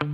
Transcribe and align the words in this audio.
Hello, 0.00 0.10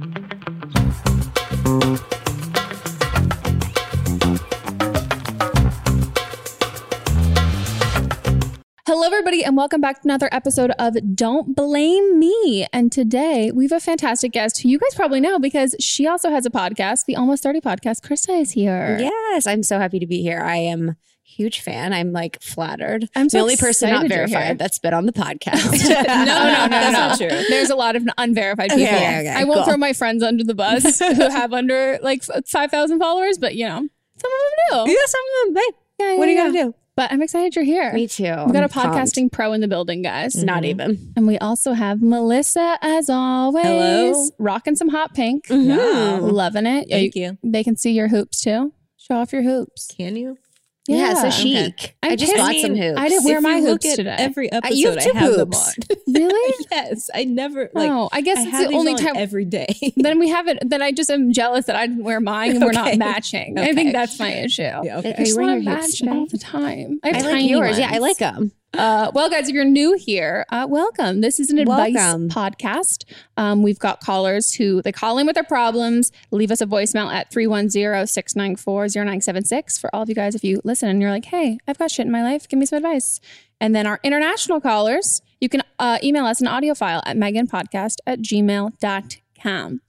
everybody, 9.03 9.45
and 9.45 9.57
welcome 9.59 9.83
back 9.83 10.01
to 10.01 10.09
another 10.09 10.31
episode 10.33 10.71
of 10.79 10.97
Don't 11.15 11.55
Blame 11.55 12.19
Me. 12.19 12.67
And 12.73 12.91
today 12.91 13.51
we 13.55 13.65
have 13.65 13.73
a 13.73 13.81
fantastic 13.81 14.33
guest 14.33 14.63
who 14.63 14.71
you 14.71 14.79
guys 14.79 14.95
probably 14.95 15.21
know 15.21 15.39
because 15.39 15.77
she 15.79 16.07
also 16.07 16.31
has 16.31 16.47
a 16.47 16.51
podcast, 16.51 17.05
the 17.07 17.17
Almost 17.17 17.43
30 17.43 17.61
podcast. 17.61 18.01
Krista 18.01 18.41
is 18.41 18.53
here. 18.53 18.97
Yes, 18.99 19.47
I'm 19.47 19.63
so 19.63 19.79
happy 19.79 19.99
to 19.99 20.07
be 20.07 20.23
here. 20.23 20.41
I 20.41 20.57
am 20.57 20.97
huge 21.25 21.61
fan. 21.61 21.93
I'm 21.93 22.13
like 22.13 22.41
flattered. 22.41 23.09
I'm 23.17 23.29
so 23.29 23.39
the 23.39 23.43
only 23.43 23.57
person 23.57 23.91
not 23.91 24.05
excited 24.05 24.17
you're 24.17 24.27
here. 24.29 24.39
verified 24.39 24.59
that's 24.59 24.79
been 24.79 24.95
on 24.95 25.07
the 25.07 25.13
podcast. 25.25 25.89
no, 25.89 26.03
no, 26.03 26.25
no, 26.25 26.69
that's 26.69 26.93
no. 26.93 26.99
not 26.99 27.19
true. 27.19 27.45
There's 27.49 27.71
a 27.71 27.77
lot 27.77 27.97
of 27.97 28.07
unverified 28.19 28.71
people. 28.71 28.85
okay, 28.85 29.21
okay, 29.21 29.29
I 29.31 29.45
won't 29.45 29.59
cool. 29.59 29.65
throw 29.65 29.77
my 29.77 29.93
friends 29.93 30.23
under 30.23 30.45
the 30.45 30.55
bus 30.55 30.99
who 31.01 31.29
have 31.31 31.53
under 31.53 31.99
like 32.03 32.23
5,000 32.25 32.99
followers, 32.99 33.39
but 33.39 33.55
you 33.57 33.67
know, 33.67 33.79
some 33.79 34.31
of 34.33 34.79
them 34.79 34.87
do. 34.87 34.91
Yeah, 34.93 34.97
some 35.07 35.21
of 35.49 35.55
them. 35.55 35.63
Hey, 35.99 36.05
Yeah, 36.13 36.19
what 36.19 36.29
are 36.29 36.31
you 36.31 36.37
yeah, 36.39 36.47
gonna 36.49 36.63
do? 36.65 36.75
But 36.97 37.11
I'm 37.11 37.23
excited 37.23 37.57
you're 37.57 37.65
here. 37.65 37.93
Me 37.93 38.07
too. 38.07 38.23
We've 38.23 38.53
got 38.53 38.57
I'm 38.59 38.65
a 38.65 38.69
podcasting 38.69 39.23
pumped. 39.23 39.33
pro 39.35 39.53
in 39.53 39.61
the 39.61 39.67
building, 39.67 40.03
guys. 40.03 40.37
Not 40.45 40.65
even. 40.65 41.13
And 41.17 41.27
we 41.27 41.37
also 41.39 41.73
have 41.73 42.01
Melissa, 42.01 42.79
as 42.83 43.11
always. 43.11 43.65
Hello. 43.65 44.29
Rocking 44.39 44.77
some 44.77 44.91
hot 44.91 45.13
pink. 45.13 45.49
Mhm. 45.49 46.21
Loving 46.31 46.67
it. 46.67 46.87
Thank 46.89 47.17
you. 47.17 47.37
They 47.43 47.65
can 47.65 47.77
see 47.77 47.91
your 47.91 48.07
hoops 48.07 48.41
too. 48.41 48.73
Show 48.97 49.17
off 49.17 49.33
your 49.33 49.43
hoops. 49.43 49.89
Can 49.97 50.15
you? 50.15 50.39
Yeah, 50.87 51.15
so 51.15 51.25
Yeah. 51.25 51.31
chic. 51.31 51.97
I'm 52.03 52.13
I 52.13 52.17
just 52.17 52.33
pissed. 52.33 52.43
bought 52.43 52.55
I 52.55 52.61
some 52.61 52.73
mean, 52.75 52.83
hoops. 52.83 53.01
I 53.01 53.09
didn't 53.09 53.25
wear 53.25 53.37
If 53.39 53.43
my 53.43 53.57
you 53.57 53.67
hoops 53.67 53.97
today. 53.97 54.17
Every 54.19 54.53
episode, 54.53 54.75
you 54.77 54.89
have 54.91 54.99
I 54.99 55.01
two 55.03 55.13
have 55.15 55.33
them 55.33 55.39
hoops. 55.49 55.69
on. 55.91 55.97
Really? 56.15 56.67
yes, 56.71 57.11
I 57.15 57.25
never 57.25 57.71
like. 57.75 57.91
oh, 57.91 58.09
I 58.13 58.21
guess 58.21 58.39
I 58.39 58.43
it's 58.43 58.51
have 58.53 58.69
the 58.71 58.77
only 58.77 58.93
on 58.93 58.99
time. 58.99 59.17
every 59.17 59.45
day. 59.47 59.67
then 59.97 60.19
we 60.19 60.29
have 60.29 60.47
it. 60.47 60.59
Then 60.65 60.81
I 60.83 60.93
just 60.93 61.11
am 61.11 61.33
jealous 61.33 61.67
that 61.67 61.75
I 61.77 61.87
didn't 61.87 62.05
wear 62.05 62.21
mine 62.21 62.53
and 62.53 62.65
we're 62.65 62.73
not 62.73 62.89
Okay. 62.89 62.97
matching. 62.99 63.59
I 63.59 63.73
think 63.73 63.93
that's 63.93 64.19
my 64.21 64.31
issue. 64.33 64.63
Yeah, 64.63 64.99
okay. 64.99 65.15
I 65.19 65.25
just 65.25 65.37
Are 65.39 65.43
you 65.43 65.49
want 65.49 65.65
to 65.65 65.71
match 65.71 66.03
all 66.07 66.27
the 66.27 66.39
time. 66.39 67.01
I 67.03 67.09
I 67.09 67.13
like 67.13 67.23
tiny 67.23 67.49
yours. 67.51 67.79
Yeah, 67.79 67.89
I 67.91 67.99
like 67.99 68.19
them. 68.19 68.53
Uh, 68.77 69.09
well, 69.15 69.31
guys, 69.31 69.49
if 69.49 69.55
you're 69.55 69.65
new 69.65 69.93
here, 69.95 70.45
uh, 70.51 70.67
welcome. 70.69 71.21
This 71.21 71.39
is 71.39 71.49
an 71.51 71.59
advice 71.59 71.95
Welcome. 71.95 72.29
podcast. 72.29 73.05
Um, 73.37 73.63
we've 73.63 73.79
got 73.79 74.01
callers 74.01 74.53
who 74.53 74.83
they 74.83 74.91
call 74.91 75.17
in 75.19 75.27
with 75.27 75.35
their 75.35 75.45
problems, 75.45 76.11
leave 76.33 76.51
us 76.51 76.61
a 76.61 76.67
voicemail 76.67 77.13
at 77.13 77.31
310-694-0976 77.31 79.81
for 79.81 79.95
all 79.95 80.03
of 80.03 80.09
you 80.09 80.17
guys. 80.17 80.35
If 80.35 80.43
you 80.43 80.61
listen 80.65 80.89
and 80.89 81.01
you're 81.01 81.13
like, 81.13 81.27
hey, 81.27 81.59
I've 81.69 81.79
got 81.79 81.93
shit 81.93 82.07
in 82.07 82.13
my 82.13 82.25
life, 82.25 82.49
give 82.49 82.59
me 82.59 82.67
some 82.67 82.79
advice. 82.79 83.21
And 83.61 83.77
then 83.77 83.87
our 83.87 84.01
international 84.03 84.61
callers, 84.61 85.23
you 85.41 85.49
can 85.49 85.63
uh, 85.79 85.99
email 86.03 86.27
us 86.27 86.41
an 86.41 86.49
audio 86.49 86.75
file 86.75 87.01
at 87.07 87.17
meganpodcast 87.17 87.99
at 88.07 88.19
gmail.com. 88.21 89.81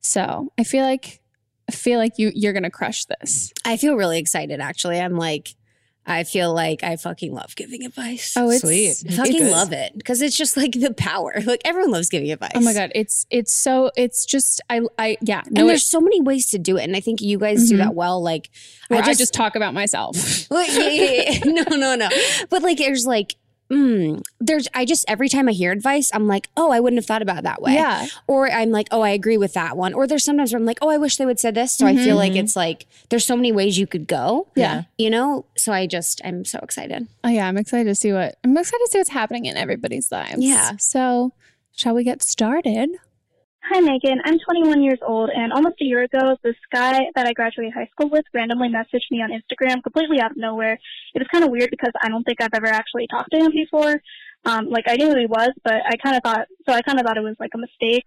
So 0.00 0.52
I 0.58 0.64
feel 0.64 0.84
like 0.84 1.20
I 1.68 1.72
feel 1.72 2.00
like 2.00 2.18
you 2.18 2.32
you're 2.34 2.52
gonna 2.52 2.70
crush 2.70 3.04
this. 3.04 3.52
I 3.64 3.76
feel 3.76 3.94
really 3.94 4.18
excited 4.18 4.58
actually. 4.60 5.00
I'm 5.00 5.16
like 5.16 5.54
I 6.04 6.24
feel 6.24 6.52
like 6.52 6.82
I 6.82 6.96
fucking 6.96 7.32
love 7.32 7.54
giving 7.54 7.84
advice. 7.84 8.34
Oh, 8.36 8.50
it's 8.50 8.62
Sweet. 8.62 9.04
I 9.08 9.16
fucking 9.16 9.36
it's- 9.36 9.50
love 9.52 9.72
it 9.72 9.92
because 9.96 10.20
it's 10.20 10.36
just 10.36 10.56
like 10.56 10.72
the 10.72 10.92
power. 10.92 11.32
Like 11.46 11.62
everyone 11.64 11.90
loves 11.92 12.08
giving 12.08 12.30
advice. 12.32 12.50
Oh 12.54 12.60
my 12.60 12.72
god, 12.74 12.90
it's 12.94 13.26
it's 13.30 13.54
so 13.54 13.90
it's 13.96 14.24
just 14.26 14.60
I 14.68 14.80
I 14.98 15.16
yeah. 15.20 15.42
No, 15.50 15.60
and 15.60 15.68
it, 15.68 15.72
there's 15.72 15.84
so 15.84 16.00
many 16.00 16.20
ways 16.20 16.50
to 16.50 16.58
do 16.58 16.76
it, 16.76 16.82
and 16.84 16.96
I 16.96 17.00
think 17.00 17.20
you 17.20 17.38
guys 17.38 17.68
do 17.68 17.76
Mhm. 17.76 17.78
that 17.78 17.94
well. 17.94 18.20
Like 18.22 18.50
where 18.88 19.00
I 19.02 19.14
just, 19.14 19.32
talk 19.32 19.54
about 19.56 19.74
myself. 19.74 20.16
Well, 20.50 20.66
yeah, 20.66 20.88
yeah, 20.88 21.30
yeah. 21.30 21.38
no, 21.70 21.76
no, 21.76 21.94
no. 21.94 22.08
But 22.50 22.62
like, 22.62 22.78
there's 22.78 23.06
like, 23.06 23.36
mm, 23.72 24.22
there's. 24.40 24.68
I 24.74 24.84
just 24.84 25.04
every 25.08 25.28
time 25.28 25.48
I 25.48 25.52
hear 25.52 25.72
advice, 25.72 26.10
I'm 26.14 26.26
like, 26.26 26.48
oh, 26.56 26.70
I 26.70 26.80
wouldn't 26.80 26.98
have 26.98 27.06
thought 27.06 27.22
about 27.22 27.38
it 27.38 27.44
that 27.44 27.62
way. 27.62 27.74
Yeah. 27.74 28.06
Or 28.26 28.50
I'm 28.50 28.70
like, 28.70 28.88
oh, 28.90 29.00
I 29.00 29.10
agree 29.10 29.38
with 29.38 29.54
that 29.54 29.76
one. 29.76 29.94
Or 29.94 30.06
there's 30.06 30.24
sometimes 30.24 30.52
where 30.52 30.58
I'm 30.58 30.66
like, 30.66 30.78
oh, 30.82 30.88
I 30.88 30.98
wish 30.98 31.16
they 31.16 31.26
would 31.26 31.40
said 31.40 31.54
this. 31.54 31.74
So 31.74 31.86
I 31.86 31.96
feel 31.96 32.16
like 32.16 32.34
it's 32.34 32.56
like 32.56 32.86
there's 33.08 33.24
so 33.24 33.36
many 33.36 33.52
ways 33.52 33.78
you 33.78 33.86
could 33.86 34.06
go. 34.06 34.48
Yeah. 34.54 34.84
You 34.98 35.10
know. 35.10 35.46
So 35.56 35.72
I 35.72 35.86
just 35.86 36.20
I'm 36.24 36.44
so 36.44 36.58
excited. 36.62 37.08
Oh 37.24 37.28
yeah, 37.28 37.48
I'm 37.48 37.56
excited 37.56 37.88
to 37.88 37.94
see 37.94 38.12
what 38.12 38.36
I'm 38.44 38.56
excited 38.56 38.84
to 38.84 38.90
see 38.90 38.98
what's 38.98 39.10
happening 39.10 39.46
in 39.46 39.56
everybody's 39.56 40.12
lives. 40.12 40.38
Yeah. 40.38 40.76
So 40.78 41.32
shall 41.74 41.94
we 41.94 42.04
get 42.04 42.22
started? 42.22 42.90
Hi, 43.70 43.78
Megan. 43.78 44.18
I'm 44.24 44.40
21 44.40 44.82
years 44.82 44.98
old, 45.06 45.30
and 45.30 45.52
almost 45.52 45.76
a 45.80 45.84
year 45.84 46.02
ago, 46.02 46.36
this 46.42 46.56
guy 46.72 46.98
that 47.14 47.26
I 47.28 47.32
graduated 47.32 47.72
high 47.72 47.88
school 47.92 48.10
with 48.10 48.24
randomly 48.34 48.68
messaged 48.68 49.06
me 49.12 49.22
on 49.22 49.30
Instagram 49.30 49.84
completely 49.84 50.20
out 50.20 50.32
of 50.32 50.36
nowhere. 50.36 50.72
It 51.14 51.18
was 51.20 51.28
kind 51.30 51.44
of 51.44 51.50
weird 51.50 51.70
because 51.70 51.92
I 52.02 52.08
don't 52.08 52.24
think 52.24 52.42
I've 52.42 52.54
ever 52.54 52.66
actually 52.66 53.06
talked 53.08 53.30
to 53.30 53.38
him 53.38 53.52
before. 53.52 54.02
Um, 54.44 54.68
like 54.68 54.86
I 54.88 54.96
knew 54.96 55.10
who 55.10 55.16
he 55.16 55.26
was, 55.26 55.50
but 55.62 55.74
I 55.74 55.96
kind 56.02 56.16
of 56.16 56.22
thought, 56.24 56.48
so 56.68 56.74
I 56.74 56.82
kind 56.82 56.98
of 56.98 57.06
thought 57.06 57.16
it 57.16 57.22
was 57.22 57.36
like 57.38 57.52
a 57.54 57.58
mistake. 57.58 58.02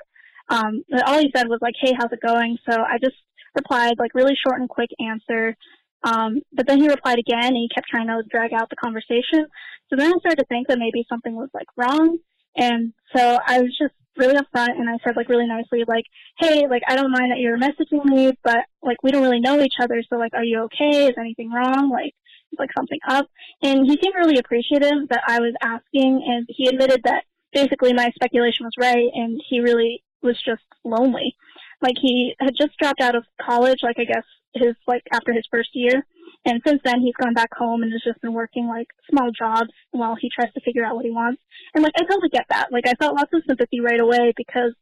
Um, 0.50 0.84
but 0.90 1.08
all 1.08 1.20
he 1.20 1.32
said 1.34 1.48
was 1.48 1.60
like, 1.62 1.76
"Hey, 1.82 1.94
how's 1.98 2.12
it 2.12 2.20
going?" 2.20 2.58
So 2.70 2.76
I 2.76 2.98
just 3.02 3.16
replied 3.56 3.94
like 3.98 4.14
really 4.14 4.36
short 4.46 4.60
and 4.60 4.68
quick 4.68 4.90
answer. 5.00 5.56
Um, 6.04 6.42
but 6.52 6.68
then 6.68 6.82
he 6.82 6.90
replied 6.90 7.18
again, 7.18 7.56
and 7.56 7.58
he 7.58 7.70
kept 7.74 7.88
trying 7.88 8.08
to 8.08 8.22
drag 8.30 8.52
out 8.54 8.70
the 8.70 8.76
conversation. 8.76 9.48
So 9.90 9.96
then 9.96 10.12
I 10.14 10.20
started 10.20 10.40
to 10.40 10.46
think 10.50 10.68
that 10.68 10.80
maybe 10.80 11.06
something 11.08 11.34
was 11.34 11.50
like 11.54 11.68
wrong. 11.78 12.18
And 12.58 12.94
so 13.16 13.40
I 13.48 13.62
was 13.62 13.76
just 13.80 13.94
really 14.18 14.36
upfront 14.36 14.80
and 14.80 14.90
I 14.90 14.98
said 15.04 15.16
like 15.16 15.30
really 15.30 15.48
nicely 15.48 15.84
like, 15.88 16.06
hey, 16.40 16.68
like 16.70 16.84
I 16.88 16.96
don't 16.96 17.12
mind 17.12 17.32
that 17.32 17.40
you're 17.40 17.58
messaging 17.58 18.06
me, 18.06 18.34
but 18.44 18.66
like 18.82 18.98
we 19.04 19.12
don't 19.12 19.24
really 19.24 19.40
know 19.40 19.60
each 19.62 19.76
other, 19.82 20.02
so 20.10 20.18
like 20.18 20.34
are 20.34 20.44
you 20.44 20.64
okay? 20.64 21.08
Is 21.08 21.16
anything 21.18 21.52
wrong? 21.52 21.90
Like 21.90 22.14
is 22.52 22.60
like 22.60 22.72
something 22.76 23.00
up? 23.08 23.28
And 23.62 23.86
he 23.86 24.00
seemed 24.02 24.16
really 24.16 24.38
appreciative 24.38 25.10
that 25.10 25.24
I 25.28 25.40
was 25.40 25.54
asking 25.62 26.24
and 26.28 26.46
he 26.50 26.68
admitted 26.68 27.02
that 27.04 27.24
basically 27.54 27.94
my 27.94 28.12
speculation 28.16 28.66
was 28.66 28.74
right 28.80 29.10
and 29.14 29.42
he 29.50 29.60
really 29.60 30.04
was 30.22 30.42
just 30.46 30.64
lonely. 30.84 31.36
Like 31.82 31.96
he 32.02 32.36
had 32.40 32.54
just 32.58 32.78
dropped 32.78 33.02
out 33.02 33.16
of 33.16 33.26
college, 33.42 33.80
like 33.84 33.98
I 34.00 34.06
guess 34.06 34.24
his 34.54 34.76
like 34.88 35.04
after 35.12 35.34
his 35.34 35.48
first 35.52 35.70
year. 35.74 36.06
And 36.46 36.62
since 36.66 36.80
then, 36.86 37.02
he's 37.02 37.16
gone 37.16 37.34
back 37.34 37.54
home 37.56 37.82
and 37.82 37.92
has 37.92 38.04
just 38.04 38.22
been 38.22 38.34
working 38.34 38.68
like 38.68 38.88
small 39.10 39.32
jobs 39.32 39.72
while 39.92 40.16
he 40.20 40.30
tries 40.30 40.54
to 40.54 40.62
figure 40.62 40.86
out 40.86 40.96
what 40.96 41.06
he 41.06 41.12
wants. 41.12 41.42
And 41.74 41.84
like, 41.84 41.94
I 41.98 42.04
totally 42.04 42.30
get 42.30 42.46
that. 42.50 42.72
Like, 42.72 42.88
I 42.88 42.94
felt 42.94 43.16
lots 43.16 43.32
of 43.34 43.42
sympathy 43.48 43.80
right 43.80 44.00
away 44.00 44.32
because 44.38 44.74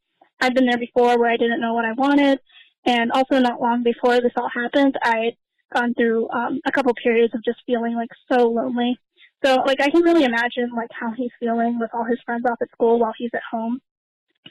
I'd 0.41 0.53
been 0.53 0.65
there 0.65 0.77
before 0.77 1.17
where 1.17 1.31
I 1.31 1.37
didn't 1.37 1.61
know 1.61 1.73
what 1.73 1.85
I 1.85 1.93
wanted. 1.93 2.39
And 2.85 3.13
also, 3.13 3.39
not 3.39 3.61
long 3.61 3.81
before 3.81 4.19
this 4.19 4.33
all 4.35 4.49
happened, 4.53 4.97
I'd 5.01 5.37
gone 5.73 5.93
through 5.93 6.29
um, 6.31 6.59
a 6.65 6.71
couple 6.71 6.93
periods 7.01 7.33
of 7.33 7.43
just 7.45 7.59
feeling 7.65 7.95
like 7.95 8.09
so 8.29 8.49
lonely. 8.49 8.99
So, 9.43 9.63
like, 9.65 9.79
I 9.79 9.89
can 9.89 10.03
really 10.03 10.25
imagine 10.25 10.69
like 10.75 10.89
how 10.91 11.11
he's 11.15 11.31
feeling 11.39 11.79
with 11.79 11.91
all 11.93 12.03
his 12.03 12.19
friends 12.25 12.43
off 12.45 12.61
at 12.61 12.71
school 12.71 12.99
while 12.99 13.13
he's 13.17 13.31
at 13.33 13.41
home. 13.49 13.79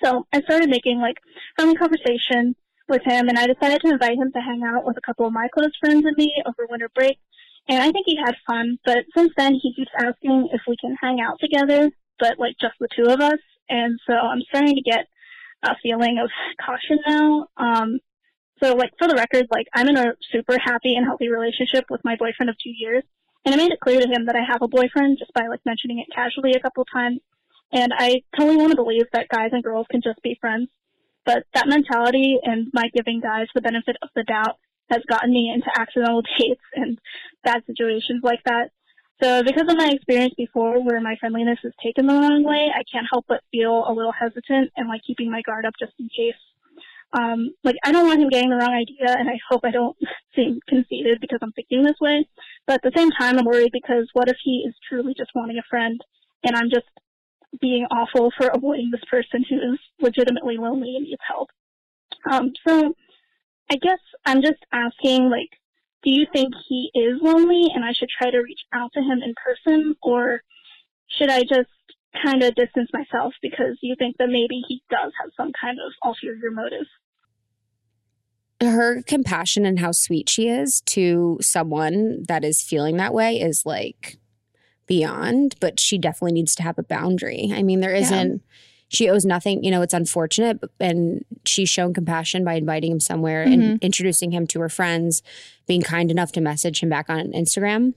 So, 0.03 0.27
I 0.33 0.41
started 0.41 0.71
making 0.71 0.99
like 0.99 1.17
friendly 1.57 1.77
conversation 1.77 2.57
with 2.93 3.03
him, 3.05 3.29
and 3.29 3.39
I 3.39 3.47
decided 3.47 3.81
to 3.81 3.91
invite 3.91 4.19
him 4.19 4.31
to 4.33 4.41
hang 4.41 4.63
out 4.63 4.85
with 4.85 4.99
a 4.99 5.01
couple 5.01 5.27
of 5.27 5.33
my 5.33 5.49
close 5.49 5.73
friends 5.81 6.05
and 6.05 6.17
me 6.17 6.31
over 6.47 6.69
winter 6.71 6.91
break. 6.95 7.19
And 7.69 7.83
I 7.83 7.91
think 7.91 8.05
he 8.07 8.17
had 8.17 8.37
fun, 8.47 8.79
but 8.85 9.05
since 9.17 9.33
then 9.37 9.55
he 9.55 9.75
keeps 9.75 9.91
asking 9.99 10.51
if 10.53 10.61
we 10.69 10.77
can 10.77 10.95
hang 11.01 11.21
out 11.21 11.41
together, 11.41 11.91
but 12.19 12.39
like 12.39 12.57
just 12.61 12.75
the 12.79 12.89
two 12.95 13.11
of 13.11 13.21
us. 13.21 13.39
And 13.71 13.99
so 14.07 14.13
I'm 14.13 14.43
starting 14.49 14.75
to 14.75 14.83
get 14.83 15.07
a 15.63 15.75
feeling 15.83 16.19
of 16.19 16.29
caution 16.65 16.99
now. 17.07 17.47
Um, 17.57 17.99
so 18.63 18.75
like 18.75 18.91
for 18.99 19.09
the 19.09 19.15
record, 19.15 19.47
like 19.51 19.69
I'm 19.75 19.89
in 19.89 19.97
a 19.97 20.15
super 20.31 20.59
happy 20.59 20.95
and 20.95 21.07
healthy 21.07 21.29
relationship 21.29 21.85
with 21.89 22.03
my 22.05 22.17
boyfriend 22.17 22.51
of 22.51 22.57
two 22.63 22.75
years, 22.77 23.05
and 23.47 23.55
I 23.55 23.59
made 23.59 23.73
it 23.73 23.81
clear 23.81 24.01
to 24.01 24.09
him 24.09 24.27
that 24.27 24.37
I 24.37 24.45
have 24.47 24.61
a 24.61 24.69
boyfriend 24.69 25.19
just 25.19 25.33
by 25.33 25.47
like 25.49 25.61
mentioning 25.65 25.99
it 25.99 26.15
casually 26.15 26.53
a 26.53 26.61
couple 26.61 26.85
times. 26.85 27.21
And 27.73 27.93
I 27.97 28.23
totally 28.37 28.59
want 28.59 28.71
to 28.71 28.77
believe 28.77 29.07
that 29.13 29.29
guys 29.29 29.51
and 29.53 29.65
girls 29.65 29.87
can 29.91 30.03
just 30.03 30.21
be 30.23 30.37
friends. 30.41 30.69
But 31.25 31.45
that 31.55 31.69
mentality 31.69 32.39
and 32.43 32.69
my 32.73 32.89
giving 32.95 33.21
guys 33.21 33.47
the 33.55 33.61
benefit 33.61 33.97
of 34.03 34.09
the 34.15 34.25
doubt 34.25 34.59
has 34.91 35.03
gotten 35.09 35.33
me 35.33 35.53
into 35.55 35.71
accidental 35.79 36.23
dates 36.39 36.61
and 36.75 36.99
bad 37.45 37.63
situations 37.67 38.21
like 38.23 38.41
that. 38.45 38.71
So 39.23 39.43
because 39.45 39.71
of 39.71 39.77
my 39.77 39.91
experience 39.93 40.35
before 40.37 40.83
where 40.83 41.01
my 41.01 41.15
friendliness 41.21 41.59
is 41.63 41.73
taken 41.83 42.07
the 42.07 42.15
wrong 42.15 42.43
way, 42.43 42.71
I 42.75 42.83
can't 42.91 43.07
help 43.11 43.27
but 43.29 43.43
feel 43.53 43.85
a 43.87 43.93
little 43.93 44.13
hesitant 44.13 44.73
and 44.77 44.89
like 44.89 45.03
keeping 45.07 45.31
my 45.31 45.43
guard 45.43 45.65
up 45.65 45.75
just 45.79 45.93
in 46.01 46.09
case. 46.09 46.35
Um, 47.13 47.51
like 47.63 47.77
I 47.85 47.93
don't 47.93 48.07
want 48.07 48.21
him 48.21 48.31
getting 48.31 48.51
the 48.51 48.57
wrong 48.57 48.75
idea 48.75 49.15
and 49.17 49.29
I 49.29 49.39
hope 49.49 49.61
I 49.65 49.71
don't 49.71 49.97
seem 50.35 50.61
conceited 50.69 51.21
because 51.21 51.39
I'm 51.41 51.53
thinking 51.53 51.83
this 51.85 52.01
way. 52.01 52.27
But 52.67 52.77
at 52.77 52.83
the 52.83 52.99
same 52.99 53.11
time 53.11 53.39
I'm 53.39 53.45
worried 53.45 53.71
because 53.73 54.09
what 54.13 54.29
if 54.29 54.37
he 54.43 54.65
is 54.67 54.75
truly 54.89 55.15
just 55.17 55.31
wanting 55.35 55.59
a 55.59 55.69
friend 55.71 56.01
and 56.43 56.57
I'm 56.57 56.71
just 56.71 56.87
being 57.61 57.87
awful 57.91 58.33
for 58.37 58.49
avoiding 58.49 58.91
this 58.91 59.05
person 59.11 59.45
who 59.49 59.57
is 59.57 59.79
legitimately 60.01 60.57
lonely 60.57 60.97
and 60.97 61.05
needs 61.05 61.21
help. 61.27 61.51
Um, 62.31 62.53
so 62.67 62.95
I 63.71 63.77
guess 63.77 63.99
I'm 64.25 64.43
just 64.43 64.65
asking, 64.73 65.31
like, 65.31 65.51
do 66.03 66.11
you 66.11 66.27
think 66.33 66.53
he 66.69 66.91
is 66.95 67.19
lonely 67.21 67.67
and 67.75 67.85
I 67.85 67.93
should 67.93 68.09
try 68.09 68.31
to 68.31 68.39
reach 68.39 68.61
out 68.73 68.91
to 68.95 69.01
him 69.01 69.21
in 69.23 69.35
person, 69.43 69.95
or 70.03 70.41
should 71.09 71.31
I 71.31 71.43
just 71.43 71.71
kind 72.23 72.43
of 72.43 72.55
distance 72.55 72.91
myself 72.93 73.33
because 73.41 73.79
you 73.81 73.95
think 73.99 74.17
that 74.19 74.29
maybe 74.29 74.63
he 74.69 74.83
does 74.91 75.13
have 75.21 75.31
some 75.37 75.53
kind 75.59 75.79
of 75.79 75.93
ulterior 76.05 76.51
motive? 76.51 76.87
Her 78.61 79.03
compassion 79.03 79.65
and 79.67 79.79
how 79.79 79.93
sweet 79.93 80.29
she 80.29 80.49
is 80.49 80.83
to 80.87 81.39
someone 81.41 82.25
that 82.29 82.45
is 82.45 82.63
feeling 82.63 82.97
that 82.99 83.15
way 83.15 83.41
is 83.41 83.65
like 83.65 84.19
beyond, 84.87 85.55
but 85.61 85.79
she 85.81 85.99
definitely 85.99 86.33
needs 86.33 86.55
to 86.57 86.63
have 86.63 86.79
a 86.79 86.83
boundary. 86.83 87.51
I 87.55 87.63
mean, 87.63 87.81
there 87.81 87.95
isn't, 87.95 88.43
she 88.89 89.09
owes 89.09 89.25
nothing, 89.25 89.65
you 89.65 89.71
know, 89.71 89.81
it's 89.83 89.95
unfortunate, 89.95 90.59
and 90.79 91.25
she's 91.47 91.69
shown 91.71 91.95
compassion 91.95 92.45
by 92.45 92.55
inviting 92.55 92.93
him 92.93 93.01
somewhere 93.01 93.43
and 93.43 93.83
introducing 93.83 94.33
him 94.33 94.47
to 94.49 94.61
her 94.61 94.69
friends, 94.69 95.23
being 95.67 95.83
kind 95.83 96.11
enough 96.11 96.33
to 96.33 96.41
message 96.41 96.81
him 96.81 96.89
back 96.91 97.09
on 97.09 97.33
Instagram. 97.33 97.95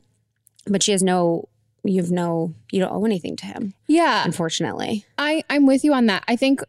But 0.67 0.83
she 0.83 0.91
has 0.93 1.03
no, 1.03 1.49
you 1.83 2.01
have 2.01 2.11
no, 2.11 2.53
you 2.71 2.79
don't 2.79 2.93
owe 2.93 3.03
anything 3.05 3.35
to 3.37 3.45
him, 3.45 3.73
Yeah. 3.87 4.23
unfortunately. 4.25 5.05
I 5.17 5.43
I'm 5.49 5.65
with 5.65 5.83
you 5.83 5.93
on 5.93 6.05
that. 6.05 6.23
I 6.27 6.35
think 6.35 6.61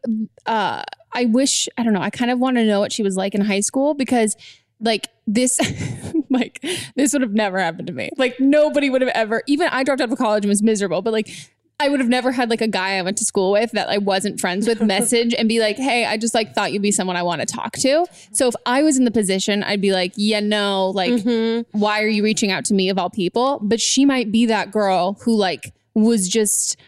uh 0.47 0.83
I 1.13 1.25
wish 1.27 1.69
I 1.79 1.83
don't 1.85 1.93
know. 1.95 2.03
I 2.03 2.11
kind 2.11 2.31
of 2.31 2.39
want 2.39 2.57
to 2.57 2.65
know 2.65 2.81
what 2.81 2.93
she 2.93 3.03
was 3.03 3.17
like 3.17 3.35
in 3.35 3.41
high 3.43 3.61
school 3.61 3.95
because 3.95 4.37
like 4.81 5.09
this 5.27 5.59
like 6.31 6.65
this 6.95 7.13
would 7.13 7.23
have 7.23 7.33
never 7.33 7.59
happened 7.59 7.87
to 7.89 7.93
me. 7.93 8.11
Like 8.17 8.39
nobody 8.41 8.91
would 8.91 9.03
have 9.03 9.11
ever 9.15 9.43
even 9.47 9.69
I 9.69 9.85
dropped 9.85 10.01
out 10.01 10.11
of 10.11 10.19
college 10.19 10.45
and 10.45 10.49
was 10.51 10.63
miserable, 10.63 11.03
but 11.03 11.13
like 11.13 11.29
I 11.79 11.91
would 11.91 12.01
have 12.01 12.09
never 12.09 12.33
had 12.33 12.49
like 12.49 12.63
a 12.63 12.69
guy 12.69 12.97
I 12.97 13.03
went 13.03 13.19
to 13.19 13.25
school 13.27 13.53
with 13.53 13.73
that 13.73 13.91
I 13.91 13.99
wasn't 13.99 14.41
friends 14.41 14.67
with 14.67 14.81
message 14.95 15.35
and 15.35 15.47
be 15.47 15.61
like, 15.61 15.77
"Hey, 15.77 16.07
I 16.07 16.17
just 16.17 16.33
like 16.35 16.55
thought 16.55 16.73
you'd 16.73 16.81
be 16.81 16.91
someone 16.91 17.17
I 17.17 17.23
want 17.23 17.43
to 17.43 17.47
talk 17.47 17.73
to." 17.81 18.07
So 18.33 18.49
if 18.49 18.55
I 18.65 18.83
was 18.83 18.97
in 18.97 19.05
the 19.05 19.11
position, 19.11 19.63
I'd 19.63 19.83
be 19.83 19.93
like, 19.93 20.13
"Yeah, 20.17 20.41
no, 20.41 20.89
like 20.95 21.13
Mm-hmm. 21.13 21.79
why 21.79 22.03
are 22.03 22.09
you 22.09 22.25
reaching 22.25 22.51
out 22.51 22.65
to 22.67 22.75
me 22.75 22.89
of 22.89 22.97
all 22.99 23.11
people?" 23.11 23.59
But 23.63 23.79
she 23.81 24.07
might 24.07 24.33
be 24.33 24.47
that 24.47 24.71
girl 24.71 25.19
who 25.25 25.37
like 25.37 25.75
was 25.95 26.29
just 26.31 26.79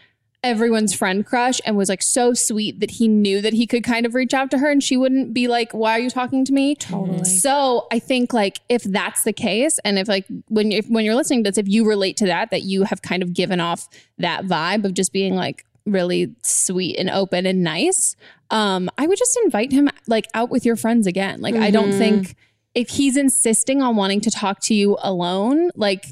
everyone's 0.43 0.93
friend 0.93 1.25
crush 1.25 1.59
and 1.65 1.75
was 1.75 1.89
like 1.89 2.01
so 2.01 2.33
sweet 2.33 2.79
that 2.79 2.91
he 2.91 3.07
knew 3.07 3.41
that 3.41 3.53
he 3.53 3.67
could 3.67 3.83
kind 3.83 4.05
of 4.05 4.15
reach 4.15 4.33
out 4.33 4.49
to 4.51 4.57
her 4.57 4.69
and 4.69 4.81
she 4.81 4.95
wouldn't 4.95 5.33
be 5.33 5.47
like, 5.47 5.71
Why 5.73 5.93
are 5.93 5.99
you 5.99 6.09
talking 6.09 6.45
to 6.45 6.53
me? 6.53 6.75
Totally. 6.75 7.25
So 7.25 7.87
I 7.91 7.99
think 7.99 8.33
like 8.33 8.59
if 8.69 8.83
that's 8.83 9.23
the 9.23 9.33
case, 9.33 9.79
and 9.83 9.99
if 9.99 10.07
like 10.07 10.25
when 10.47 10.71
you 10.71 10.81
when 10.87 11.05
you're 11.05 11.15
listening 11.15 11.43
to 11.43 11.51
this, 11.51 11.57
if 11.57 11.67
you 11.67 11.87
relate 11.87 12.17
to 12.17 12.25
that, 12.27 12.51
that 12.51 12.63
you 12.63 12.83
have 12.83 13.01
kind 13.01 13.21
of 13.21 13.33
given 13.33 13.59
off 13.59 13.89
that 14.17 14.45
vibe 14.45 14.85
of 14.85 14.93
just 14.93 15.11
being 15.11 15.35
like 15.35 15.65
really 15.85 16.33
sweet 16.43 16.97
and 16.97 17.09
open 17.09 17.45
and 17.45 17.63
nice, 17.63 18.15
um, 18.49 18.89
I 18.97 19.07
would 19.07 19.17
just 19.17 19.37
invite 19.43 19.71
him 19.71 19.89
like 20.07 20.27
out 20.33 20.49
with 20.49 20.65
your 20.65 20.75
friends 20.75 21.07
again. 21.07 21.41
Like 21.41 21.55
I 21.55 21.71
don't 21.71 21.91
think 21.91 22.35
if 22.75 22.89
he's 22.89 23.17
insisting 23.17 23.81
on 23.81 23.95
wanting 23.95 24.21
to 24.21 24.31
talk 24.31 24.59
to 24.61 24.73
you 24.73 24.97
alone, 25.01 25.71
like 25.75 26.05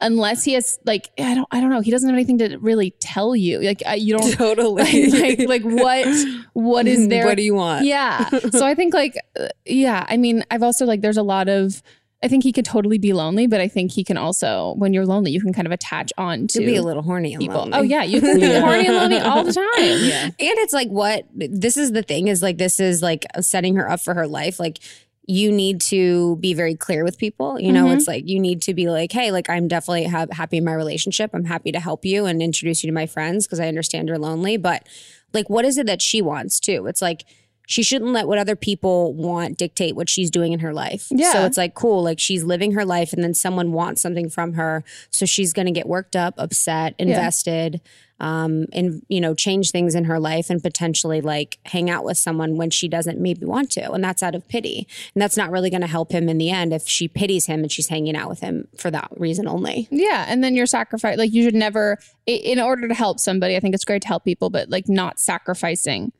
unless 0.00 0.44
he 0.44 0.52
has 0.54 0.78
like 0.84 1.10
I 1.18 1.34
don't 1.34 1.48
I 1.50 1.60
don't 1.60 1.70
know 1.70 1.80
he 1.80 1.90
doesn't 1.90 2.08
have 2.08 2.14
anything 2.16 2.38
to 2.38 2.56
really 2.58 2.90
tell 3.00 3.34
you 3.36 3.60
like 3.60 3.82
I, 3.86 3.94
you 3.94 4.16
don't 4.18 4.32
Totally. 4.36 5.06
like, 5.10 5.38
like 5.38 5.48
like 5.48 5.62
what 5.62 6.06
what 6.52 6.86
is 6.86 7.08
there 7.08 7.26
What 7.26 7.36
do 7.36 7.42
you 7.42 7.54
want? 7.54 7.84
yeah 7.86 8.28
so 8.50 8.66
I 8.66 8.74
think 8.74 8.92
like 8.94 9.16
uh, 9.38 9.48
yeah 9.64 10.04
I 10.08 10.16
mean 10.16 10.44
I've 10.50 10.62
also 10.62 10.84
like 10.84 11.00
there's 11.00 11.16
a 11.16 11.22
lot 11.22 11.48
of 11.48 11.82
I 12.22 12.28
think 12.28 12.42
he 12.42 12.52
could 12.52 12.64
totally 12.64 12.96
be 12.98 13.12
lonely 13.12 13.46
but 13.46 13.60
I 13.60 13.68
think 13.68 13.92
he 13.92 14.02
can 14.02 14.16
also 14.16 14.74
when 14.78 14.92
you're 14.94 15.04
lonely 15.06 15.30
you 15.30 15.40
can 15.40 15.52
kind 15.52 15.66
of 15.66 15.72
attach 15.72 16.10
on 16.18 16.46
to 16.48 16.58
To 16.60 16.64
be 16.66 16.74
a 16.76 16.82
little 16.82 17.02
horny 17.02 17.34
and 17.34 17.40
people 17.40 17.56
lonely. 17.58 17.78
oh 17.78 17.82
yeah 17.82 18.02
you 18.02 18.20
can 18.20 18.40
be 18.40 18.46
horny 18.52 18.86
and 18.86 18.96
lonely 18.96 19.18
all 19.18 19.44
the 19.44 19.52
time 19.52 19.66
yeah. 19.76 20.24
And 20.24 20.34
it's 20.38 20.72
like 20.72 20.88
what 20.88 21.26
this 21.34 21.76
is 21.76 21.92
the 21.92 22.02
thing 22.02 22.28
is 22.28 22.42
like 22.42 22.56
this 22.58 22.80
is 22.80 23.02
like 23.02 23.26
setting 23.40 23.76
her 23.76 23.88
up 23.90 24.00
for 24.00 24.14
her 24.14 24.26
life. 24.26 24.58
Like 24.58 24.78
you 25.26 25.50
need 25.50 25.80
to 25.80 26.36
be 26.36 26.52
very 26.52 26.74
clear 26.74 27.02
with 27.02 27.16
people. 27.18 27.58
You 27.58 27.72
know, 27.72 27.86
Mhm. 27.86 27.94
it's 27.96 28.06
like 28.06 28.28
you 28.28 28.38
need 28.38 28.60
to 28.62 28.74
be 28.74 28.88
like, 28.90 29.10
hey, 29.12 29.30
like 29.30 29.48
I'm 29.48 29.68
definitely 29.68 30.04
have, 30.04 30.30
happy 30.30 30.58
in 30.58 30.64
my 30.64 30.74
relationship. 30.74 31.30
I'm 31.32 31.46
happy 31.46 31.72
to 31.72 31.80
help 31.80 32.04
you 32.04 32.26
and 32.26 32.42
introduce 32.42 32.84
you 32.84 32.88
to 32.88 32.94
my 32.94 33.06
friends 33.06 33.46
because 33.46 33.58
I 33.60 33.68
understand 33.68 34.08
you're 34.08 34.18
lonely. 34.18 34.56
But 34.58 34.86
like, 35.32 35.48
what 35.48 35.64
is 35.64 35.78
it 35.78 35.86
that 35.86 36.02
she 36.02 36.20
wants 36.20 36.60
too? 36.60 36.86
It's 36.86 37.00
like 37.00 37.24
she 37.66 37.82
shouldn't 37.82 38.12
let 38.12 38.28
what 38.28 38.38
other 38.38 38.56
people 38.56 39.14
want 39.14 39.58
dictate 39.58 39.96
what 39.96 40.08
she's 40.08 40.30
doing 40.30 40.52
in 40.52 40.60
her 40.60 40.72
life. 40.72 41.08
Yeah. 41.10 41.32
So 41.32 41.44
it's 41.44 41.56
like 41.56 41.74
cool, 41.74 42.02
like 42.02 42.20
she's 42.20 42.44
living 42.44 42.72
her 42.72 42.84
life, 42.84 43.12
and 43.12 43.22
then 43.22 43.34
someone 43.34 43.72
wants 43.72 44.02
something 44.02 44.28
from 44.28 44.54
her, 44.54 44.84
so 45.10 45.26
she's 45.26 45.52
going 45.52 45.66
to 45.66 45.72
get 45.72 45.86
worked 45.86 46.16
up, 46.16 46.34
upset, 46.38 46.94
invested. 46.98 47.80
Um, 48.20 48.66
and 48.72 49.04
you 49.08 49.20
know, 49.20 49.34
change 49.34 49.72
things 49.72 49.96
in 49.96 50.04
her 50.04 50.20
life 50.20 50.48
and 50.48 50.62
potentially 50.62 51.20
like 51.20 51.58
hang 51.66 51.90
out 51.90 52.04
with 52.04 52.16
someone 52.16 52.56
when 52.56 52.70
she 52.70 52.86
doesn't 52.86 53.18
maybe 53.18 53.44
want 53.44 53.72
to. 53.72 53.90
And 53.90 54.04
that's 54.04 54.22
out 54.22 54.36
of 54.36 54.46
pity. 54.46 54.86
And 55.14 55.20
that's 55.20 55.36
not 55.36 55.50
really 55.50 55.68
going 55.68 55.80
to 55.80 55.88
help 55.88 56.12
him 56.12 56.28
in 56.28 56.38
the 56.38 56.48
end 56.48 56.72
if 56.72 56.88
she 56.88 57.08
pities 57.08 57.46
him 57.46 57.62
and 57.62 57.72
she's 57.72 57.88
hanging 57.88 58.14
out 58.14 58.28
with 58.28 58.38
him 58.38 58.68
for 58.78 58.88
that 58.92 59.10
reason 59.16 59.48
only. 59.48 59.88
Yeah, 59.90 60.26
and 60.28 60.44
then 60.44 60.54
you're 60.54 60.66
sacrificing, 60.66 61.18
like 61.18 61.32
you 61.32 61.42
should 61.42 61.56
never 61.56 61.98
in 62.24 62.60
order 62.60 62.86
to 62.86 62.94
help 62.94 63.18
somebody. 63.18 63.56
I 63.56 63.60
think 63.60 63.74
it's 63.74 63.84
great 63.84 64.02
to 64.02 64.08
help 64.08 64.24
people, 64.24 64.48
but 64.48 64.70
like 64.70 64.88
not 64.88 65.18
sacrificing 65.18 66.12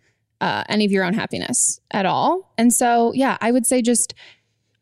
uh, 0.45 0.63
any 0.69 0.85
of 0.85 0.93
your 0.93 1.05
own 1.05 1.15
happiness 1.15 1.81
at 1.91 2.05
all. 2.07 2.53
And 2.59 2.73
so, 2.73 3.13
yeah, 3.15 3.37
I 3.41 3.51
would 3.51 3.67
say 3.67 3.81
just 3.83 4.15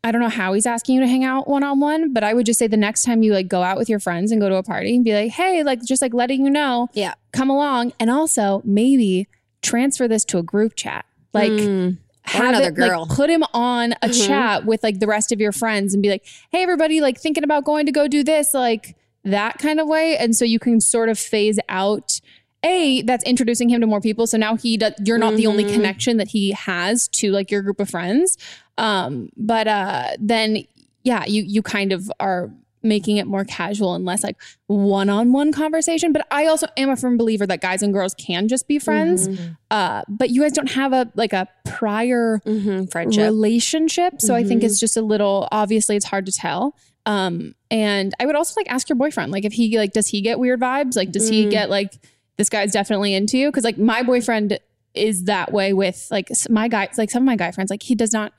I 0.04 0.10
don't 0.10 0.20
know 0.20 0.28
how 0.28 0.52
he's 0.54 0.66
asking 0.66 0.96
you 0.96 1.00
to 1.02 1.06
hang 1.06 1.22
out 1.24 1.46
one 1.46 1.62
on 1.62 1.78
one, 1.78 2.12
but 2.12 2.24
I 2.24 2.34
would 2.34 2.44
just 2.44 2.58
say 2.58 2.66
the 2.66 2.76
next 2.76 3.04
time 3.04 3.22
you 3.22 3.32
like 3.32 3.46
go 3.46 3.62
out 3.62 3.76
with 3.78 3.88
your 3.88 4.00
friends 4.00 4.32
and 4.32 4.40
go 4.40 4.48
to 4.48 4.56
a 4.56 4.62
party 4.64 4.96
and 4.96 5.04
be 5.04 5.12
like, 5.14 5.30
hey, 5.30 5.62
like 5.62 5.80
just 5.84 6.02
like 6.02 6.12
letting 6.12 6.44
you 6.44 6.50
know, 6.50 6.88
Yeah. 6.92 7.14
come 7.32 7.48
along, 7.50 7.92
and 8.00 8.10
also 8.10 8.62
maybe 8.64 9.28
transfer 9.62 10.08
this 10.08 10.24
to 10.26 10.38
a 10.38 10.42
group 10.42 10.74
chat, 10.74 11.04
like. 11.32 11.52
Mm. 11.52 11.98
have 12.24 12.48
another 12.50 12.68
it, 12.68 12.78
like, 12.78 12.90
girl. 12.90 13.06
put 13.06 13.28
him 13.30 13.42
on 13.52 13.92
a 14.00 14.08
Mhm. 14.08 14.26
chat 14.26 14.64
with 14.64 14.82
like 14.84 15.00
the 15.00 15.08
rest 15.08 15.32
of 15.32 15.40
your 15.40 15.50
friends 15.52 15.92
and 15.92 16.02
be 16.04 16.08
like, 16.08 16.24
hey, 16.52 16.62
everybody, 16.62 17.00
like 17.00 17.20
thinking 17.20 17.42
about 17.44 17.64
going 17.64 17.84
to 17.86 17.92
go 17.92 18.06
do 18.06 18.22
this, 18.24 18.54
like 18.54 18.94
that 19.24 19.58
kind 19.58 19.80
of 19.80 19.86
way. 19.88 20.16
And 20.16 20.34
so 20.36 20.44
you 20.44 20.60
can 20.60 20.80
sort 20.80 21.08
of 21.08 21.18
phase 21.18 21.58
out. 21.68 22.20
A 22.64 23.02
that's 23.02 23.24
introducing 23.24 23.68
him 23.68 23.80
to 23.80 23.86
more 23.86 24.00
people. 24.00 24.26
So 24.26 24.36
now 24.38 24.56
he 24.56 24.76
does, 24.76 24.92
you're 25.04 25.18
not 25.18 25.34
the 25.36 25.46
only 25.46 25.64
Mhm. 25.64 25.74
connection 25.74 26.16
that 26.18 26.28
he 26.28 26.52
has 26.52 27.08
to 27.08 27.30
like 27.32 27.50
your 27.50 27.62
group 27.62 27.80
of 27.80 27.90
friends. 27.90 28.38
Um, 28.78 29.30
but 29.36 29.66
uh 29.68 30.08
then 30.18 30.64
yeah, 31.04 31.24
you 31.26 31.42
you 31.42 31.62
kind 31.62 31.92
of 31.92 32.10
are 32.20 32.50
making 32.84 33.16
it 33.16 33.26
more 33.28 33.44
casual 33.44 33.94
and 33.94 34.04
less 34.04 34.24
like 34.24 34.36
one-on-one 34.66 35.52
conversation. 35.52 36.12
But 36.12 36.26
I 36.32 36.46
also 36.46 36.66
am 36.76 36.90
a 36.90 36.96
firm 36.96 37.16
believer 37.16 37.46
that 37.46 37.60
guys 37.60 37.80
and 37.82 37.92
girls 37.92 38.14
can 38.14 38.48
just 38.48 38.66
be 38.66 38.78
friends. 38.80 39.28
Mhm. 39.28 39.56
Uh, 39.70 40.02
but 40.08 40.30
you 40.30 40.42
guys 40.42 40.52
don't 40.52 40.70
have 40.72 40.92
a 40.92 41.08
like 41.14 41.32
a 41.32 41.46
prior 41.64 42.40
Mhm. 42.44 42.90
Friendship. 42.90 43.22
relationship. 43.22 44.20
So 44.20 44.34
I 44.34 44.42
think 44.44 44.62
Mhm. 44.62 44.66
it's 44.66 44.80
just 44.80 44.96
a 44.96 45.02
little 45.02 45.48
obviously 45.52 45.94
it's 45.96 46.06
hard 46.06 46.26
to 46.26 46.32
tell. 46.32 46.74
Um, 47.06 47.54
and 47.70 48.12
I 48.20 48.26
would 48.26 48.36
also 48.36 48.54
like 48.60 48.70
ask 48.70 48.88
your 48.88 48.96
boyfriend, 48.96 49.30
like 49.32 49.44
if 49.44 49.52
he 49.52 49.76
like 49.78 49.92
does 49.92 50.08
he 50.08 50.20
get 50.20 50.38
weird 50.40 50.60
vibes? 50.60 50.96
Like 50.96 51.10
does 51.12 51.28
he 51.28 51.46
Mm. 51.46 51.50
get 51.50 51.70
like 51.70 51.94
this 52.36 52.48
guy's 52.48 52.72
definitely 52.72 53.14
into 53.14 53.38
you? 53.38 53.48
Because 53.50 53.64
like 53.64 53.78
my 53.78 54.02
boyfriend 54.02 54.58
is 54.94 55.24
that 55.24 55.52
way 55.52 55.72
with 55.72 56.06
like 56.10 56.28
my 56.50 56.68
guy, 56.68 56.88
like 56.98 57.10
some 57.10 57.22
of 57.22 57.26
my 57.26 57.36
guy 57.36 57.50
friends, 57.50 57.70
like 57.70 57.82
he 57.82 57.94
does 57.94 58.12
not 58.12 58.32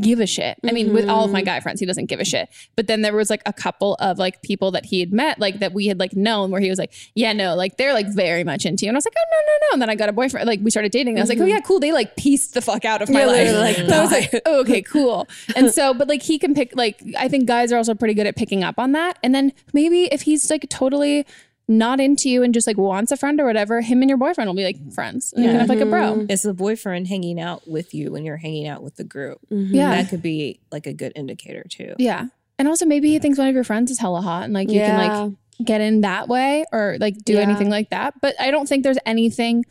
give 0.00 0.20
a 0.20 0.26
shit. 0.26 0.56
I 0.64 0.70
mean, 0.70 0.92
with 0.92 1.08
all 1.08 1.24
of 1.24 1.32
my 1.32 1.42
Mhm. 1.42 1.46
guy 1.46 1.58
friends, 1.60 1.80
he 1.80 1.86
doesn't 1.86 2.06
give 2.06 2.20
a 2.20 2.24
shit. 2.24 2.48
But 2.76 2.86
then 2.86 3.02
there 3.02 3.12
was 3.12 3.28
like 3.28 3.42
a 3.44 3.52
couple 3.52 3.94
of 3.98 4.18
like 4.18 4.40
people 4.40 4.70
that 4.70 4.84
he 4.86 5.00
had 5.00 5.12
met, 5.12 5.40
like 5.40 5.58
that 5.58 5.72
we 5.72 5.88
had 5.88 5.98
like 5.98 6.14
known 6.14 6.52
where 6.52 6.60
he 6.60 6.70
was 6.70 6.78
like, 6.78 6.92
yeah, 7.16 7.32
no, 7.32 7.56
like 7.56 7.76
they're 7.76 7.92
like 7.92 8.06
very 8.14 8.44
much 8.44 8.64
into 8.64 8.84
you. 8.84 8.88
And 8.88 8.96
I 8.96 8.98
was 8.98 9.04
like, 9.04 9.14
oh, 9.18 9.26
no, 9.32 9.36
no, 9.46 9.52
no. 9.62 9.72
And 9.72 9.82
then 9.82 9.90
I 9.90 9.96
got 9.96 10.08
a 10.08 10.12
boyfriend, 10.12 10.46
like 10.46 10.60
we 10.62 10.70
started 10.70 10.92
dating. 10.92 11.14
And 11.14 11.18
I 11.18 11.22
was 11.24 11.28
like, 11.28 11.40
oh, 11.40 11.44
Mhm. 11.44 11.48
yeah, 11.50 11.60
cool. 11.60 11.80
They 11.80 11.90
like 11.90 12.14
pieced 12.14 12.54
the 12.54 12.60
fuck 12.62 12.84
out 12.84 13.02
of 13.02 13.10
my 13.10 13.20
Yeah, 13.22 13.26
life. 13.26 13.54
like, 13.56 13.78
and 13.78 13.92
I 13.92 14.00
was 14.00 14.12
like, 14.12 14.42
oh, 14.46 14.60
okay, 14.60 14.80
cool. 14.80 15.26
And 15.56 15.72
so, 15.74 15.92
but 15.92 16.06
like 16.06 16.22
he 16.22 16.38
can 16.38 16.54
pick, 16.54 16.76
like, 16.76 17.02
I 17.18 17.26
think 17.26 17.46
guys 17.46 17.72
are 17.72 17.76
also 17.76 17.94
pretty 17.96 18.14
good 18.14 18.28
at 18.28 18.36
picking 18.36 18.62
up 18.62 18.78
on 18.78 18.92
that. 18.92 19.18
And 19.24 19.34
then 19.34 19.52
maybe 19.72 20.04
if 20.12 20.22
he's 20.22 20.48
like 20.50 20.68
totally 20.70 21.26
not 21.70 22.00
into 22.00 22.28
you 22.28 22.42
and 22.42 22.52
just 22.52 22.66
like 22.66 22.76
wants 22.76 23.12
a 23.12 23.16
friend 23.16 23.40
or 23.40 23.46
whatever, 23.46 23.80
him 23.80 24.02
and 24.02 24.08
your 24.10 24.18
boyfriend 24.18 24.48
will 24.50 24.56
be 24.56 24.64
like 24.64 24.92
friends. 24.92 25.32
And 25.32 25.44
you 25.44 25.50
can 25.50 25.60
have 25.60 25.68
like 25.68 25.80
a 25.80 25.86
bro. 25.86 26.26
Is 26.28 26.42
the 26.42 26.52
boyfriend 26.52 27.06
hanging 27.06 27.40
out 27.40 27.66
with 27.66 27.94
you 27.94 28.10
when 28.10 28.24
you're 28.24 28.36
hanging 28.36 28.66
out 28.66 28.82
with 28.82 28.96
the 28.96 29.04
group? 29.04 29.38
Mhm. 29.50 29.68
Yeah. 29.72 29.90
That 30.02 30.10
could 30.10 30.20
be 30.20 30.60
like 30.72 30.86
a 30.86 30.92
good 30.92 31.12
indicator 31.14 31.64
too. 31.68 31.94
Yeah. 31.98 32.26
And 32.58 32.66
also 32.68 32.84
maybe 32.86 33.08
he 33.10 33.18
thinks 33.20 33.38
one 33.38 33.46
of 33.48 33.54
your 33.54 33.64
friends 33.64 33.90
is 33.90 33.98
hella 34.00 34.20
hot 34.20 34.42
and 34.44 34.52
like 34.52 34.68
you 34.68 34.80
can 34.80 34.98
like 34.98 35.32
get 35.64 35.80
in 35.80 36.00
that 36.00 36.26
way 36.28 36.64
or 36.72 36.96
like 37.00 37.16
do 37.24 37.34
Yeah. 37.34 37.40
anything 37.40 37.70
like 37.70 37.90
that. 37.90 38.14
But 38.20 38.34
I 38.40 38.50
don't 38.50 38.68
think 38.68 38.82
there's 38.82 38.98
anything 39.06 39.64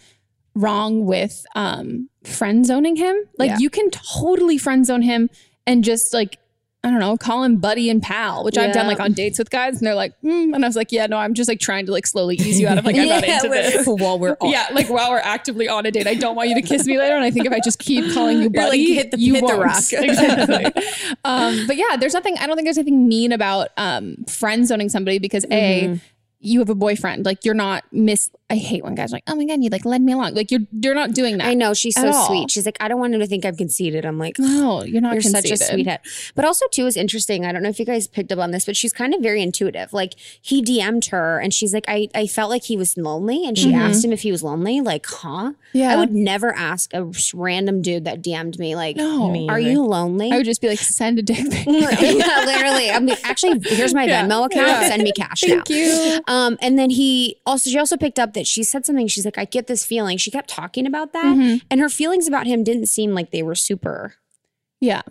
wrong 0.55 1.05
with 1.05 1.45
um 1.55 2.09
friend 2.23 2.65
zoning 2.65 2.95
him. 2.95 3.15
Like 3.37 3.49
Yeah. 3.51 3.57
you 3.59 3.69
can 3.69 3.89
totally 3.91 4.57
friend 4.57 4.85
zone 4.85 5.01
him 5.01 5.29
and 5.67 5.83
just 5.83 6.13
like 6.13 6.37
I 6.81 6.89
don't 6.91 7.01
know, 7.01 7.17
call 7.17 7.43
him 7.43 7.57
buddy 7.57 7.89
and 7.89 8.01
pal, 8.01 8.45
which 8.45 8.57
I've 8.57 8.73
done 8.73 8.87
like 8.87 9.01
on 9.01 9.11
dates 9.11 9.37
with 9.37 9.49
guys, 9.49 9.79
and 9.79 9.85
they're 9.85 9.95
like, 9.95 10.13
mm, 10.23 10.55
and 10.55 10.63
I 10.63 10.67
was 10.67 10.77
like, 10.77 10.93
yeah, 10.93 11.07
no, 11.07 11.17
I'm 11.17 11.33
just 11.33 11.49
like 11.49 11.59
trying 11.59 11.85
to 11.87 11.91
like 11.91 12.07
slowly 12.07 12.35
ease 12.37 12.57
you 12.57 12.69
out 12.69 12.77
of 12.77 12.85
like 12.85 12.95
I'm 12.95 13.07
not 13.09 13.27
Yeah, 13.27 13.35
into 13.35 13.49
this. 13.49 13.85
While 13.87 14.17
we're 14.17 14.37
on. 14.39 14.49
Yeah, 14.49 14.65
like 14.71 14.89
while 14.89 15.09
we're 15.11 15.17
actively 15.17 15.67
on 15.67 15.85
a 15.85 15.91
date, 15.91 16.07
I 16.07 16.13
don't 16.15 16.37
want 16.37 16.47
you 16.47 16.55
to 16.55 16.61
kiss 16.61 16.85
me 16.87 16.97
later. 16.97 17.15
And 17.15 17.23
I 17.25 17.31
think 17.31 17.45
if 17.45 17.51
I 17.51 17.59
just 17.59 17.79
keep 17.79 18.13
calling 18.13 18.37
you 18.37 18.43
You're 18.53 18.63
like, 18.63 18.69
buddy, 18.69 18.93
hit 18.93 19.11
the- 19.11 19.19
you 19.19 19.33
hit 19.33 19.41
the 19.41 19.57
won't. 19.57 19.61
rock. 19.65 19.83
Exactly. 19.91 20.83
um, 21.25 21.67
but 21.67 21.75
yeah, 21.75 21.97
there's 21.99 22.13
nothing. 22.13 22.37
I 22.39 22.47
don't 22.47 22.55
think 22.55 22.65
there's 22.65 22.77
anything 22.77 23.09
mean 23.09 23.33
about 23.33 23.69
um, 23.75 24.23
friend 24.29 24.65
zoning 24.65 24.87
somebody 24.89 25.19
because 25.19 25.43
Mm-hmm. 25.45 25.95
a 25.95 25.99
you 26.39 26.59
have 26.59 26.69
a 26.69 26.75
boyfriend. 26.75 27.25
Like 27.25 27.43
you're 27.43 27.53
not 27.55 27.83
miss. 27.91 28.29
I 28.51 28.55
hate 28.55 28.83
when 28.83 28.95
guys 28.95 29.11
are 29.13 29.17
like, 29.17 29.23
oh 29.27 29.35
my 29.35 29.45
god, 29.45 29.63
you 29.63 29.69
like 29.69 29.85
led 29.85 30.01
me 30.01 30.13
along. 30.13 30.33
Like 30.33 30.49
you're 30.49 30.61
you're 30.71 30.95
not 30.95 31.13
doing 31.13 31.37
that. 31.37 31.47
I 31.47 31.53
know 31.53 31.73
she's 31.73 31.95
so 31.95 32.11
all. 32.11 32.27
sweet. 32.27 32.49
She's 32.49 32.65
like, 32.65 32.77
I 32.79 32.87
don't 32.87 32.99
want 32.99 33.13
him 33.13 33.19
to 33.19 33.27
think 33.27 33.45
I'm 33.45 33.55
conceited. 33.55 34.05
I'm 34.05 34.17
like, 34.17 34.39
No, 34.39 34.83
you're 34.83 35.01
not. 35.01 35.13
You're 35.13 35.21
such 35.21 35.45
a 35.45 35.49
conceited. 35.49 35.67
sweethead. 35.73 35.99
But 36.35 36.45
also, 36.45 36.65
too, 36.71 36.87
is 36.87 36.97
interesting. 36.97 37.45
I 37.45 37.51
don't 37.51 37.61
know 37.61 37.69
if 37.69 37.77
you 37.79 37.85
guys 37.85 38.07
picked 38.07 38.31
up 38.31 38.39
on 38.39 38.51
this, 38.51 38.65
but 38.65 38.75
she's 38.75 38.91
kind 38.93 39.13
of 39.13 39.21
very 39.21 39.41
intuitive. 39.43 39.93
Like 39.93 40.15
he 40.41 40.63
DM'd 40.63 41.05
her 41.07 41.39
and 41.39 41.53
she's 41.53 41.73
like, 41.73 41.85
I, 41.87 42.07
I 42.15 42.25
felt 42.27 42.49
like 42.49 42.63
he 42.63 42.75
was 42.75 42.97
lonely. 42.97 43.45
And 43.47 43.57
she 43.57 43.71
Mhm. 43.71 43.77
asked 43.77 44.03
him 44.03 44.11
if 44.11 44.21
he 44.21 44.31
was 44.31 44.41
lonely. 44.43 44.81
Like, 44.81 45.05
huh? 45.05 45.53
Yeah. 45.73 45.93
I 45.93 45.97
would 45.97 46.11
never 46.11 46.51
ask 46.55 46.91
a 46.95 47.11
random 47.35 47.81
dude 47.83 48.05
that 48.05 48.21
DM'd 48.23 48.57
me, 48.57 48.75
like, 48.75 48.95
No. 48.95 49.29
Me 49.29 49.47
are 49.47 49.59
you 49.59 49.83
lonely? 49.83 50.31
I 50.31 50.37
would 50.37 50.45
just 50.45 50.61
be 50.61 50.69
like, 50.69 50.79
send 50.79 51.19
a 51.19 51.21
dick 51.21 51.37
pic. 51.51 51.65
yeah, 51.67 52.43
literally. 52.45 52.89
I 52.89 52.99
mean, 52.99 53.15
actually, 53.23 53.59
here's 53.63 53.93
my 53.93 54.03
Yeah. 54.09 54.23
Venmo 54.25 54.47
account. 54.47 54.67
Yeah. 54.67 54.87
Send 54.87 55.03
me 55.03 55.11
cash 55.11 55.41
Thank 55.41 55.69
now. 55.69 55.75
you. 55.75 56.19
Um, 56.27 56.57
and 56.61 56.79
then 56.79 56.89
he 56.89 57.37
also, 57.45 57.69
she 57.69 57.77
also 57.77 57.95
picked 57.97 58.17
up 58.17 58.33
that 58.39 58.47
she 58.47 58.63
said 58.63 58.85
something. 58.85 59.07
She's 59.07 59.25
like, 59.25 59.37
I 59.37 59.45
get 59.45 59.67
this 59.67 59.85
feeling. 59.85 60.17
She 60.17 60.31
kept 60.31 60.49
talking 60.49 60.87
about 60.87 61.11
that, 61.13 61.35
Mhm. 61.37 61.61
and 61.69 61.79
her 61.81 61.89
feelings 61.89 62.27
about 62.27 62.47
him 62.47 62.63
didn't 62.63 62.87
seem 62.87 63.13
like 63.13 63.31
they 63.31 63.43
were 63.43 63.53
super, 63.55 64.15
Yeah. 64.79 65.01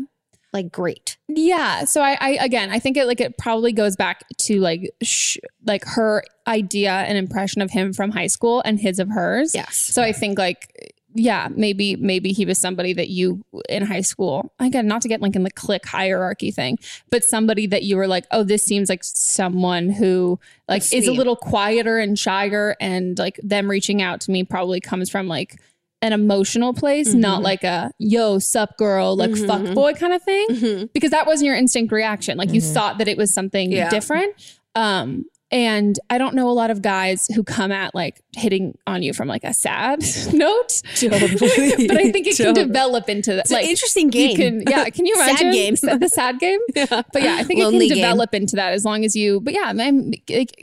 like, 0.53 0.73
great. 0.73 1.19
Yeah. 1.29 1.85
So 1.85 2.01
I, 2.01 2.17
I 2.21 2.29
again, 2.41 2.71
I 2.71 2.79
think 2.79 2.97
it 2.97 3.07
like 3.07 3.21
it 3.21 3.37
probably 3.37 3.73
goes 3.73 3.97
back 3.97 4.25
to 4.47 4.59
like 4.61 4.91
sh- 5.03 5.37
like 5.67 5.85
her 5.85 6.25
idea 6.47 6.91
and 6.93 7.19
impression 7.19 7.61
of 7.61 7.71
him 7.71 7.93
from 7.93 8.11
high 8.13 8.29
school 8.29 8.63
and 8.65 8.81
his 8.81 8.99
of 8.99 9.11
hers. 9.11 9.55
Yes. 9.55 9.77
So 9.77 10.03
I 10.03 10.13
think 10.13 10.39
like 10.39 10.95
yeah, 11.19 11.49
maybe 11.51 11.97
maybe 11.97 12.33
he 12.33 12.45
was 12.47 12.61
somebody 12.61 12.93
that 12.95 13.09
you 13.09 13.43
in 13.69 13.85
high 13.85 14.01
school. 14.01 14.53
Again, 14.59 14.87
not 14.87 15.03
to 15.03 15.09
get 15.09 15.21
like 15.21 15.37
in 15.37 15.43
the 15.43 15.51
clique 15.51 15.87
hierarchy 15.87 16.51
thing, 16.51 16.79
but 17.11 17.25
somebody 17.25 17.67
that 17.67 17.83
you 17.83 17.97
were 17.97 18.07
like, 18.07 18.27
oh, 18.31 18.43
this 18.45 18.63
seems 18.65 18.89
like 18.89 19.03
someone 19.05 19.91
who 19.91 20.39
like 20.69 20.83
That's 20.83 20.93
is 20.93 21.09
a 21.09 21.13
little 21.13 21.37
quieter 21.37 21.99
and 21.99 22.19
shyer, 22.19 22.77
and 22.81 23.19
like 23.19 23.39
them 23.43 23.69
reaching 23.71 24.01
out 24.01 24.21
to 24.23 24.31
me 24.31 24.45
probably 24.45 24.81
comes 24.81 25.11
from 25.11 25.29
like 25.29 25.61
an 26.01 26.13
emotional 26.13 26.73
place, 26.73 27.13
not 27.13 27.41
Mhm. 27.41 27.45
like 27.45 27.65
a 27.65 27.91
yo 27.99 28.39
sup 28.39 28.77
girl 28.77 29.17
like 29.17 29.31
Mhm. 29.31 29.47
fuck 29.49 29.75
boy 29.75 29.93
kind 29.95 30.13
of 30.13 30.23
thing 30.23 30.47
Mm-hmm. 30.49 30.85
because 30.95 31.11
that 31.11 31.27
wasn't 31.27 31.47
your 31.47 31.57
instinct 31.57 31.93
reaction. 31.93 32.39
Like 32.39 32.53
you 32.55 32.61
Mhm. 32.61 32.73
thought 32.73 32.99
that 32.99 33.09
it 33.09 33.17
was 33.19 33.35
something 33.35 33.73
Yeah. 33.73 33.91
different. 33.91 34.33
Um, 34.77 35.25
and 35.51 35.99
I 36.11 36.19
don't 36.19 36.35
know 36.35 36.49
a 36.51 36.53
lot 36.53 36.71
of 36.71 36.83
guys 36.83 37.27
who 37.35 37.43
come 37.43 37.73
at 37.73 37.95
like 37.95 38.21
hitting 38.37 38.77
on 38.87 39.03
you 39.03 39.13
from 39.15 39.29
like 39.29 39.45
a 39.45 39.55
sad 39.55 40.01
note. 40.33 40.83
Totally. 40.95 41.29
but 41.89 41.97
I 41.97 42.13
think 42.13 42.27
it 42.27 42.37
can 42.37 42.53
develop 42.55 43.09
into 43.09 43.33
that. 43.35 43.41
It's 43.41 43.51
an 43.51 43.61
interesting 43.63 44.11
game. 44.11 44.31
You 44.31 44.37
can, 44.37 44.63
yeah. 44.69 44.91
Can 44.91 45.07
you 45.07 45.17
Sad 45.17 45.41
imagine 45.41 45.51
game. 45.53 45.75
the 46.01 46.09
sad 46.09 46.39
game? 46.39 46.61
Yeah. 46.75 47.03
But 47.13 47.23
yeah, 47.23 47.37
I 47.39 47.45
think 47.45 47.61
Lonely 47.61 47.87
it 47.87 47.89
can 47.89 47.97
game. 47.97 48.05
develop 48.05 48.35
into 48.35 48.57
that 48.57 48.73
as 48.75 48.85
long 48.85 49.05
as 49.05 49.17
you. 49.17 49.41
But 49.41 49.55
yeah, 49.55 49.65
I'm 49.67 49.79
like, 49.79 50.55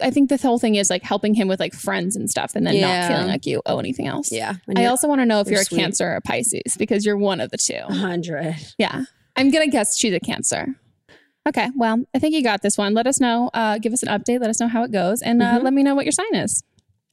I 0.00 0.10
think 0.10 0.28
the 0.30 0.36
whole 0.36 0.58
thing 0.58 0.74
is 0.76 0.90
like 0.90 1.02
helping 1.02 1.34
him 1.34 1.46
with 1.48 1.60
like 1.60 1.72
friends 1.74 2.14
and 2.16 2.28
stuff, 2.30 2.54
and 2.56 2.66
then 2.66 2.74
Yeah. 2.74 3.00
not 3.00 3.08
feeling 3.12 3.28
like 3.28 3.46
you 3.46 3.62
owe 3.66 3.78
anything 3.78 4.06
else. 4.08 4.30
Yeah. 4.32 4.54
I 4.76 4.86
also 4.86 5.06
want 5.08 5.20
to 5.20 5.26
know 5.26 5.40
if 5.40 5.46
you're 5.46 5.54
you're, 5.54 5.62
a 5.62 5.64
sweet. 5.64 5.78
Cancer 5.78 6.06
or 6.08 6.16
a 6.16 6.20
Pisces 6.20 6.76
because 6.76 7.04
you're 7.06 7.16
one 7.16 7.40
of 7.40 7.50
the 7.50 7.56
two. 7.58 7.80
100. 7.86 8.54
Yeah. 8.78 9.04
I'm 9.36 9.50
going 9.50 9.64
to 9.64 9.70
guess 9.70 9.96
she's 9.96 10.12
a 10.14 10.20
Cancer. 10.20 10.74
Okay. 11.46 11.68
Well, 11.76 12.04
I 12.14 12.18
think 12.18 12.34
you 12.34 12.42
got 12.42 12.62
this 12.62 12.76
one. 12.76 12.94
Let 12.94 13.06
us 13.06 13.20
know. 13.20 13.50
Uh, 13.54 13.78
give 13.78 13.92
us 13.92 14.02
an 14.02 14.08
update. 14.08 14.40
Let 14.40 14.50
us 14.50 14.60
know 14.60 14.68
how 14.68 14.82
it 14.84 14.92
goes. 14.92 15.22
And 15.22 15.42
uh, 15.42 15.58
Mhm. 15.58 15.62
let 15.64 15.72
me 15.72 15.82
know 15.82 15.94
what 15.94 16.04
your 16.04 16.12
sign 16.12 16.34
is. 16.34 16.62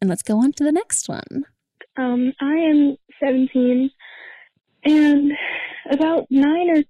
And 0.02 0.10
let's 0.10 0.24
go 0.24 0.38
on 0.40 0.52
to 0.54 0.64
the 0.64 0.72
next 0.74 1.08
one. 1.08 1.46
Um, 1.98 2.34
I 2.42 2.54
am 2.56 2.98
17, 3.22 3.90
and 4.84 5.32
about 5.90 6.28
nine 6.30 6.70
or 6.70 6.84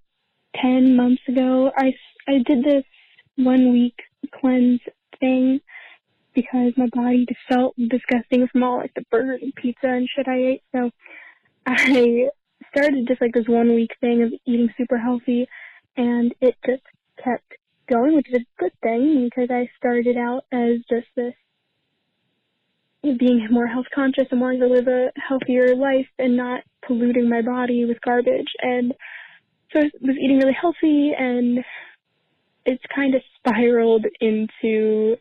10 0.60 0.96
months 0.96 1.22
ago, 1.28 1.72
I, 1.78 1.94
I 2.28 2.40
did 2.44 2.64
this 2.64 2.84
one 3.36 3.72
week 3.72 3.94
cleanse 4.34 4.82
thing 5.20 5.62
because 6.34 6.74
my 6.76 6.88
body 6.94 7.26
just 7.28 7.40
felt 7.48 7.76
disgusting 7.78 8.48
from 8.48 8.64
all 8.64 8.78
like 8.78 8.94
the 8.96 9.04
burgers 9.12 9.42
and 9.44 9.54
pizza 9.54 9.88
and 9.88 10.10
shit 10.10 10.28
I 10.28 10.38
ate. 10.38 10.62
So 10.76 10.90
I 11.68 12.30
started 12.76 13.08
just 13.08 13.22
like 13.22 13.34
this 13.34 13.48
one 13.48 13.76
week 13.76 13.92
thing 14.02 14.24
of 14.24 14.34
eating 14.48 14.74
super 14.78 14.98
healthy, 14.98 15.48
and 15.96 16.34
it 16.42 16.56
just 16.66 16.82
kept 17.24 17.54
going, 17.90 18.16
which 18.16 18.30
is 18.30 18.42
a 18.42 18.60
good 18.60 18.74
thing 18.82 19.30
because 19.30 19.50
I 19.52 19.70
started 19.78 20.18
out 20.18 20.46
as 20.52 20.80
just 20.90 21.08
this 21.16 21.34
being 23.20 23.48
more 23.52 23.68
health 23.68 23.86
conscious 23.94 24.26
and 24.32 24.42
wanting 24.42 24.62
to 24.62 24.68
live 24.68 24.88
a 24.88 25.12
healthier 25.16 25.76
life 25.76 26.08
and 26.18 26.36
not 26.36 26.62
polluting 26.88 27.30
my 27.30 27.42
body 27.42 27.86
with 27.86 28.02
garbage. 28.02 28.48
And 28.62 28.94
so 29.72 29.80
I 29.80 29.92
was 30.02 30.18
eating 30.18 30.40
really 30.40 30.58
healthy 30.60 31.12
and 31.18 31.64
it's 32.66 32.84
kind 32.94 33.14
of 33.14 33.22
spiraled 33.38 34.06
into, 34.20 35.18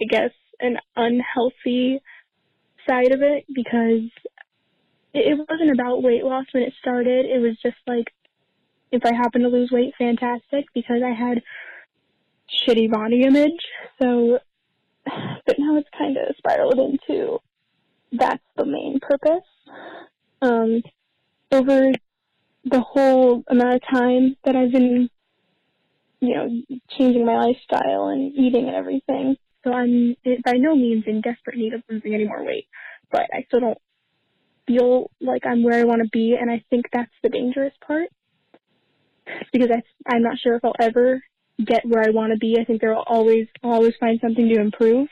I 0.00 0.04
guess, 0.08 0.30
an 0.60 0.76
unhealthy 0.96 2.00
side 2.88 3.12
of 3.12 3.22
it 3.22 3.44
because 3.52 4.08
it 5.12 5.38
wasn't 5.48 5.72
about 5.72 6.02
weight 6.02 6.24
loss 6.24 6.46
when 6.52 6.62
it 6.62 6.72
started. 6.80 7.26
It 7.26 7.40
was 7.40 7.56
just 7.62 7.76
like, 7.86 8.06
if 8.94 9.04
I 9.04 9.12
happen 9.12 9.42
to 9.42 9.48
lose 9.48 9.70
weight, 9.72 9.94
fantastic, 9.98 10.66
because 10.72 11.02
I 11.04 11.10
had 11.10 11.42
shitty 12.66 12.90
body 12.90 13.22
image. 13.22 13.60
So, 14.00 14.38
but 15.04 15.56
now 15.58 15.76
it's 15.76 15.88
kind 15.98 16.16
of 16.16 16.34
spiraled 16.36 16.78
into 16.78 17.38
that's 18.12 18.42
the 18.56 18.64
main 18.64 19.00
purpose. 19.00 19.44
Um, 20.40 20.82
over 21.50 21.90
the 22.64 22.80
whole 22.80 23.42
amount 23.48 23.74
of 23.74 23.82
time 23.92 24.36
that 24.44 24.56
I've 24.56 24.72
been, 24.72 25.10
you 26.20 26.34
know, 26.34 26.78
changing 26.96 27.26
my 27.26 27.36
lifestyle 27.36 28.08
and 28.08 28.32
eating 28.34 28.68
and 28.68 28.76
everything. 28.76 29.36
So 29.64 29.72
I'm 29.72 30.16
by 30.44 30.52
no 30.52 30.76
means 30.76 31.04
in 31.06 31.20
desperate 31.20 31.56
need 31.56 31.74
of 31.74 31.82
losing 31.88 32.14
any 32.14 32.26
more 32.26 32.44
weight, 32.44 32.66
but 33.10 33.26
I 33.32 33.44
still 33.48 33.60
don't 33.60 33.78
feel 34.66 35.10
like 35.20 35.44
I'm 35.46 35.62
where 35.62 35.80
I 35.80 35.84
want 35.84 36.02
to 36.02 36.08
be, 36.10 36.36
and 36.38 36.50
I 36.50 36.62
think 36.70 36.86
that's 36.92 37.12
the 37.22 37.28
dangerous 37.28 37.74
part 37.86 38.08
because 39.52 39.70
I, 39.70 39.82
I'm 40.12 40.22
not 40.22 40.38
sure 40.38 40.56
if 40.56 40.64
I'll 40.64 40.74
ever 40.80 41.22
get 41.64 41.86
where 41.86 42.02
I 42.02 42.10
want 42.10 42.32
to 42.32 42.38
be. 42.38 42.58
I 42.60 42.64
think 42.64 42.80
there 42.80 42.94
will 42.94 43.04
always 43.06 43.46
always 43.62 43.94
find 44.00 44.18
something 44.20 44.48
to 44.48 44.60
improve, 44.60 45.08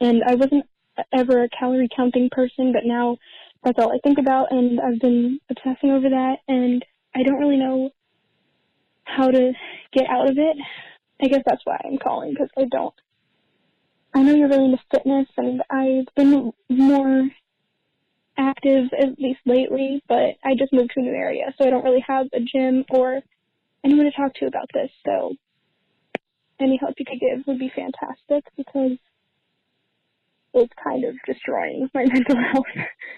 and 0.00 0.22
I 0.26 0.34
wasn't 0.34 0.66
ever 1.12 1.44
a 1.44 1.48
calorie 1.48 1.88
counting 1.94 2.28
person, 2.30 2.72
but 2.72 2.84
now 2.84 3.16
that's 3.64 3.78
all 3.78 3.92
I 3.92 3.98
think 4.02 4.18
about, 4.18 4.52
and 4.52 4.80
I've 4.80 5.00
been 5.00 5.38
obsessing 5.50 5.90
over 5.90 6.08
that, 6.08 6.36
and 6.48 6.84
I 7.14 7.22
don't 7.22 7.38
really 7.38 7.56
know 7.56 7.90
how 9.04 9.30
to 9.30 9.52
get 9.92 10.08
out 10.08 10.28
of 10.28 10.38
it. 10.38 10.56
I 11.22 11.26
guess 11.26 11.42
that's 11.44 11.62
why 11.64 11.78
I'm 11.84 11.98
calling 11.98 12.30
because 12.30 12.48
I 12.56 12.64
don't. 12.70 12.94
I 14.14 14.22
know 14.22 14.34
you're 14.34 14.48
really 14.48 14.66
into 14.66 14.78
fitness, 14.90 15.28
and 15.36 15.62
I've 15.70 16.06
been 16.16 16.52
more 16.68 17.30
active 18.40 18.88
at 18.98 19.18
least 19.18 19.40
lately, 19.46 20.02
but 20.08 20.36
I 20.44 20.54
just 20.58 20.72
moved 20.72 20.92
to 20.94 21.00
a 21.00 21.02
new 21.02 21.12
area, 21.12 21.52
so 21.56 21.66
I 21.66 21.70
don't 21.70 21.84
really 21.84 22.04
have 22.06 22.26
a 22.32 22.40
gym 22.40 22.84
or 22.90 23.20
anyone 23.84 24.06
to 24.06 24.12
talk 24.12 24.34
to 24.34 24.46
about 24.46 24.68
this. 24.74 24.90
So 25.06 25.34
any 26.60 26.76
help 26.76 26.94
you 26.98 27.04
could 27.04 27.20
give 27.20 27.46
would 27.46 27.58
be 27.58 27.72
fantastic 27.74 28.44
because 28.56 28.98
it's 30.54 30.72
kind 30.82 31.04
of 31.04 31.14
destroying 31.26 31.88
my 31.94 32.04
mental 32.12 32.36
health. 32.36 32.66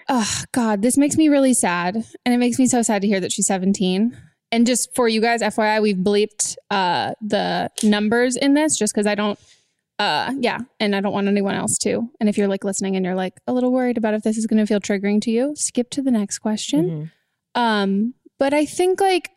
Oh 0.09 0.43
God, 0.51 0.81
this 0.81 0.97
makes 0.97 1.15
me 1.17 1.29
really 1.29 1.53
sad, 1.53 1.95
and 1.95 2.33
it 2.33 2.37
makes 2.37 2.59
me 2.59 2.67
so 2.67 2.81
sad 2.81 3.01
to 3.01 3.07
hear 3.07 3.19
that 3.19 3.31
she's 3.31 3.47
17. 3.47 4.17
And 4.51 4.67
just 4.67 4.93
for 4.93 5.07
you 5.07 5.19
guys, 5.19 5.41
FYI, 5.41 5.81
we've 5.81 5.97
bleeped 5.97 6.55
uh, 6.69 7.13
the 7.21 7.71
numbers 7.81 8.35
in 8.35 8.53
this 8.53 8.77
just 8.77 8.93
because 8.93 9.07
I 9.07 9.15
don't. 9.15 9.39
Uh, 10.03 10.33
yeah, 10.37 10.59
and 10.81 10.93
I 10.93 10.99
don't 10.99 11.13
want 11.13 11.29
anyone 11.29 11.55
else 11.55 11.77
to. 11.79 12.09
And 12.19 12.27
if 12.27 12.37
you're 12.37 12.49
like 12.49 12.65
listening 12.65 12.97
and 12.97 13.05
you're 13.05 13.15
like 13.15 13.39
a 13.47 13.53
little 13.53 13.71
worried 13.71 13.97
about 13.97 14.13
if 14.13 14.23
this 14.23 14.37
is 14.37 14.45
going 14.45 14.59
to 14.59 14.65
feel 14.65 14.81
triggering 14.81 15.21
to 15.21 15.31
you, 15.31 15.53
skip 15.55 15.89
to 15.91 16.01
the 16.01 16.11
next 16.11 16.39
question. 16.39 16.89
Mm-hmm. 17.55 17.61
Um, 17.61 18.13
but 18.37 18.53
I 18.53 18.65
think 18.65 18.99
like 18.99 19.31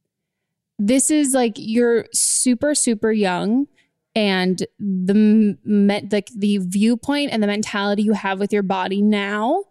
this 0.78 1.10
is 1.10 1.32
like 1.32 1.54
you're 1.56 2.04
super 2.12 2.74
super 2.74 3.10
young 3.10 3.66
and 4.14 4.66
the 4.78 5.56
me- 5.64 6.08
like 6.12 6.28
the 6.36 6.58
viewpoint 6.58 7.32
and 7.32 7.42
the 7.42 7.46
mentality 7.46 8.02
you 8.02 8.12
have 8.12 8.38
with 8.38 8.52
your 8.52 8.62
body 8.62 9.00
now 9.00 9.64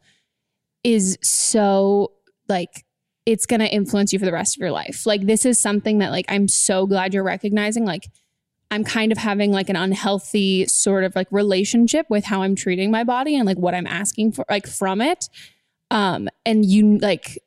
is 0.84 1.20
so 1.22 2.14
like 2.50 2.86
it's 3.28 3.46
going 3.46 3.60
to 3.60 3.72
influence 3.72 4.14
you 4.14 4.18
for 4.18 4.26
the 4.26 4.32
rest 4.32 4.58
of 4.58 4.62
your 4.62 4.72
life. 4.72 5.06
Like 5.06 5.28
this 5.28 5.46
is 5.46 5.62
something 5.62 6.00
that 6.00 6.10
like 6.10 6.26
I'm 6.28 6.48
so 6.48 6.88
glad 6.88 7.14
you're 7.14 7.24
recognizing 7.24 7.86
like 7.86 8.08
I'm 8.70 8.84
kind 8.84 9.12
of 9.12 9.18
having 9.18 9.52
like 9.52 9.70
an 9.70 9.76
unhealthy 9.76 10.66
sort 10.68 11.04
of 11.04 11.16
like 11.16 11.28
relationship 11.32 12.06
with 12.10 12.26
how 12.26 12.42
I'm 12.42 12.56
treating 12.56 12.92
my 12.92 13.04
body 13.04 13.36
and 13.36 13.46
like 13.46 13.58
what 13.58 13.74
I'm 13.74 13.88
asking 13.88 14.34
for 14.34 14.46
like 14.50 14.68
from 14.68 15.02
it. 15.02 15.30
Um 15.90 16.28
and 16.46 16.66
you 16.66 16.98
like 16.98 17.40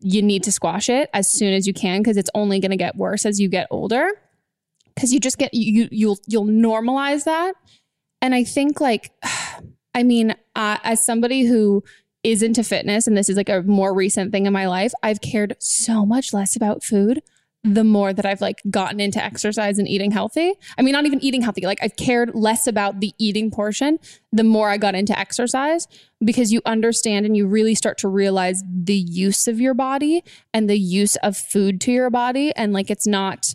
you 0.00 0.22
need 0.22 0.42
to 0.44 0.52
squash 0.52 0.88
it 0.88 1.08
as 1.14 1.30
soon 1.30 1.54
as 1.54 1.66
you 1.66 1.72
can 1.72 2.00
because 2.00 2.16
it's 2.16 2.30
only 2.34 2.58
going 2.58 2.72
to 2.72 2.76
get 2.76 2.96
worse 2.96 3.24
as 3.24 3.38
you 3.38 3.48
get 3.48 3.68
older 3.70 4.10
because 4.94 5.12
you 5.12 5.20
just 5.20 5.38
get 5.38 5.52
you 5.52 5.88
you'll 5.90 6.18
you'll 6.26 6.46
normalize 6.46 7.24
that 7.24 7.54
and 8.22 8.34
i 8.34 8.44
think 8.44 8.80
like 8.80 9.10
i 9.94 10.02
mean 10.02 10.34
uh, 10.56 10.78
as 10.82 11.04
somebody 11.04 11.44
who 11.44 11.82
is 12.22 12.42
into 12.42 12.64
fitness 12.64 13.06
and 13.06 13.16
this 13.16 13.28
is 13.28 13.36
like 13.36 13.48
a 13.48 13.62
more 13.62 13.92
recent 13.94 14.32
thing 14.32 14.46
in 14.46 14.52
my 14.52 14.66
life 14.66 14.92
i've 15.02 15.20
cared 15.20 15.56
so 15.58 16.06
much 16.06 16.32
less 16.32 16.56
about 16.56 16.82
food 16.82 17.22
the 17.64 17.82
more 17.82 18.12
that 18.12 18.26
I've 18.26 18.42
like 18.42 18.62
gotten 18.70 19.00
into 19.00 19.24
exercise 19.24 19.78
and 19.78 19.88
eating 19.88 20.10
healthy. 20.10 20.52
I 20.76 20.82
mean, 20.82 20.92
not 20.92 21.06
even 21.06 21.22
eating 21.24 21.40
healthy, 21.40 21.62
like 21.62 21.78
I've 21.82 21.96
cared 21.96 22.34
less 22.34 22.66
about 22.66 23.00
the 23.00 23.12
eating 23.18 23.50
portion 23.50 23.98
the 24.32 24.44
more 24.44 24.68
I 24.68 24.76
got 24.76 24.94
into 24.94 25.18
exercise 25.18 25.88
because 26.22 26.52
you 26.52 26.60
understand 26.66 27.24
and 27.24 27.36
you 27.36 27.46
really 27.46 27.74
start 27.74 27.96
to 27.98 28.08
realize 28.08 28.62
the 28.70 28.94
use 28.94 29.48
of 29.48 29.60
your 29.60 29.72
body 29.72 30.22
and 30.52 30.68
the 30.68 30.78
use 30.78 31.16
of 31.16 31.36
food 31.36 31.80
to 31.82 31.92
your 31.92 32.10
body. 32.10 32.54
And 32.54 32.72
like 32.72 32.90
it's 32.90 33.06
not, 33.06 33.54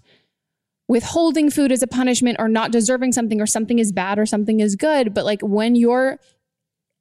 withholding 0.89 1.52
food 1.52 1.72
as 1.72 1.84
a 1.84 1.88
punishment 1.88 2.36
or 2.39 2.50
not 2.50 2.72
deserving 2.72 3.12
something 3.12 3.39
or 3.39 3.45
something 3.45 3.78
is 3.78 3.91
bad 3.91 4.17
or 4.17 4.26
something 4.26 4.60
is 4.60 4.76
good. 4.76 5.13
But 5.13 5.24
like 5.24 5.39
when 5.41 5.76
you're 5.76 6.17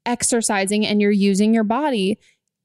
exercising 0.05 0.87
and 0.87 1.01
you're 1.01 1.11
using 1.11 1.55
your 1.55 1.65
body, 1.65 2.19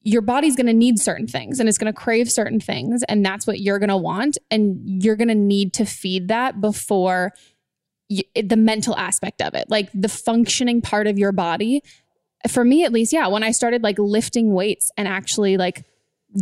your 0.04 0.22
body's 0.22 0.56
going 0.56 0.68
to 0.68 0.74
need 0.74 1.00
certain 1.00 1.28
things 1.28 1.60
and 1.60 1.70
it's 1.70 1.78
going 1.78 1.92
to 1.92 1.98
crave 1.98 2.30
certain 2.30 2.60
things. 2.60 3.04
And 3.08 3.26
that's 3.26 3.48
what 3.48 3.60
you're 3.60 3.80
going 3.80 3.89
to 3.89 3.98
want. 3.98 4.38
And 4.52 5.02
you're 5.04 5.16
going 5.16 5.30
to 5.30 5.36
need 5.36 5.74
to 5.74 5.86
feed 5.86 6.28
that 6.28 6.60
before 6.60 7.32
you, 8.10 8.24
the 8.36 8.58
mental 8.58 8.96
aspect 8.98 9.42
of 9.42 9.54
it, 9.54 9.70
like 9.70 9.89
the 9.94 10.10
functioning 10.10 10.82
part 10.82 11.08
of 11.08 11.18
your 11.18 11.32
body. 11.32 11.82
For 12.50 12.66
me, 12.66 12.84
at 12.84 12.92
least, 12.92 13.13
yeah, 13.13 13.28
when 13.28 13.44
I 13.44 13.52
started 13.52 13.84
like 13.84 13.98
lifting 13.98 14.54
weights 14.54 14.92
and 14.98 15.08
actually 15.08 15.56
like 15.56 15.86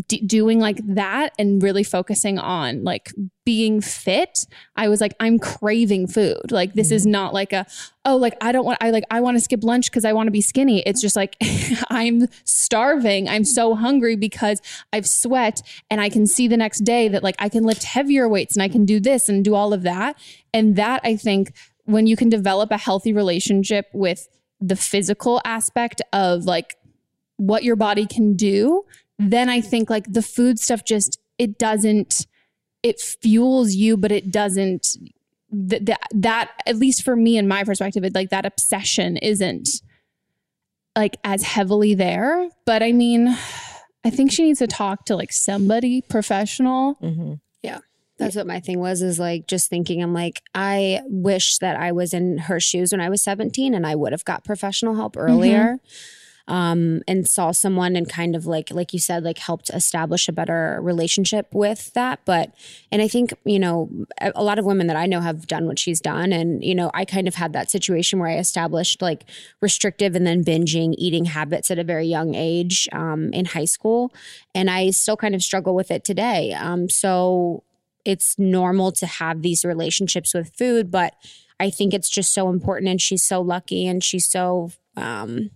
d- 0.08 0.22
doing 0.22 0.60
like 0.60 0.80
that 0.88 1.34
and 1.38 1.62
really 1.62 1.84
focusing 1.84 2.40
on 2.40 2.84
like 2.84 3.12
being 3.46 3.82
fit, 3.82 4.46
I 4.76 4.88
was 4.88 5.02
like, 5.02 5.14
I'm 5.20 5.40
craving 5.40 6.08
food. 6.08 6.52
Like, 6.52 6.74
this 6.74 6.88
mm-hmm. 6.88 6.96
is 6.96 7.06
not 7.06 7.34
like 7.34 7.54
a, 7.54 7.66
oh, 8.06 8.16
like, 8.16 8.36
I 8.40 8.52
don't 8.52 8.66
want, 8.66 8.78
I 8.82 8.92
like, 8.92 9.04
I 9.10 9.20
want 9.22 9.36
to 9.36 9.42
skip 9.42 9.64
lunch 9.64 9.90
because 9.90 10.06
I 10.06 10.14
want 10.14 10.28
to 10.28 10.32
be 10.32 10.42
skinny. 10.42 10.82
It's 10.82 11.02
just 11.02 11.16
like, 11.16 11.36
I'm 11.90 12.28
starving. 12.44 13.28
I'm 13.28 13.44
so 13.44 13.76
hungry 13.76 14.16
because 14.16 14.62
I've 14.94 15.08
sweat 15.08 15.62
and 15.90 16.00
I 16.00 16.10
can 16.10 16.28
see 16.28 16.48
the 16.48 16.58
next 16.58 16.80
day 16.80 17.08
that 17.08 17.24
like 17.24 17.36
I 17.40 17.50
can 17.50 17.64
lift 17.64 17.84
heavier 17.84 18.30
weights 18.30 18.56
and 18.56 18.64
I 18.64 18.68
can 18.68 18.86
do 18.86 19.00
this 19.00 19.28
and 19.28 19.44
do 19.44 19.56
all 19.56 19.74
of 19.74 19.84
that. 19.84 20.18
And 20.54 20.76
that 20.76 21.02
I 21.04 21.16
think 21.16 21.54
when 21.86 22.08
you 22.08 22.16
can 22.16 22.30
develop 22.30 22.72
a 22.72 22.78
healthy 22.78 23.12
relationship 23.12 23.88
with 23.94 24.28
the 24.60 24.76
physical 24.76 25.42
aspect 25.44 26.02
of 26.14 26.46
like 26.46 26.78
what 27.38 27.64
your 27.64 27.76
body 27.76 28.06
can 28.06 28.36
do, 28.36 28.86
then 29.30 29.50
I 29.50 29.62
think 29.62 29.90
like 29.90 30.12
the 30.12 30.22
food 30.22 30.60
stuff 30.60 30.84
just, 30.86 31.20
it 31.38 31.58
doesn't, 31.58 32.26
it 32.82 33.00
fuels 33.00 33.74
you, 33.74 33.98
but 33.98 34.12
it 34.12 34.32
doesn't, 34.32 34.88
that, 35.52 35.86
that, 35.86 36.02
that 36.14 36.52
at 36.66 36.78
least 36.78 37.04
for 37.04 37.16
me 37.16 37.38
in 37.38 37.48
my 37.48 37.64
perspective, 37.64 38.04
it 38.04 38.16
like 38.16 38.30
that 38.30 38.46
obsession 38.46 39.18
isn't 39.18 39.70
like 40.96 41.18
as 41.24 41.44
heavily 41.44 41.94
there. 41.94 42.50
But 42.66 42.82
I 42.84 42.92
mean, 42.92 43.28
I 44.04 44.10
think 44.10 44.32
she 44.32 44.44
needs 44.44 44.60
to 44.60 44.68
talk 44.68 45.06
to 45.06 45.16
like 45.16 45.32
somebody 45.32 46.02
professional. 46.02 46.96
Mm-hmm. 46.96 47.34
Yeah. 47.62 47.80
That's 48.18 48.36
what 48.36 48.48
my 48.48 48.60
thing 48.60 48.80
was 48.80 49.02
is 49.02 49.20
like 49.20 49.48
just 49.48 49.70
thinking, 49.70 50.02
I'm 50.02 50.14
like, 50.14 50.42
I 50.54 51.02
wish 51.06 51.58
that 51.58 51.76
I 51.76 51.92
was 51.92 52.14
in 52.14 52.38
her 52.38 52.60
shoes 52.60 52.92
when 52.92 53.02
I 53.02 53.10
was 53.10 53.24
17 53.24 53.74
and 53.74 53.86
I 53.86 53.96
would 53.96 54.12
have 54.12 54.26
got 54.26 54.44
professional 54.44 54.96
help 54.96 55.18
earlier. 55.18 55.64
Mm-hmm 55.64 56.18
um, 56.48 57.02
and 57.08 57.28
saw 57.28 57.52
someone 57.52 57.96
and 57.96 58.10
kind 58.10 58.36
of 58.36 58.46
like 58.46 58.72
like 58.72 58.94
you 58.94 59.00
said 59.00 59.24
like 59.24 59.38
helped 59.38 59.70
establish 59.70 60.28
a 60.28 60.32
better 60.32 60.80
relationship 60.82 61.48
with 61.54 61.94
that. 61.94 62.20
But 62.26 62.54
and 62.92 63.02
i 63.02 63.08
think 63.08 63.34
you 63.46 63.60
know 63.60 63.90
a, 64.20 64.44
lot 64.44 64.60
of 64.60 64.66
women 64.66 64.88
that 64.88 64.96
i 64.96 65.06
know 65.06 65.22
have 65.22 65.48
done 65.48 65.68
what 65.68 65.80
she's 65.80 66.02
done. 66.02 66.34
And 66.34 66.64
you 66.64 66.76
know 66.76 66.92
i 66.94 67.06
kind 67.06 67.28
of 67.28 67.36
had 67.36 67.54
that 67.54 67.72
situation 67.72 68.20
where 68.20 68.30
i 68.30 68.38
established 68.38 69.02
like 69.02 69.26
restrictive 69.62 70.16
and 70.16 70.26
then 70.26 70.44
binging 70.44 70.96
eating 70.98 71.26
habits 71.26 71.72
at 71.72 71.80
a 71.80 71.84
very 71.84 72.08
young 72.08 72.36
age 72.36 72.88
um, 72.92 73.32
in 73.34 73.46
high 73.46 73.66
school. 73.66 74.14
And 74.54 74.70
i 74.70 74.92
still 74.92 75.18
kind 75.18 75.36
of 75.36 75.44
struggle 75.44 75.76
with 75.76 75.92
it 75.92 76.04
today. 76.04 76.54
Um, 76.54 76.90
so 76.90 77.64
it's 78.06 78.38
normal 78.40 78.92
to 78.92 79.06
have 79.06 79.42
these 79.42 79.64
relationships 79.64 80.34
with 80.34 80.56
food 80.56 80.90
but 80.90 81.14
i 81.60 81.70
think 81.70 81.94
it's 81.94 82.10
just 82.10 82.34
so 82.34 82.50
important 82.50 82.90
and 82.90 83.02
she's 83.02 83.24
so 83.24 83.42
lucky 83.42 83.88
and 83.88 84.04
she's 84.04 84.28
so 84.28 84.72
um, 84.98 85.52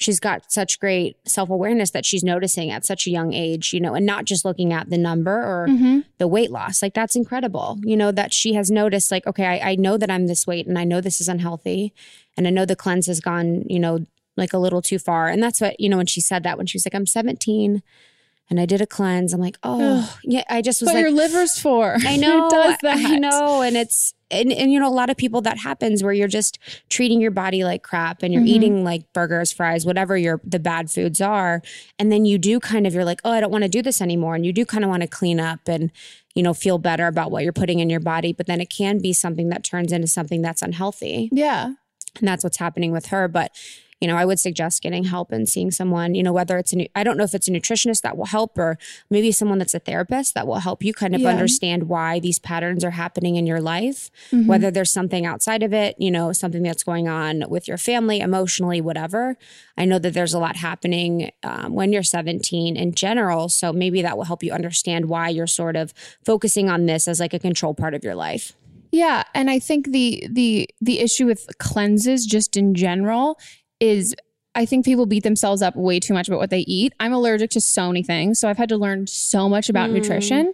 she's 0.00 0.18
got 0.18 0.50
such 0.50 0.80
great 0.80 1.16
self-awareness 1.28 1.90
that 1.90 2.04
she's 2.06 2.24
noticing 2.24 2.70
at 2.70 2.84
such 2.86 3.06
a 3.06 3.10
young 3.10 3.32
age, 3.34 3.72
you 3.72 3.80
know, 3.80 3.94
and 3.94 4.04
not 4.06 4.24
just 4.24 4.44
looking 4.46 4.72
at 4.72 4.88
the 4.90 4.96
number 4.98 5.30
or 5.30 5.66
Mhm. 5.68 6.04
the 6.18 6.26
weight 6.26 6.50
loss. 6.50 6.82
Like 6.82 6.94
that's 6.94 7.14
incredible. 7.14 7.78
You 7.84 7.96
know, 7.98 8.10
that 8.10 8.32
she 8.32 8.54
has 8.54 8.70
noticed 8.70 9.10
like, 9.12 9.26
okay, 9.26 9.44
I, 9.44 9.72
I 9.72 9.74
know 9.76 9.96
that 9.98 10.10
I'm 10.10 10.26
this 10.26 10.46
weight 10.46 10.66
and 10.66 10.78
I 10.78 10.84
know 10.84 11.00
this 11.02 11.20
is 11.20 11.28
unhealthy. 11.28 11.92
And 12.36 12.46
I 12.46 12.50
know 12.50 12.64
the 12.64 12.74
cleanse 12.76 13.06
has 13.08 13.20
gone, 13.20 13.64
you 13.68 13.78
know, 13.78 14.06
like 14.38 14.54
a 14.54 14.58
little 14.58 14.80
too 14.80 14.98
far. 14.98 15.28
And 15.28 15.42
that's 15.42 15.60
what, 15.60 15.78
you 15.78 15.88
know, 15.90 15.98
when 15.98 16.06
she 16.06 16.22
said 16.22 16.42
that, 16.44 16.56
when 16.56 16.66
she 16.66 16.76
was 16.78 16.86
like, 16.86 16.94
I'm 16.94 17.06
17 17.06 17.82
and 18.48 18.58
I 18.60 18.64
did 18.64 18.80
a 18.80 18.86
cleanse, 18.86 19.34
I'm 19.34 19.40
like, 19.40 19.58
oh, 19.62 20.16
yeah, 20.24 20.44
I 20.48 20.62
just 20.62 20.80
was 20.80 20.86
what 20.88 20.94
like, 20.94 21.02
your 21.02 21.10
liver's 21.12 21.58
for. 21.58 21.96
I 22.06 22.16
know. 22.24 22.46
it 22.46 22.50
does 22.50 22.76
that. 22.82 22.96
I 22.96 23.16
know. 23.18 23.60
And 23.60 23.76
it's, 23.76 24.14
and, 24.30 24.52
and 24.52 24.72
you 24.72 24.78
know, 24.80 24.88
a 24.88 24.92
lot 24.94 25.10
of 25.10 25.16
people 25.16 25.40
that 25.42 25.58
happens 25.58 26.02
where 26.02 26.12
you're 26.12 26.28
just 26.28 26.58
treating 26.88 27.20
your 27.20 27.30
body 27.30 27.64
like 27.64 27.82
crap 27.82 28.22
and 28.22 28.32
you're 28.32 28.42
Mhm. 28.42 28.48
eating 28.48 28.84
like 28.84 29.12
burgers, 29.12 29.52
fries, 29.52 29.84
whatever 29.84 30.16
your 30.16 30.40
the 30.44 30.58
bad 30.58 30.90
foods 30.90 31.20
are. 31.20 31.62
And 31.98 32.10
then 32.12 32.24
you 32.24 32.38
do 32.38 32.60
kind 32.60 32.86
of, 32.86 32.94
you're 32.94 33.04
like, 33.04 33.20
oh, 33.24 33.30
I 33.32 33.40
don't 33.40 33.50
want 33.50 33.64
to 33.64 33.68
do 33.68 33.82
this 33.82 34.00
anymore. 34.00 34.34
And 34.34 34.44
you 34.46 34.52
do 34.52 34.64
kind 34.64 34.84
of 34.84 34.90
want 34.90 35.02
to 35.02 35.08
clean 35.08 35.40
up 35.40 35.60
and, 35.66 35.90
you 36.34 36.42
know, 36.42 36.54
feel 36.54 36.78
better 36.78 37.06
about 37.06 37.30
what 37.30 37.42
you're 37.42 37.52
putting 37.52 37.80
in 37.80 37.90
your 37.90 38.00
body. 38.00 38.32
But 38.32 38.46
then 38.46 38.60
it 38.60 38.70
can 38.70 38.98
be 38.98 39.12
something 39.12 39.48
that 39.50 39.64
turns 39.64 39.92
into 39.92 40.06
something 40.08 40.42
that's 40.42 40.62
unhealthy. 40.62 41.28
Yeah. 41.32 41.74
And 42.18 42.28
that's 42.28 42.42
what's 42.44 42.58
happening 42.58 42.92
with 42.92 43.06
her. 43.06 43.28
But, 43.28 43.52
you 44.00 44.08
know, 44.08 44.16
I 44.16 44.24
would 44.24 44.40
suggest 44.40 44.82
getting 44.82 45.04
help 45.04 45.30
and 45.30 45.48
seeing 45.48 45.70
someone, 45.70 46.14
you 46.14 46.22
know, 46.22 46.32
whether 46.32 46.56
it's 46.58 46.72
a, 46.74 46.88
I 46.96 47.04
don't 47.04 47.16
know 47.18 47.24
if 47.24 47.34
it's 47.34 47.48
a 47.48 47.50
nutritionist 47.50 48.00
that 48.02 48.16
will 48.16 48.26
help 48.26 48.56
or 48.58 48.78
maybe 49.10 49.30
someone 49.30 49.58
that's 49.58 49.74
a 49.74 49.78
therapist 49.78 50.34
that 50.34 50.46
will 50.46 50.60
help 50.60 50.82
you 50.82 50.92
kind 50.94 51.14
of 51.14 51.20
Yeah. 51.20 51.28
understand 51.28 51.84
why 51.88 52.18
these 52.18 52.38
patterns 52.38 52.82
are 52.84 52.92
happening 52.92 53.36
in 53.36 53.46
your 53.46 53.60
life, 53.60 54.10
Mhm. 54.32 54.46
whether 54.46 54.70
there's 54.70 54.90
something 54.92 55.26
outside 55.26 55.62
of 55.62 55.72
it, 55.74 55.96
you 55.98 56.10
know, 56.10 56.32
something 56.32 56.62
that's 56.62 56.82
going 56.82 57.08
on 57.08 57.44
with 57.48 57.68
your 57.68 57.76
family, 57.76 58.20
emotionally, 58.20 58.80
whatever. 58.80 59.36
I 59.76 59.84
know 59.84 59.98
that 59.98 60.14
there's 60.14 60.34
a 60.34 60.38
lot 60.38 60.56
happening 60.56 61.30
um, 61.42 61.74
when 61.74 61.92
you're 61.92 62.02
17 62.02 62.76
in 62.76 62.92
general. 62.94 63.48
So 63.48 63.72
maybe 63.72 64.00
that 64.02 64.16
will 64.16 64.24
help 64.24 64.42
you 64.42 64.52
understand 64.52 65.06
why 65.06 65.28
you're 65.28 65.46
sort 65.46 65.76
of 65.76 65.92
focusing 66.24 66.70
on 66.70 66.86
this 66.86 67.06
as 67.06 67.20
like 67.20 67.34
a 67.34 67.38
control 67.38 67.74
part 67.74 67.94
of 67.94 68.02
your 68.02 68.14
life. 68.14 68.54
Yeah, 68.92 69.22
and 69.34 69.48
I 69.48 69.60
think 69.60 69.92
the 69.92 70.26
the 70.28 70.68
the 70.80 70.98
issue 70.98 71.24
with 71.26 71.46
cleanses 71.58 72.26
just 72.26 72.56
in 72.56 72.74
general 72.74 73.38
is 73.80 74.14
I 74.54 74.66
think 74.66 74.84
people 74.84 75.06
beat 75.06 75.22
themselves 75.22 75.62
up 75.62 75.76
way 75.76 76.00
too 76.00 76.12
much 76.12 76.26
about 76.28 76.38
what 76.40 76.50
they 76.50 76.60
eat. 76.60 76.92
I'm 76.98 77.12
allergic 77.12 77.50
to 77.50 77.60
so 77.60 77.86
many 77.88 78.02
things, 78.02 78.38
so 78.38 78.48
I've 78.48 78.58
had 78.58 78.68
to 78.70 78.76
learn 78.76 79.06
so 79.06 79.48
much 79.48 79.68
about 79.68 79.90
Mm. 79.90 79.94
nutrition 79.94 80.52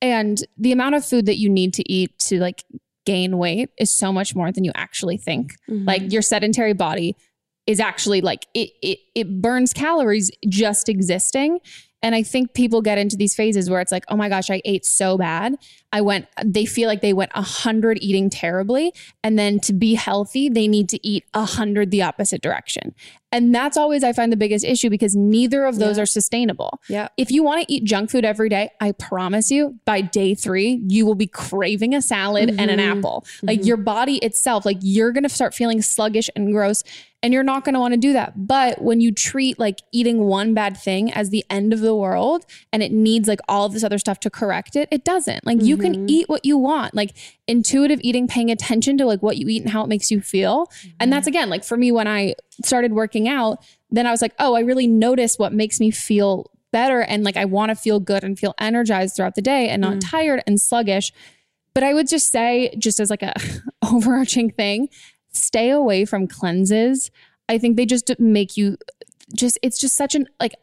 and 0.00 0.44
the 0.58 0.72
amount 0.72 0.94
of 0.94 1.04
food 1.04 1.26
that 1.26 1.36
you 1.38 1.48
need 1.48 1.72
to 1.74 1.90
eat 1.90 2.18
to 2.20 2.38
like 2.40 2.64
gain 3.06 3.36
weight 3.38 3.70
is 3.78 3.96
so 3.96 4.12
much 4.12 4.34
more 4.34 4.50
than 4.50 4.64
you 4.64 4.72
actually 4.74 5.18
think. 5.18 5.52
Mm-hmm. 5.68 5.84
Like 5.86 6.12
your 6.12 6.22
sedentary 6.22 6.72
body 6.72 7.16
is 7.66 7.80
actually 7.80 8.20
like 8.22 8.46
it 8.54 8.70
it 8.82 8.98
it 9.14 9.42
burns 9.42 9.72
calories 9.72 10.30
just 10.48 10.88
existing. 10.88 11.58
And 12.02 12.14
I 12.14 12.22
think 12.22 12.52
people 12.52 12.82
get 12.82 12.98
into 12.98 13.16
these 13.16 13.34
phases 13.34 13.70
where 13.70 13.80
it's 13.80 13.92
like, 13.92 14.04
oh 14.08 14.16
my 14.16 14.28
gosh, 14.28 14.50
I 14.50 14.60
ate 14.66 14.84
so 14.84 15.16
bad. 15.16 15.56
I 15.94 16.00
went, 16.00 16.26
they 16.44 16.66
feel 16.66 16.88
like 16.88 17.00
they 17.02 17.12
went 17.12 17.30
a 17.36 17.40
hundred 17.42 17.98
eating 18.02 18.28
terribly. 18.28 18.92
And 19.22 19.38
then 19.38 19.60
to 19.60 19.72
be 19.72 19.94
healthy, 19.94 20.48
they 20.48 20.66
need 20.66 20.88
to 20.90 21.06
eat 21.06 21.24
a 21.32 21.44
hundred 21.44 21.90
the 21.92 22.02
opposite 22.02 22.42
direction. 22.42 22.94
And 23.30 23.52
that's 23.54 23.76
always, 23.76 24.04
I 24.04 24.12
find 24.12 24.30
the 24.32 24.36
biggest 24.36 24.64
issue 24.64 24.90
because 24.90 25.14
neither 25.16 25.64
of 25.64 25.78
those 25.78 25.96
Yeah. 25.96 26.02
are 26.02 26.06
sustainable. 26.06 26.80
Yeah. 26.88 27.08
If 27.16 27.30
you 27.32 27.42
want 27.42 27.66
to 27.66 27.72
eat 27.72 27.84
junk 27.84 28.10
food 28.10 28.24
every 28.24 28.48
day, 28.48 28.70
I 28.80 28.92
promise 28.92 29.50
you, 29.50 29.76
by 29.84 30.02
day 30.02 30.34
three, 30.34 30.82
you 30.88 31.04
will 31.06 31.14
be 31.16 31.26
craving 31.26 31.94
a 31.94 32.02
salad 32.02 32.48
and 32.58 32.70
an 32.70 32.78
Mhm. 32.78 32.98
apple. 32.98 33.24
Like 33.42 33.64
your 33.64 33.76
body 33.76 34.16
itself, 34.18 34.64
like 34.64 34.78
you're 34.82 35.10
going 35.12 35.24
to 35.24 35.28
start 35.28 35.52
feeling 35.54 35.80
sluggish 35.82 36.28
and 36.36 36.52
gross, 36.52 36.82
and 37.24 37.32
you're 37.32 37.42
not 37.42 37.64
going 37.64 37.72
to 37.74 37.80
want 37.80 37.94
to 37.94 37.98
do 37.98 38.12
that. 38.12 38.46
But 38.46 38.82
when 38.82 39.00
you 39.00 39.10
treat 39.10 39.58
like 39.58 39.80
eating 39.92 40.26
one 40.26 40.54
bad 40.54 40.76
thing 40.76 41.10
as 41.10 41.30
the 41.30 41.42
end 41.50 41.72
of 41.72 41.80
the 41.80 41.94
world 41.94 42.44
and 42.72 42.82
it 42.82 42.92
needs 42.92 43.26
like 43.26 43.40
all 43.48 43.68
this 43.70 43.82
other 43.82 43.98
stuff 43.98 44.20
to 44.20 44.30
correct 44.30 44.76
it, 44.76 44.88
it 44.92 45.04
doesn't. 45.04 45.44
Like 45.46 45.62
you 45.62 45.76
can 45.84 45.94
mm-hmm. 45.94 46.08
eat 46.08 46.28
what 46.28 46.44
you 46.44 46.56
want. 46.56 46.94
Like 46.94 47.14
intuitive 47.46 48.00
eating, 48.02 48.26
paying 48.26 48.50
attention 48.50 48.98
to 48.98 49.06
like 49.06 49.22
what 49.22 49.36
you 49.36 49.48
eat 49.48 49.62
and 49.62 49.70
how 49.70 49.84
it 49.84 49.88
makes 49.88 50.10
you 50.10 50.20
feel. 50.20 50.70
And 50.98 51.12
that's 51.12 51.22
mm-hmm. 51.22 51.36
again, 51.36 51.50
like 51.50 51.64
for 51.64 51.76
me, 51.76 51.92
when 51.92 52.08
I 52.08 52.34
started 52.64 52.92
working 52.92 53.28
out, 53.28 53.64
then 53.90 54.06
I 54.06 54.10
was 54.10 54.22
like, 54.22 54.34
oh, 54.38 54.54
I 54.54 54.60
really 54.60 54.86
notice 54.86 55.38
what 55.38 55.52
makes 55.52 55.80
me 55.80 55.90
feel 55.90 56.50
better. 56.72 57.02
And 57.02 57.22
like 57.22 57.36
I 57.36 57.44
want 57.44 57.70
to 57.70 57.76
feel 57.76 58.00
good 58.00 58.24
and 58.24 58.38
feel 58.38 58.54
energized 58.58 59.16
throughout 59.16 59.36
the 59.36 59.42
day 59.42 59.68
and 59.68 59.80
not 59.80 59.94
mm. 59.94 60.10
tired 60.10 60.42
and 60.46 60.60
sluggish. 60.60 61.12
But 61.72 61.82
I 61.82 61.94
would 61.94 62.08
just 62.08 62.30
say, 62.30 62.74
just 62.78 63.00
as 63.00 63.10
like 63.10 63.22
a 63.22 63.34
overarching 63.84 64.50
thing, 64.50 64.88
stay 65.30 65.70
away 65.70 66.04
from 66.04 66.26
cleanses. 66.26 67.10
I 67.48 67.58
think 67.58 67.76
they 67.76 67.86
just 67.86 68.10
make 68.18 68.56
you 68.56 68.76
just 69.34 69.58
it's 69.62 69.80
just 69.80 69.96
such 69.96 70.14
an 70.14 70.26
like 70.40 70.54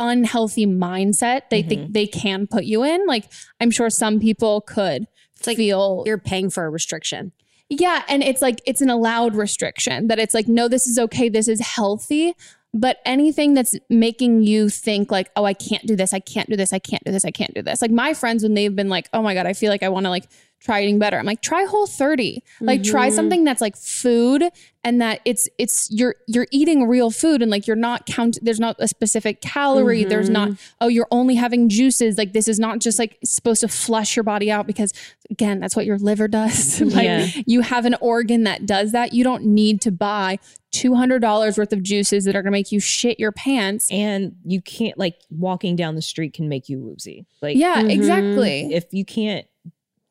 unhealthy 0.00 0.66
mindset 0.66 1.42
they 1.50 1.62
think 1.62 1.82
mm-hmm. 1.82 1.92
they 1.92 2.06
can 2.06 2.46
put 2.48 2.64
you 2.64 2.82
in. 2.82 3.06
Like 3.06 3.30
I'm 3.60 3.70
sure 3.70 3.90
some 3.90 4.18
people 4.18 4.62
could 4.62 5.06
It's 5.36 5.46
like 5.46 5.56
feel 5.56 6.02
you're 6.06 6.18
paying 6.18 6.50
for 6.50 6.64
a 6.64 6.70
restriction. 6.70 7.32
yeah, 7.68 8.02
and 8.08 8.22
it's 8.22 8.42
like 8.42 8.60
it's 8.66 8.80
an 8.80 8.90
allowed 8.90 9.36
restriction 9.36 10.08
that 10.08 10.18
it's 10.18 10.34
like 10.34 10.48
no 10.48 10.66
this 10.66 10.86
is 10.86 10.98
okay, 10.98 11.28
this 11.28 11.46
is 11.46 11.60
healthy, 11.60 12.34
but 12.74 12.98
anything 13.04 13.54
that's 13.54 13.76
making 13.88 14.42
you 14.42 14.68
think 14.68 15.12
like 15.12 15.30
oh 15.36 15.44
I 15.44 15.54
can't 15.54 15.86
do 15.86 15.94
this, 15.94 16.12
I 16.12 16.20
can't 16.20 16.48
do 16.48 16.56
this, 16.56 16.72
I 16.72 16.78
can't 16.80 17.04
do 17.04 17.12
this, 17.12 17.24
I 17.24 17.30
can't 17.30 17.54
do 17.54 17.62
this. 17.62 17.80
Like 17.82 17.92
my 17.92 18.14
friends 18.14 18.42
when 18.42 18.54
they've 18.54 18.74
been 18.74 18.88
like 18.88 19.08
oh 19.12 19.22
my 19.22 19.34
god, 19.34 19.46
I 19.46 19.52
feel 19.52 19.70
like 19.70 19.82
I 19.82 19.88
want 19.90 20.06
to 20.06 20.10
like 20.10 20.28
try 20.60 20.82
eating 20.82 20.98
better. 20.98 21.18
I'm 21.18 21.26
like 21.26 21.40
try 21.40 21.64
whole 21.64 21.86
30. 21.86 22.42
Like 22.60 22.82
try 22.82 23.06
mm-hmm. 23.06 23.16
something 23.16 23.44
that's 23.44 23.60
like 23.60 23.76
food 23.76 24.44
and 24.84 25.00
that 25.00 25.20
it's 25.24 25.48
it's 25.58 25.90
you're 25.90 26.16
you're 26.26 26.46
eating 26.50 26.86
real 26.86 27.10
food 27.10 27.42
and 27.42 27.50
like 27.50 27.66
you're 27.66 27.76
not 27.76 28.06
count 28.06 28.38
there's 28.42 28.60
not 28.60 28.76
a 28.78 28.88
specific 28.88 29.40
calorie, 29.40 30.04
there's 30.04 30.30
not 30.30 30.48
mm-hmm. 30.50 30.74
oh 30.80 30.88
you're 30.88 31.08
only 31.10 31.34
having 31.34 31.68
juices. 31.68 32.18
Like 32.18 32.32
this 32.32 32.48
is 32.48 32.58
not 32.58 32.78
just 32.78 32.98
like 32.98 33.18
supposed 33.24 33.62
to 33.62 33.68
flush 33.68 34.16
your 34.16 34.22
body 34.22 34.50
out 34.50 34.66
because 34.66 34.92
again, 35.30 35.60
that's 35.60 35.74
what 35.74 35.86
your 35.86 35.98
liver 35.98 36.28
does. 36.28 36.80
like 36.80 37.04
Yeah. 37.04 37.26
you 37.46 37.62
have 37.62 37.84
an 37.84 37.96
organ 38.00 38.44
that 38.44 38.66
does 38.66 38.92
that. 38.92 39.12
You 39.12 39.24
don't 39.24 39.44
need 39.44 39.80
to 39.82 39.90
buy 39.90 40.38
$200 40.72 41.58
worth 41.58 41.72
of 41.72 41.82
juices 41.82 42.24
that 42.24 42.36
are 42.36 42.42
going 42.42 42.52
to 42.52 42.56
make 42.56 42.70
you 42.70 42.80
shit 42.80 43.18
your 43.18 43.32
pants. 43.32 43.90
and 43.90 44.36
you 44.44 44.60
can't 44.60 44.96
like 44.98 45.16
walking 45.30 45.74
down 45.74 45.94
the 45.94 46.02
street 46.02 46.32
can 46.32 46.48
make 46.48 46.68
you 46.68 46.78
woozy. 46.78 47.26
Like 47.42 47.56
Yeah, 47.56 47.82
exactly. 47.82 48.72
if 48.72 48.86
you 48.92 49.04
can't 49.04 49.46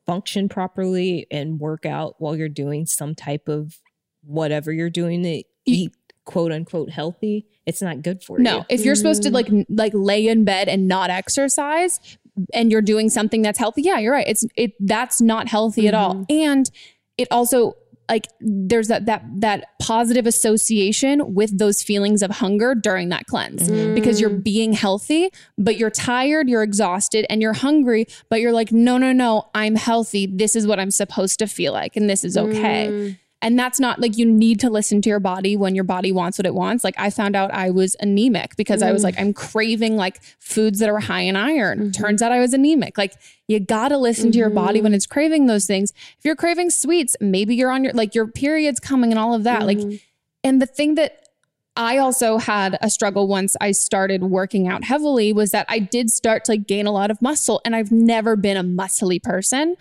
function 0.06 0.48
properly 0.48 1.26
and 1.30 1.60
work 1.60 1.86
out 1.86 2.16
while 2.18 2.36
you're 2.36 2.48
doing 2.48 2.86
some 2.86 3.14
type 3.14 3.48
of 3.48 3.78
whatever 4.22 4.72
you're 4.72 4.90
doing 4.90 5.22
to 5.22 5.42
eat 5.66 5.92
quote 6.24 6.52
unquote 6.52 6.90
healthy, 6.90 7.46
it's 7.66 7.82
not 7.82 8.02
good 8.02 8.22
for 8.22 8.38
No, 8.38 8.50
you. 8.50 8.58
No, 8.58 8.64
if 8.68 8.84
you're 8.84 8.94
supposed 8.94 9.22
to 9.24 9.30
mm. 9.30 9.34
like 9.34 9.48
like 9.68 9.92
lay 9.94 10.26
in 10.26 10.44
bed 10.44 10.68
and 10.68 10.86
not 10.86 11.10
exercise 11.10 12.18
and 12.54 12.70
you're 12.70 12.82
doing 12.82 13.08
something 13.08 13.42
that's 13.42 13.58
healthy, 13.58 13.82
yeah, 13.82 13.98
you're 13.98 14.12
right. 14.12 14.28
It's 14.28 14.44
it 14.56 14.72
that's 14.80 15.20
not 15.20 15.48
healthy 15.48 15.88
at 15.88 15.94
all. 15.94 16.14
Mm-hmm. 16.14 16.32
And 16.32 16.70
it 17.18 17.28
also 17.30 17.76
like 18.10 18.26
there's 18.40 18.88
that 18.88 19.06
that 19.06 19.24
that 19.36 19.78
positive 19.80 20.26
association 20.26 21.34
with 21.34 21.56
those 21.58 21.82
feelings 21.82 22.22
of 22.22 22.30
hunger 22.30 22.74
during 22.74 23.08
that 23.10 23.26
cleanse 23.26 23.68
mm-hmm. 23.68 23.94
because 23.94 24.20
you're 24.20 24.30
being 24.30 24.72
healthy, 24.72 25.30
but 25.56 25.76
you're 25.76 25.90
tired, 25.90 26.48
you're 26.48 26.62
exhausted, 26.62 27.24
and 27.30 27.40
you're 27.40 27.52
hungry, 27.52 28.06
but 28.28 28.40
you're 28.40 28.52
like, 28.52 28.72
no, 28.72 28.98
no, 28.98 29.12
no, 29.12 29.48
I'm 29.54 29.76
healthy. 29.76 30.26
This 30.26 30.56
is 30.56 30.66
what 30.66 30.80
I'm 30.80 30.90
supposed 30.90 31.38
to 31.38 31.46
feel 31.46 31.72
like, 31.72 31.96
and 31.96 32.10
this 32.10 32.24
is 32.24 32.36
okay. 32.36 32.88
Mm. 32.90 33.18
And 33.42 33.58
that's 33.58 33.80
not 33.80 34.00
like 34.00 34.18
you 34.18 34.26
need 34.26 34.60
to 34.60 34.68
listen 34.68 35.00
to 35.02 35.08
your 35.08 35.20
body 35.20 35.56
when 35.56 35.74
your 35.74 35.84
body 35.84 36.12
wants 36.12 36.38
what 36.38 36.44
it 36.44 36.54
wants. 36.54 36.84
Like 36.84 36.94
I 36.98 37.08
found 37.08 37.34
out 37.34 37.50
I 37.52 37.70
was 37.70 37.96
anemic 37.98 38.54
because 38.56 38.82
I 38.82 38.92
was 38.92 39.02
like, 39.02 39.16
mm. 39.16 39.22
I'm 39.22 39.32
craving 39.32 39.96
like 39.96 40.22
foods 40.38 40.78
that 40.80 40.90
are 40.90 41.00
high 41.00 41.22
in 41.22 41.36
iron. 41.36 41.78
Mm-hmm. 41.78 41.90
Turns 41.90 42.20
out 42.20 42.32
I 42.32 42.40
was 42.40 42.52
anemic. 42.52 42.98
Like 42.98 43.14
you 43.48 43.58
gotta 43.58 43.96
listen 43.96 44.30
to 44.32 44.38
your 44.38 44.50
body 44.50 44.82
when 44.82 44.90
mm-hmm. 44.90 44.96
it's 44.96 45.06
craving 45.06 45.46
those 45.46 45.66
things. 45.66 45.92
If 46.18 46.24
you're 46.24 46.36
craving 46.36 46.68
sweets, 46.68 47.16
maybe 47.20 47.54
you're 47.54 47.70
on 47.70 47.84
your 47.84 47.94
like 47.94 48.14
your 48.14 48.26
period's 48.26 48.78
coming 48.78 49.10
and 49.10 49.18
all 49.18 49.34
of 49.34 49.44
that. 49.44 49.64
Like, 49.64 49.78
mm-hmm. 49.78 49.96
and 50.44 50.60
the 50.60 50.66
thing 50.66 50.96
that 50.96 51.28
I 51.76 51.96
also 51.96 52.36
had 52.36 52.78
a 52.82 52.90
struggle 52.90 53.26
once 53.26 53.56
I 53.60 53.70
started 53.70 54.24
working 54.24 54.68
out 54.68 54.84
heavily 54.84 55.32
was 55.32 55.52
that 55.52 55.64
I 55.68 55.78
did 55.78 56.10
start 56.10 56.44
to 56.44 56.52
like 56.52 56.66
gain 56.66 56.86
a 56.86 56.92
lot 56.92 57.10
of 57.10 57.22
muscle 57.22 57.62
and 57.64 57.74
I've 57.74 57.90
never 57.90 58.36
been 58.36 58.58
a 58.58 58.64
muscly 58.64 59.22
person. 59.22 59.76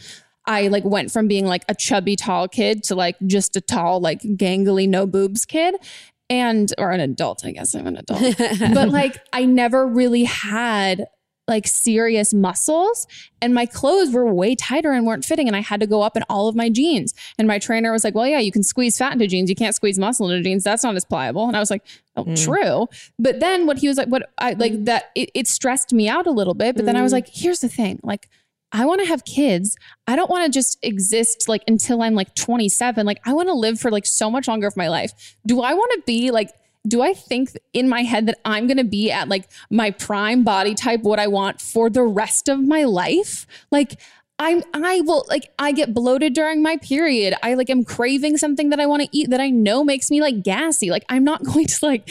I 0.49 0.67
like 0.67 0.83
went 0.83 1.12
from 1.12 1.27
being 1.27 1.45
like 1.45 1.63
a 1.69 1.75
chubby 1.75 2.15
tall 2.15 2.47
kid 2.47 2.83
to 2.85 2.95
like 2.95 3.15
just 3.27 3.55
a 3.55 3.62
tall 3.62 4.01
like 4.01 4.21
gangly 4.21 4.89
no 4.89 5.05
boobs 5.05 5.45
kid 5.45 5.75
and 6.27 6.73
or 6.79 6.89
an 6.89 6.99
adult 6.99 7.45
I 7.45 7.51
guess 7.51 7.75
I'm 7.75 7.85
an 7.85 7.97
adult. 7.97 8.35
but 8.73 8.89
like 8.89 9.17
I 9.31 9.45
never 9.45 9.88
really 9.88 10.23
had 10.23 11.05
like 11.47 11.67
serious 11.67 12.33
muscles 12.33 13.05
and 13.41 13.53
my 13.53 13.67
clothes 13.67 14.12
were 14.12 14.31
way 14.31 14.55
tighter 14.55 14.91
and 14.91 15.05
weren't 15.05 15.23
fitting 15.23 15.47
and 15.47 15.55
I 15.55 15.62
had 15.62 15.79
to 15.81 15.88
go 15.88 16.01
up 16.01 16.17
in 16.17 16.23
all 16.29 16.47
of 16.47 16.55
my 16.55 16.69
jeans. 16.69 17.13
And 17.38 17.47
my 17.47 17.59
trainer 17.59 17.91
was 17.91 18.03
like 18.03 18.15
well 18.15 18.27
yeah 18.27 18.39
you 18.39 18.51
can 18.51 18.63
squeeze 18.63 18.97
fat 18.97 19.13
into 19.13 19.27
jeans. 19.27 19.51
You 19.51 19.55
can't 19.55 19.75
squeeze 19.75 19.99
muscle 19.99 20.31
into 20.31 20.41
jeans. 20.41 20.63
That's 20.63 20.83
not 20.83 20.95
as 20.95 21.05
pliable. 21.05 21.47
And 21.47 21.55
I 21.55 21.59
was 21.59 21.69
like 21.69 21.85
oh 22.15 22.25
mm. 22.25 22.43
true. 22.43 22.88
But 23.19 23.39
then 23.39 23.67
what 23.67 23.77
he 23.77 23.88
was 23.88 23.97
like 23.97 24.07
what 24.07 24.31
I 24.39 24.53
like 24.53 24.71
mm. 24.71 24.85
that 24.85 25.12
it, 25.13 25.29
it 25.35 25.47
stressed 25.47 25.93
me 25.93 26.09
out 26.09 26.25
a 26.25 26.31
little 26.31 26.55
bit 26.55 26.75
but 26.75 26.85
then 26.85 26.95
I 26.95 27.03
was 27.03 27.12
mm. 27.12 27.17
like 27.17 27.29
here's 27.31 27.59
the 27.59 27.69
thing 27.69 27.99
like 28.01 28.29
I 28.71 28.86
want 28.86 29.01
to 29.01 29.08
have 29.08 29.25
kids. 29.25 29.75
I 30.08 30.15
don't 30.15 30.29
want 30.29 30.45
to 30.45 30.51
just 30.51 30.77
exist 30.84 31.49
like 31.49 31.63
until 31.67 32.01
I'm 32.01 32.13
like 32.13 32.36
27. 32.36 33.05
Like 33.05 33.19
I 33.25 33.34
want 33.34 33.47
to 33.47 33.53
live 33.53 33.79
for 33.79 33.89
like 33.89 34.05
so 34.05 34.29
much 34.29 34.47
longer 34.47 34.67
of 34.67 34.77
my 34.77 34.89
life. 34.89 35.36
Do 35.45 35.62
I 35.62 35.73
want 35.73 35.91
to 35.93 36.03
be 36.05 36.32
like 36.32 36.51
do 36.88 37.01
I 37.01 37.13
think 37.13 37.51
in 37.73 37.89
my 37.89 38.03
head 38.03 38.25
that 38.27 38.39
I'm 38.45 38.65
going 38.65 38.77
to 38.77 38.86
be 38.86 39.12
at 39.12 39.27
like 39.27 39.49
my 39.69 39.91
prime 39.91 40.43
body 40.43 40.73
type, 40.75 41.01
what 41.01 41.19
I 41.19 41.27
want 41.27 41.62
for 41.62 41.89
the 41.89 42.03
rest 42.03 42.47
of 42.47 42.60
my 42.62 42.86
life? 42.86 43.45
Like, 43.69 43.99
I'm 44.39 44.63
I 44.73 45.01
will 45.01 45.25
like 45.27 45.51
I 45.60 45.73
get 45.73 45.93
bloated 45.93 46.34
during 46.34 46.63
my 46.63 46.77
period. 46.77 47.36
I 47.43 47.55
like 47.55 47.69
am 47.69 47.84
craving 47.84 48.38
something 48.38 48.69
that 48.69 48.79
I 48.79 48.86
want 48.86 49.03
to 49.03 49.10
eat 49.12 49.29
that 49.32 49.41
I 49.41 49.49
know 49.49 49.84
makes 49.84 50.10
me 50.10 50.21
like 50.21 50.43
gassy. 50.43 50.89
Like 50.89 51.03
I'm 51.10 51.25
not 51.25 51.43
going 51.45 51.67
to 51.67 51.86
like 51.86 52.10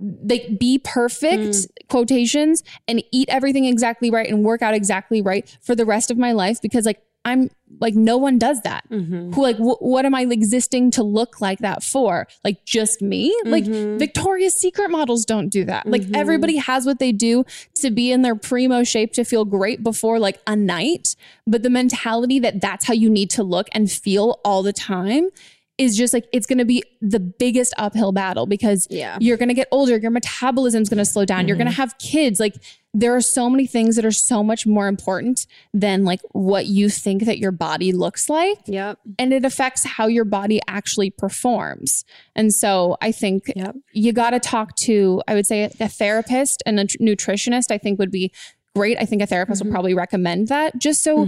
like 0.00 0.58
be 0.58 0.78
perfect 0.78 1.42
Mm. 1.42 1.66
quotations 1.88 2.62
and 2.88 3.02
eat 3.12 3.28
everything 3.28 3.64
exactly 3.64 4.10
right 4.10 4.28
and 4.28 4.44
work 4.44 4.62
out 4.62 4.74
exactly 4.74 5.22
right 5.22 5.56
for 5.62 5.74
the 5.74 5.84
rest 5.86 6.10
of 6.10 6.18
my 6.18 6.32
life 6.32 6.60
because 6.60 6.84
like 6.84 7.00
I'm 7.26 7.48
like 7.80 7.94
no 7.94 8.18
one 8.18 8.38
does 8.38 8.60
that. 8.62 8.84
Mm-hmm. 8.90 9.32
Who 9.32 9.40
like 9.42 9.56
wh- 9.56 9.80
what 9.80 10.04
am 10.04 10.14
I 10.14 10.22
existing 10.22 10.90
to 10.92 11.02
look 11.02 11.40
like 11.40 11.60
that 11.60 11.82
for? 11.82 12.26
Like 12.44 12.66
just 12.66 13.00
me? 13.00 13.34
Like 13.46 13.64
Mhm. 13.64 13.98
Victoria's 13.98 14.54
Secret 14.54 14.90
models 14.90 15.24
don't 15.24 15.48
do 15.48 15.64
that. 15.64 15.86
Like 15.86 16.02
Mhm. 16.02 16.16
everybody 16.16 16.56
has 16.56 16.84
what 16.84 16.98
they 16.98 17.12
do 17.12 17.44
to 17.76 17.90
be 17.90 18.12
in 18.12 18.20
their 18.20 18.34
primo 18.36 18.84
shape 18.84 19.14
to 19.14 19.24
feel 19.24 19.46
great 19.46 19.82
before 19.82 20.18
like 20.18 20.38
a 20.46 20.54
night, 20.54 21.16
but 21.46 21.62
the 21.62 21.70
mentality 21.70 22.38
that 22.40 22.60
that's 22.60 22.84
how 22.84 22.92
you 22.94 23.08
need 23.08 23.30
to 23.30 23.42
look 23.42 23.68
and 23.72 23.90
feel 23.90 24.38
all 24.44 24.62
the 24.62 24.72
time 24.74 25.30
is 25.76 25.96
just 25.96 26.12
like 26.14 26.24
it's 26.32 26.46
going 26.46 26.58
to 26.58 26.64
be 26.64 26.82
the 27.00 27.18
biggest 27.18 27.74
uphill 27.78 28.12
battle 28.12 28.46
because 28.46 28.86
Yeah. 28.90 29.18
you're 29.20 29.36
going 29.36 29.48
to 29.48 29.54
get 29.54 29.66
older, 29.72 29.96
your 29.96 30.12
metabolism's 30.12 30.88
going 30.88 30.98
to 30.98 31.04
slow 31.04 31.24
down, 31.24 31.48
you're 31.48 31.56
going 31.56 31.66
to 31.66 31.72
have 31.72 31.98
kids. 31.98 32.38
Like 32.38 32.54
there 32.96 33.14
are 33.16 33.20
so 33.20 33.50
many 33.50 33.66
things 33.66 33.96
that 33.96 34.04
are 34.04 34.12
so 34.12 34.44
much 34.44 34.66
more 34.68 34.86
important 34.86 35.48
than 35.72 36.04
like 36.04 36.20
what 36.30 36.66
you 36.66 36.88
think 36.88 37.24
that 37.24 37.38
your 37.38 37.50
body 37.50 37.90
looks 37.92 38.28
like 38.28 38.58
Yep. 38.66 39.00
and 39.18 39.32
it 39.32 39.44
affects 39.44 39.84
how 39.84 40.06
your 40.06 40.24
body 40.24 40.60
actually 40.68 41.10
performs. 41.10 42.04
And 42.36 42.54
so 42.54 42.96
I 43.02 43.10
think 43.10 43.50
Yep. 43.56 43.74
you 43.92 44.12
got 44.12 44.30
to 44.30 44.38
talk 44.38 44.76
to, 44.82 45.22
I 45.26 45.34
would 45.34 45.46
say, 45.46 45.64
a 45.80 45.88
therapist 45.88 46.62
and 46.66 46.78
a 46.78 46.86
tr- 46.86 46.98
nutritionist, 47.00 47.72
I 47.72 47.78
think 47.78 47.98
would 47.98 48.12
be 48.12 48.32
great. 48.76 48.96
I 49.00 49.06
think 49.06 49.22
a 49.22 49.26
therapist 49.26 49.60
Mm-hmm. 49.60 49.68
will 49.70 49.74
probably 49.74 49.94
recommend 49.94 50.48
that 50.48 50.78
just 50.78 51.02
so 51.02 51.26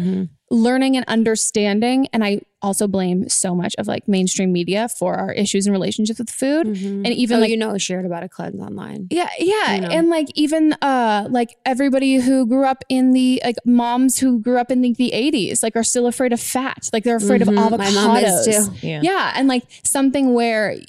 learning 0.50 0.96
and 0.96 1.04
understanding. 1.08 2.06
And 2.12 2.24
I 2.24 2.40
also 2.62 2.86
blame 2.88 3.28
so 3.28 3.54
much 3.54 3.74
of 3.78 3.86
like 3.86 4.06
mainstream 4.08 4.52
media 4.52 4.88
for 4.88 5.14
our 5.14 5.32
issues 5.32 5.66
and 5.66 5.72
relationships 5.72 6.18
with 6.18 6.30
food. 6.30 6.66
And 6.68 7.06
even 7.08 7.38
oh, 7.38 7.40
like, 7.40 7.50
you 7.50 7.56
know, 7.56 7.76
shared 7.78 8.06
about 8.06 8.22
a 8.22 8.28
cleanse 8.28 8.60
online. 8.60 9.08
yeah, 9.10 9.28
yeah. 9.38 9.74
You 9.74 9.80
know. 9.82 9.88
And 9.88 10.08
like 10.08 10.28
even 10.34 10.72
uh 10.82 11.26
like 11.30 11.56
everybody 11.64 12.16
who 12.16 12.46
grew 12.46 12.64
up 12.64 12.84
in 12.88 13.12
the 13.12 13.40
like 13.44 13.56
moms 13.64 14.18
who 14.18 14.40
grew 14.40 14.58
up 14.58 14.70
in 14.70 14.80
the, 14.82 14.92
the 14.94 15.10
80s 15.14 15.62
like 15.62 15.76
are 15.76 15.84
still 15.84 16.06
afraid 16.06 16.32
of 16.32 16.40
fat. 16.40 16.90
Like 16.92 17.04
they're 17.04 17.16
afraid 17.16 17.40
Mhm. 17.42 17.48
of 17.72 17.78
My 17.78 17.90
mom 17.90 18.16
is 18.18 18.46
avocados. 18.48 18.80
too. 18.80 18.86
Yeah. 18.86 19.00
Yeah, 19.02 19.32
and 19.36 19.48
like 19.48 19.64
something 19.84 20.32
where 20.34 20.72
you, 20.72 20.84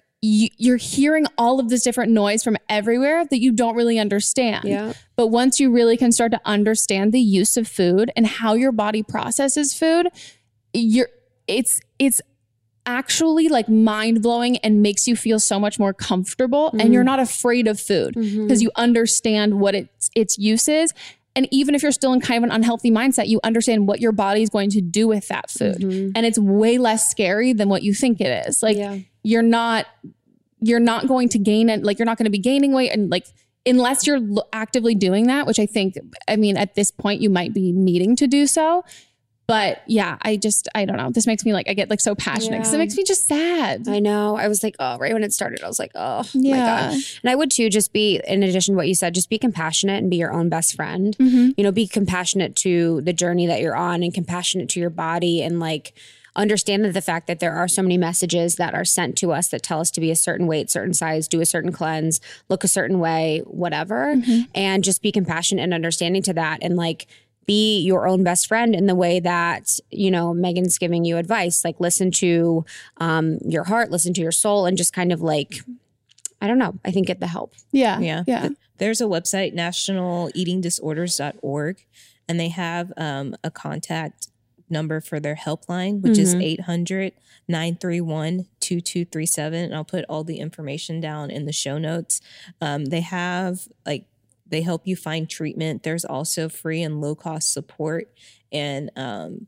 you're 0.57 0.77
hearing 0.77 1.25
all 1.37 1.59
of 1.59 1.69
this 1.69 1.83
different 1.83 2.11
noise 2.11 2.43
from 2.43 2.57
everywhere 2.69 3.25
that 3.25 3.39
you 3.39 3.51
don't 3.51 3.75
really 3.75 3.99
understand. 3.99 4.65
Yeah. 4.65 4.93
But 5.15 5.27
once 5.27 5.59
you 5.59 5.71
really 5.71 5.97
can 5.97 6.11
start 6.11 6.31
to 6.31 6.41
understand 6.45 7.13
the 7.13 7.19
use 7.19 7.57
of 7.57 7.67
food 7.67 8.11
and 8.15 8.25
how 8.27 8.53
your 8.53 8.71
body 8.71 9.03
processes 9.03 9.73
food, 9.73 10.07
you're 10.73 11.09
it's 11.47 11.79
it's 11.99 12.21
actually 12.85 13.49
like 13.49 13.67
mind 13.67 14.21
blowing 14.21 14.57
and 14.57 14.81
makes 14.81 15.07
you 15.07 15.15
feel 15.15 15.39
so 15.39 15.59
much 15.59 15.77
more 15.77 15.93
comfortable 15.93 16.69
and 16.79 16.93
you're 16.93 17.01
mm-hmm. 17.01 17.07
not 17.07 17.19
afraid 17.19 17.67
of 17.67 17.79
food 17.79 18.15
mm-hmm. 18.15 18.43
because 18.43 18.61
you 18.61 18.71
understand 18.75 19.59
what 19.59 19.75
its 19.75 20.09
its 20.15 20.37
use 20.37 20.67
is. 20.67 20.93
And 21.35 21.47
even 21.51 21.75
if 21.75 21.83
you're 21.83 21.91
still 21.91 22.13
in 22.13 22.21
kind 22.21 22.43
of 22.43 22.49
an 22.49 22.55
unhealthy 22.55 22.89
mindset, 22.89 23.27
you 23.27 23.39
understand 23.43 23.87
what 23.87 23.99
your 23.99 24.11
body 24.11 24.41
is 24.41 24.49
going 24.49 24.71
to 24.71 24.81
do 24.81 25.07
with 25.07 25.27
that 25.27 25.51
food. 25.51 25.77
Mm-hmm. 25.77 26.11
And 26.15 26.25
it's 26.25 26.39
way 26.39 26.79
less 26.79 27.11
scary 27.11 27.53
than 27.53 27.69
what 27.69 27.83
you 27.83 27.93
think 27.93 28.19
it 28.19 28.47
is. 28.47 28.63
Like 28.63 28.75
Yeah. 28.75 28.97
you're 29.21 29.43
not 29.43 29.85
you're 30.59 30.79
not 30.79 31.07
going 31.07 31.29
to 31.29 31.37
gain 31.39 31.69
it 31.69 31.83
like 31.83 31.99
you're 31.99 32.05
not 32.05 32.17
going 32.17 32.25
to 32.25 32.31
be 32.31 32.39
gaining 32.39 32.73
weight 32.73 32.89
and 32.91 33.09
like 33.11 33.25
unless 33.65 34.07
you're 34.07 34.21
actively 34.53 34.95
doing 34.95 35.27
that 35.27 35.45
which 35.45 35.59
i 35.59 35.65
think 35.65 35.95
i 36.27 36.35
mean 36.35 36.57
at 36.57 36.73
this 36.75 36.89
point 36.91 37.21
you 37.21 37.29
might 37.29 37.53
be 37.53 37.71
needing 37.71 38.15
to 38.15 38.25
do 38.27 38.47
so 38.47 38.83
but 39.45 39.81
yeah 39.87 40.17
i 40.23 40.35
just 40.35 40.67
i 40.75 40.83
don't 40.83 40.97
know 40.97 41.09
this 41.11 41.25
makes 41.27 41.45
me 41.45 41.53
like 41.53 41.69
i 41.69 41.73
get 41.73 41.89
like 41.89 42.01
so 42.01 42.15
passionate 42.15 42.57
because 42.57 42.73
it 42.73 42.77
makes 42.79 42.95
me 42.97 43.03
just 43.03 43.25
sad 43.27 43.87
I 43.87 43.99
know. 43.99 44.35
I 44.35 44.47
was 44.47 44.63
like, 44.63 44.75
oh, 44.79 44.97
right 44.97 45.13
when 45.13 45.23
it 45.23 45.31
started, 45.33 45.63
I 45.63 45.67
was 45.67 45.79
like, 45.79 45.91
oh 45.95 46.23
my 46.33 46.41
Yeah. 46.41 46.89
God. 46.91 46.93
And 47.23 47.29
I 47.29 47.35
would 47.35 47.51
too 47.51 47.69
just 47.69 47.93
be, 47.93 48.19
in 48.27 48.43
addition 48.43 48.73
to 48.73 48.77
what 48.77 48.87
you 48.87 48.95
said, 48.95 49.13
just 49.13 49.29
be 49.29 49.37
compassionate 49.37 50.01
and 50.01 50.09
be 50.09 50.17
your 50.17 50.33
own 50.33 50.49
best 50.49 50.75
friend. 50.75 51.15
Mhm. 51.17 51.53
You 51.57 51.63
know, 51.63 51.71
be 51.71 51.87
compassionate 51.87 52.55
to 52.57 53.01
the 53.01 53.13
journey 53.13 53.45
that 53.47 53.61
you're 53.61 53.75
on 53.75 54.03
and 54.03 54.13
compassionate 54.13 54.69
to 54.69 54.79
your 54.79 54.89
body 54.89 55.41
and 55.41 55.59
like 55.59 55.93
understand 56.37 56.85
that 56.85 56.93
the 56.93 57.01
fact 57.01 57.27
that 57.27 57.39
there 57.39 57.53
are 57.53 57.67
so 57.67 57.81
many 57.81 57.97
messages 57.97 58.55
that 58.55 58.73
are 58.73 58.85
sent 58.85 59.17
to 59.17 59.31
us 59.31 59.49
that 59.49 59.63
tell 59.63 59.81
us 59.81 59.91
to 59.91 59.99
be 59.99 60.11
a 60.11 60.15
certain 60.15 60.47
weight, 60.47 60.69
certain 60.69 60.93
size, 60.93 61.27
do 61.27 61.41
a 61.41 61.45
certain 61.45 61.71
cleanse, 61.71 62.21
look 62.47 62.63
a 62.63 62.67
certain 62.67 62.99
way, 62.99 63.41
whatever. 63.45 64.15
And 64.55 64.83
just 64.83 65.01
be 65.01 65.11
compassionate 65.11 65.63
and 65.63 65.73
understanding 65.73 66.21
to 66.23 66.33
that 66.33 66.59
and 66.61 66.75
like 66.77 67.07
be 67.47 67.79
your 67.79 68.07
own 68.07 68.23
best 68.23 68.47
friend 68.47 68.75
in 68.75 68.85
the 68.85 68.95
way 68.95 69.19
that, 69.19 69.79
you 69.89 70.11
know, 70.11 70.33
Megan's 70.33 70.77
giving 70.77 71.05
you 71.05 71.17
advice. 71.17 71.65
Like 71.65 71.79
listen 71.79 72.11
to 72.11 72.65
um, 72.97 73.39
your 73.45 73.63
heart, 73.63 73.89
listen 73.89 74.13
to 74.13 74.21
your 74.21 74.31
soul, 74.31 74.65
and 74.65 74.77
just 74.77 74.93
kind 74.93 75.11
of 75.11 75.21
like, 75.21 75.61
I 76.41 76.47
don't 76.47 76.59
know, 76.59 76.75
I 76.85 76.91
think 76.91 77.07
get 77.07 77.19
the 77.19 77.27
help. 77.27 77.53
yeah 77.71 77.99
Yeah. 77.99 78.23
yeah 78.27 78.49
There's 78.77 79.01
a 79.01 79.05
website, 79.05 79.55
nationaleatingdisorders.org, 79.55 81.85
and 82.27 82.39
they 82.39 82.49
have 82.49 82.93
um, 82.97 83.35
a 83.43 83.49
contact 83.49 84.27
number 84.69 84.99
for 85.01 85.19
their 85.19 85.35
helpline, 85.35 86.01
which 86.01 86.17
is 86.17 86.35
Mhm. 86.35 86.43
800 86.43 87.13
931 87.47 88.45
2237. 88.59 89.63
And 89.65 89.75
I'll 89.75 89.83
put 89.85 90.05
all 90.09 90.23
the 90.23 90.37
information 90.39 90.99
down 90.99 91.29
in 91.31 91.45
the 91.45 91.53
show 91.53 91.77
notes. 91.77 92.19
Um, 92.61 92.85
they 92.85 93.01
have 93.01 93.67
like, 93.85 94.05
they 94.49 94.61
help 94.61 94.85
you 94.87 94.95
find 94.95 95.29
treatment. 95.29 95.83
There's 95.83 96.05
also 96.05 96.47
free 96.49 96.81
and 96.81 97.01
low 97.01 97.15
cost 97.15 97.51
support 97.53 98.09
and 98.51 98.91
um, 98.95 99.47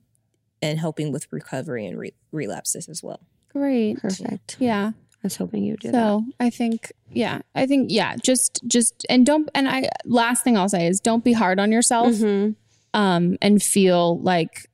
and 0.61 0.77
helping 0.79 1.11
with 1.13 1.27
recovery 1.31 1.85
and 1.85 1.97
re- 1.97 2.13
relapses 2.31 2.89
as 2.89 3.01
well. 3.01 3.21
great 3.49 3.97
Perfect. 3.97 4.57
yeah 4.59 4.91
I 4.93 5.19
was 5.23 5.35
hoping 5.37 5.63
you 5.63 5.73
would 5.73 5.79
do 5.81 5.91
so 5.91 6.23
i 6.39 6.49
think 6.49 6.91
yeah 7.11 7.41
i 7.55 7.65
think 7.65 7.89
yeah 7.91 8.15
just 8.23 8.61
just 8.67 9.05
and 9.09 9.25
don't 9.25 9.49
and 9.55 9.67
i 9.67 9.89
last 10.05 10.43
thing 10.45 10.55
i'll 10.55 10.69
say 10.69 10.85
is 10.87 10.99
don't 11.01 11.23
be 11.25 11.33
hard 11.33 11.59
on 11.59 11.71
yourself 11.71 12.13
that. 12.19 12.25
Mhm. 12.25 12.55
um, 12.93 13.37
and 13.41 13.61
feel 13.63 14.19
like 14.21 14.68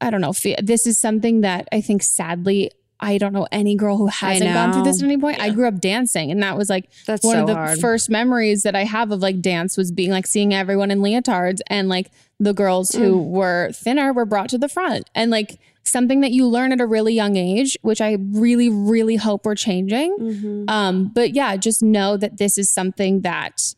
I 0.00 0.10
don't 0.10 0.20
know. 0.20 0.32
This 0.62 0.86
is 0.86 0.98
something 0.98 1.40
that 1.42 1.68
I 1.72 1.80
think 1.80 2.02
sadly 2.02 2.70
I 3.00 3.18
don't 3.18 3.32
know 3.32 3.46
any 3.52 3.74
girl 3.74 3.96
who 3.96 4.06
hasn't 4.06 4.52
gone 4.54 4.72
through 4.72 4.84
this 4.84 5.02
at 5.02 5.04
any 5.04 5.18
point. 5.18 5.40
I 5.40 5.50
grew 5.50 5.66
up 5.68 5.80
dancing, 5.80 6.30
and 6.30 6.42
that 6.42 6.56
was 6.56 6.70
like 6.70 6.88
That's 7.06 7.24
one 7.24 7.34
so 7.36 7.40
of 7.42 7.46
the 7.48 7.54
hard. 7.54 7.78
first 7.80 8.08
memories 8.08 8.62
that 8.62 8.74
I 8.76 8.84
have 8.84 9.10
of 9.10 9.20
like 9.20 9.40
dance 9.40 9.76
was 9.76 9.90
being 9.92 10.10
like 10.10 10.26
seeing 10.26 10.54
everyone 10.54 10.90
in 10.90 11.00
leotards 11.00 11.58
and 11.66 11.88
like 11.88 12.10
the 12.40 12.54
girls 12.54 12.90
who 12.92 13.16
Mm. 13.20 13.24
were 13.26 13.70
thinner 13.72 14.12
were 14.12 14.24
brought 14.24 14.48
to 14.50 14.58
the 14.58 14.68
front 14.68 15.10
and 15.14 15.30
like 15.30 15.58
something 15.82 16.20
that 16.22 16.30
you 16.30 16.46
learn 16.46 16.72
at 16.72 16.80
a 16.80 16.86
really 16.86 17.12
young 17.14 17.36
age, 17.36 17.76
which 17.82 18.00
I 18.00 18.16
really, 18.32 18.70
really 18.70 19.16
hope 19.16 19.44
we're 19.44 19.54
changing. 19.54 20.16
Mhm. 20.18 20.70
Um, 20.70 21.10
but 21.14 21.34
yeah, 21.34 21.56
just 21.56 21.82
know 21.82 22.16
that 22.16 22.38
this 22.38 22.56
is 22.56 22.70
something 22.72 23.20
that 23.20 23.74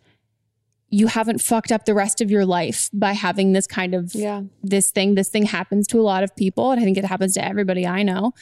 you 0.89 1.09
haven't 1.09 1.41
fucked 1.41 1.73
up 1.73 1.85
the 1.85 1.95
rest 1.95 2.21
of 2.21 2.31
your 2.31 2.47
life 2.47 2.89
by 2.93 3.13
having 3.13 3.53
this 3.53 3.67
kind 3.67 3.95
of 3.95 4.15
Yeah. 4.15 4.43
this 4.63 4.91
thing. 4.91 5.15
This 5.17 5.29
thing 5.29 5.47
happens 5.47 5.87
to 5.89 6.01
a 6.01 6.03
lot 6.03 6.23
of 6.23 6.35
people, 6.37 6.71
and 6.71 6.81
I 6.81 6.85
think 6.85 6.97
it 6.97 7.05
happens 7.05 7.35
to 7.35 7.45
everybody 7.45 7.87
I 7.87 8.03
know. 8.03 8.33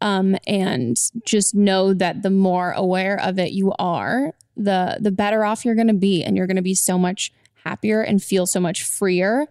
Um, 0.00 0.36
and 0.46 0.98
just 1.24 1.54
know 1.54 1.94
that 1.94 2.22
the 2.22 2.30
more 2.30 2.72
aware 2.72 3.18
of 3.18 3.38
it 3.38 3.52
you 3.52 3.72
are, 3.78 4.34
the 4.56 4.98
the 5.00 5.10
better 5.10 5.44
off 5.44 5.64
you're 5.64 5.74
going 5.74 5.88
to 5.88 5.94
be, 5.94 6.22
and 6.22 6.36
you're 6.36 6.46
going 6.46 6.56
to 6.56 6.62
be 6.62 6.74
so 6.74 6.98
much 6.98 7.32
happier 7.64 8.02
and 8.02 8.22
feel 8.22 8.46
so 8.46 8.60
much 8.60 8.82
freer 8.82 9.46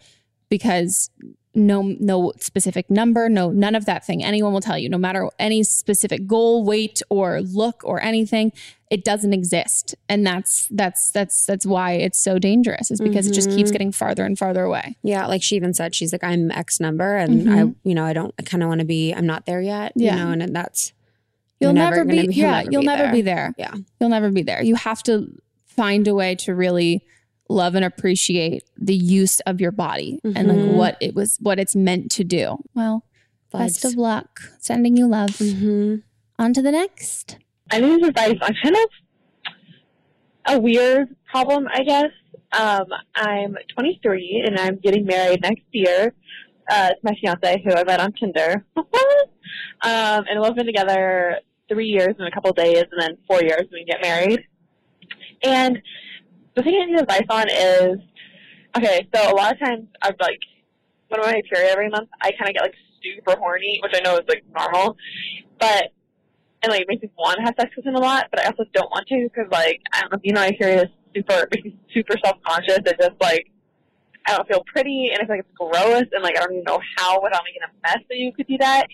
because 0.50 1.10
no 1.56 1.82
no 2.00 2.32
specific 2.40 2.90
number 2.90 3.30
no 3.30 3.52
none 3.52 3.76
of 3.76 3.86
that 3.86 4.06
thing. 4.06 4.24
Anyone 4.24 4.54
will 4.54 4.62
tell 4.62 4.78
you 4.78 4.90
no 4.90 4.98
matter 4.98 5.30
any 5.38 5.62
specific 5.64 6.26
goal 6.26 6.64
weight 6.66 7.02
or 7.10 7.42
look 7.42 7.82
or 7.84 8.02
anything 8.02 8.52
it 8.90 9.04
doesn't 9.04 9.34
exist. 9.34 9.96
And 10.08 10.26
that's 10.26 10.68
that's 10.70 11.12
that's 11.12 11.46
that's 11.48 11.66
why 11.66 11.94
it's 11.94 12.24
so 12.24 12.38
dangerous 12.38 12.92
is 12.92 13.00
because 13.02 13.28
it 13.28 13.34
just 13.34 13.50
keeps 13.50 13.70
Mhm. 13.70 13.74
getting 13.74 13.92
farther 13.92 14.24
and 14.24 14.38
farther 14.38 14.64
away. 14.64 14.98
Yeah, 15.02 15.26
like 15.26 15.42
she 15.42 15.56
even 15.56 15.74
said, 15.74 15.96
she's 15.96 16.12
like, 16.12 16.24
I'm 16.24 16.52
X 16.52 16.80
number, 16.80 17.16
and 17.16 17.50
I, 17.52 17.60
you 17.84 17.96
know, 17.96 18.04
I 18.06 18.14
don't, 18.14 18.36
I 18.38 18.44
kind 18.44 18.62
of 18.62 18.70
want 18.70 18.82
to 18.82 18.86
be, 18.86 19.12
I'm 19.12 19.26
not 19.26 19.48
there 19.48 19.62
yet, 19.62 19.94
Yeah. 19.96 20.16
you 20.16 20.24
know, 20.38 20.44
and 20.46 20.56
that's, 20.56 20.94
you'll 21.60 21.74
never, 21.74 22.06
be, 22.06 22.18
you'll 22.18 22.32
yeah 22.34 22.64
you'll 22.70 22.84
never 22.84 23.12
be 23.12 23.22
there. 23.24 23.56
Yeah, 23.58 23.74
you'll 24.00 24.10
never 24.10 24.30
be 24.30 24.44
there. 24.44 24.62
You 24.62 24.76
have 24.76 25.02
to 25.04 25.28
find 25.66 26.08
a 26.08 26.14
way 26.14 26.36
to 26.36 26.54
really 26.54 27.04
love 27.50 27.74
and 27.74 27.84
appreciate 27.84 28.62
the 28.86 28.96
use 28.96 29.40
of 29.42 29.62
your 29.62 29.72
body 29.72 30.20
and 30.24 30.48
like 30.48 30.58
Mhm. 30.58 30.74
what 30.76 30.98
it 31.02 31.14
was 31.16 31.38
what 31.42 31.60
it's 31.60 31.76
meant 31.76 32.12
to 32.12 32.24
do 32.24 32.58
well 32.74 33.06
best 33.52 33.86
of 33.86 33.96
luck 33.96 34.40
sending 34.60 34.98
you 34.98 35.08
love 35.08 35.30
Mm-hmm. 35.32 35.96
on 36.40 36.54
to 36.54 36.62
the 36.62 36.72
next 36.72 37.38
I 37.72 37.80
need 37.80 38.00
his 38.00 38.10
advice 38.10 38.38
on 38.42 38.54
kind 38.62 38.76
of 38.76 38.90
a 40.46 40.60
weird 40.60 41.16
problem, 41.32 41.68
I 41.74 41.84
guess. 41.84 42.12
Um, 42.52 42.86
I'm 43.16 43.56
23 43.74 44.44
and 44.46 44.60
I'm 44.60 44.76
getting 44.78 45.06
married 45.06 45.42
next 45.42 45.64
year 45.72 46.14
uh, 46.70 46.90
to 46.90 46.96
my 47.04 47.14
fiance, 47.20 47.62
who 47.64 47.72
I 47.74 47.84
met 47.86 48.00
on 48.02 48.12
Tinder. 48.14 48.66
um, 48.76 48.84
and 50.30 50.42
we've 50.42 50.56
been 50.56 50.66
together 50.66 51.38
three 51.70 51.88
years 51.88 52.16
and 52.20 52.28
a 52.28 52.32
couple 52.32 52.50
of 52.52 52.56
days, 52.58 52.84
and 52.92 53.02
then 53.02 53.18
four 53.28 53.42
years 53.42 53.62
when 53.72 53.82
we 53.82 53.86
get 53.86 54.02
married. 54.02 54.42
And 55.44 55.82
the 56.56 56.62
thing 56.64 56.80
I 56.82 56.86
need 56.86 57.00
advice 57.00 57.26
on 57.30 57.48
is, 57.50 57.98
okay, 58.78 59.08
so 59.14 59.32
a 59.32 59.36
lot 59.36 59.54
of 59.54 59.60
times 59.60 59.88
I've 60.02 60.16
like, 60.20 60.40
when 61.10 61.22
I'm 61.22 61.28
on 61.28 61.34
my 61.34 61.42
period 61.52 61.72
every 61.72 61.90
month, 61.90 62.10
I 62.22 62.32
kind 62.32 62.50
of 62.50 62.56
get 62.56 62.62
like 62.64 62.76
super 63.04 63.38
horny, 63.38 63.80
which 63.84 63.94
I 63.96 64.02
know 64.02 64.16
is 64.16 64.26
like 64.28 64.44
normal, 64.56 64.98
but 65.60 65.92
and 66.64 66.72
like 66.72 66.82
it 66.82 66.88
makes 66.88 67.04
me 67.04 67.10
want 67.18 67.38
to 67.38 67.44
have 67.44 67.56
sex 67.60 67.76
with 67.76 67.86
him 67.86 67.96
a 67.96 68.00
lot, 68.00 68.28
but 68.32 68.40
I 68.40 68.46
also 68.46 68.64
don't 68.74 68.90
want 68.90 69.08
to 69.08 69.30
because 69.32 69.52
like 69.52 69.82
I 69.92 70.02
don't 70.02 70.14
know, 70.14 70.20
you 70.24 70.34
know, 70.34 70.42
I 70.42 70.52
hear 70.58 70.70
is 70.70 70.88
super 71.16 71.48
super 71.94 72.16
self 72.24 72.38
conscious. 72.46 72.80
It 72.86 72.98
just 73.00 73.22
like 73.22 73.48
I 74.26 74.38
don't 74.38 74.48
feel 74.48 74.64
pretty, 74.66 75.10
and 75.12 75.22
I 75.22 75.26
feel 75.26 75.36
like 75.36 75.46
it's 75.46 75.58
gross, 75.58 76.06
and 76.12 76.24
like 76.24 76.38
I 76.38 76.42
don't 76.42 76.54
even 76.54 76.64
know 76.64 76.80
how 76.98 77.22
without 77.22 77.44
making 77.44 77.62
a 77.64 77.72
mess 77.88 78.04
that 78.10 78.18
you 78.18 78.32
could 78.32 78.48
do 78.48 78.58
that. 78.60 78.88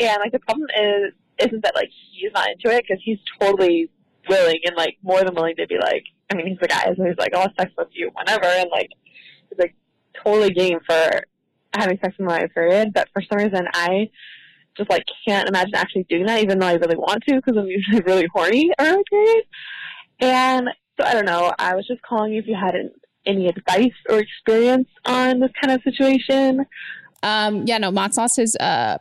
And 0.00 0.18
like 0.20 0.32
the 0.32 0.38
problem 0.38 0.68
is 0.76 1.12
isn't 1.38 1.62
that 1.62 1.74
like 1.74 1.90
he's 2.12 2.32
not 2.32 2.48
into 2.50 2.74
it 2.74 2.84
because 2.86 3.02
he's 3.04 3.18
totally 3.40 3.90
willing 4.28 4.58
and 4.64 4.76
like 4.76 4.96
more 5.02 5.22
than 5.24 5.34
willing 5.34 5.56
to 5.56 5.66
be 5.66 5.76
like 5.78 6.04
I 6.30 6.34
mean 6.34 6.46
he's 6.46 6.58
the 6.60 6.68
guy 6.68 6.84
so 6.96 7.04
he's 7.04 7.16
like 7.18 7.34
I'll 7.34 7.42
have 7.42 7.52
sex 7.58 7.72
with 7.78 7.88
you 7.92 8.10
whenever 8.14 8.44
and 8.44 8.70
like 8.70 8.90
like 9.58 9.74
totally 10.24 10.50
game 10.50 10.78
for 10.86 11.22
having 11.74 11.98
sex 12.02 12.14
in 12.18 12.24
my 12.24 12.46
period 12.54 12.92
but 12.92 13.08
for 13.12 13.22
some 13.22 13.38
reason 13.38 13.66
I 13.72 14.10
just 14.76 14.90
like 14.90 15.04
can't 15.26 15.48
imagine 15.48 15.74
actually 15.74 16.04
doing 16.04 16.26
that 16.26 16.42
even 16.42 16.58
though 16.58 16.66
I 16.66 16.74
really 16.74 16.96
want 16.96 17.22
to 17.28 17.36
because 17.36 17.56
I'm 17.56 17.66
usually 17.66 18.00
really 18.00 18.28
horny 18.32 18.70
around 18.78 19.04
period 19.10 19.44
and 20.20 20.68
so 20.98 21.06
I 21.06 21.14
don't 21.14 21.24
know 21.26 21.52
I 21.58 21.74
was 21.74 21.86
just 21.86 22.02
calling 22.02 22.32
you 22.32 22.40
if 22.40 22.46
you 22.46 22.54
had 22.54 22.74
an, 22.74 22.90
any 23.26 23.46
advice 23.48 23.92
or 24.08 24.18
experience 24.18 24.88
on 25.04 25.40
this 25.40 25.50
kind 25.60 25.72
of 25.74 25.82
situation 25.82 26.64
Um, 27.22 27.66
yeah, 27.66 27.78
no, 27.78 27.90
Mott's 27.90 28.16
lost 28.16 28.36
his 28.36 28.56
uh 28.56 28.98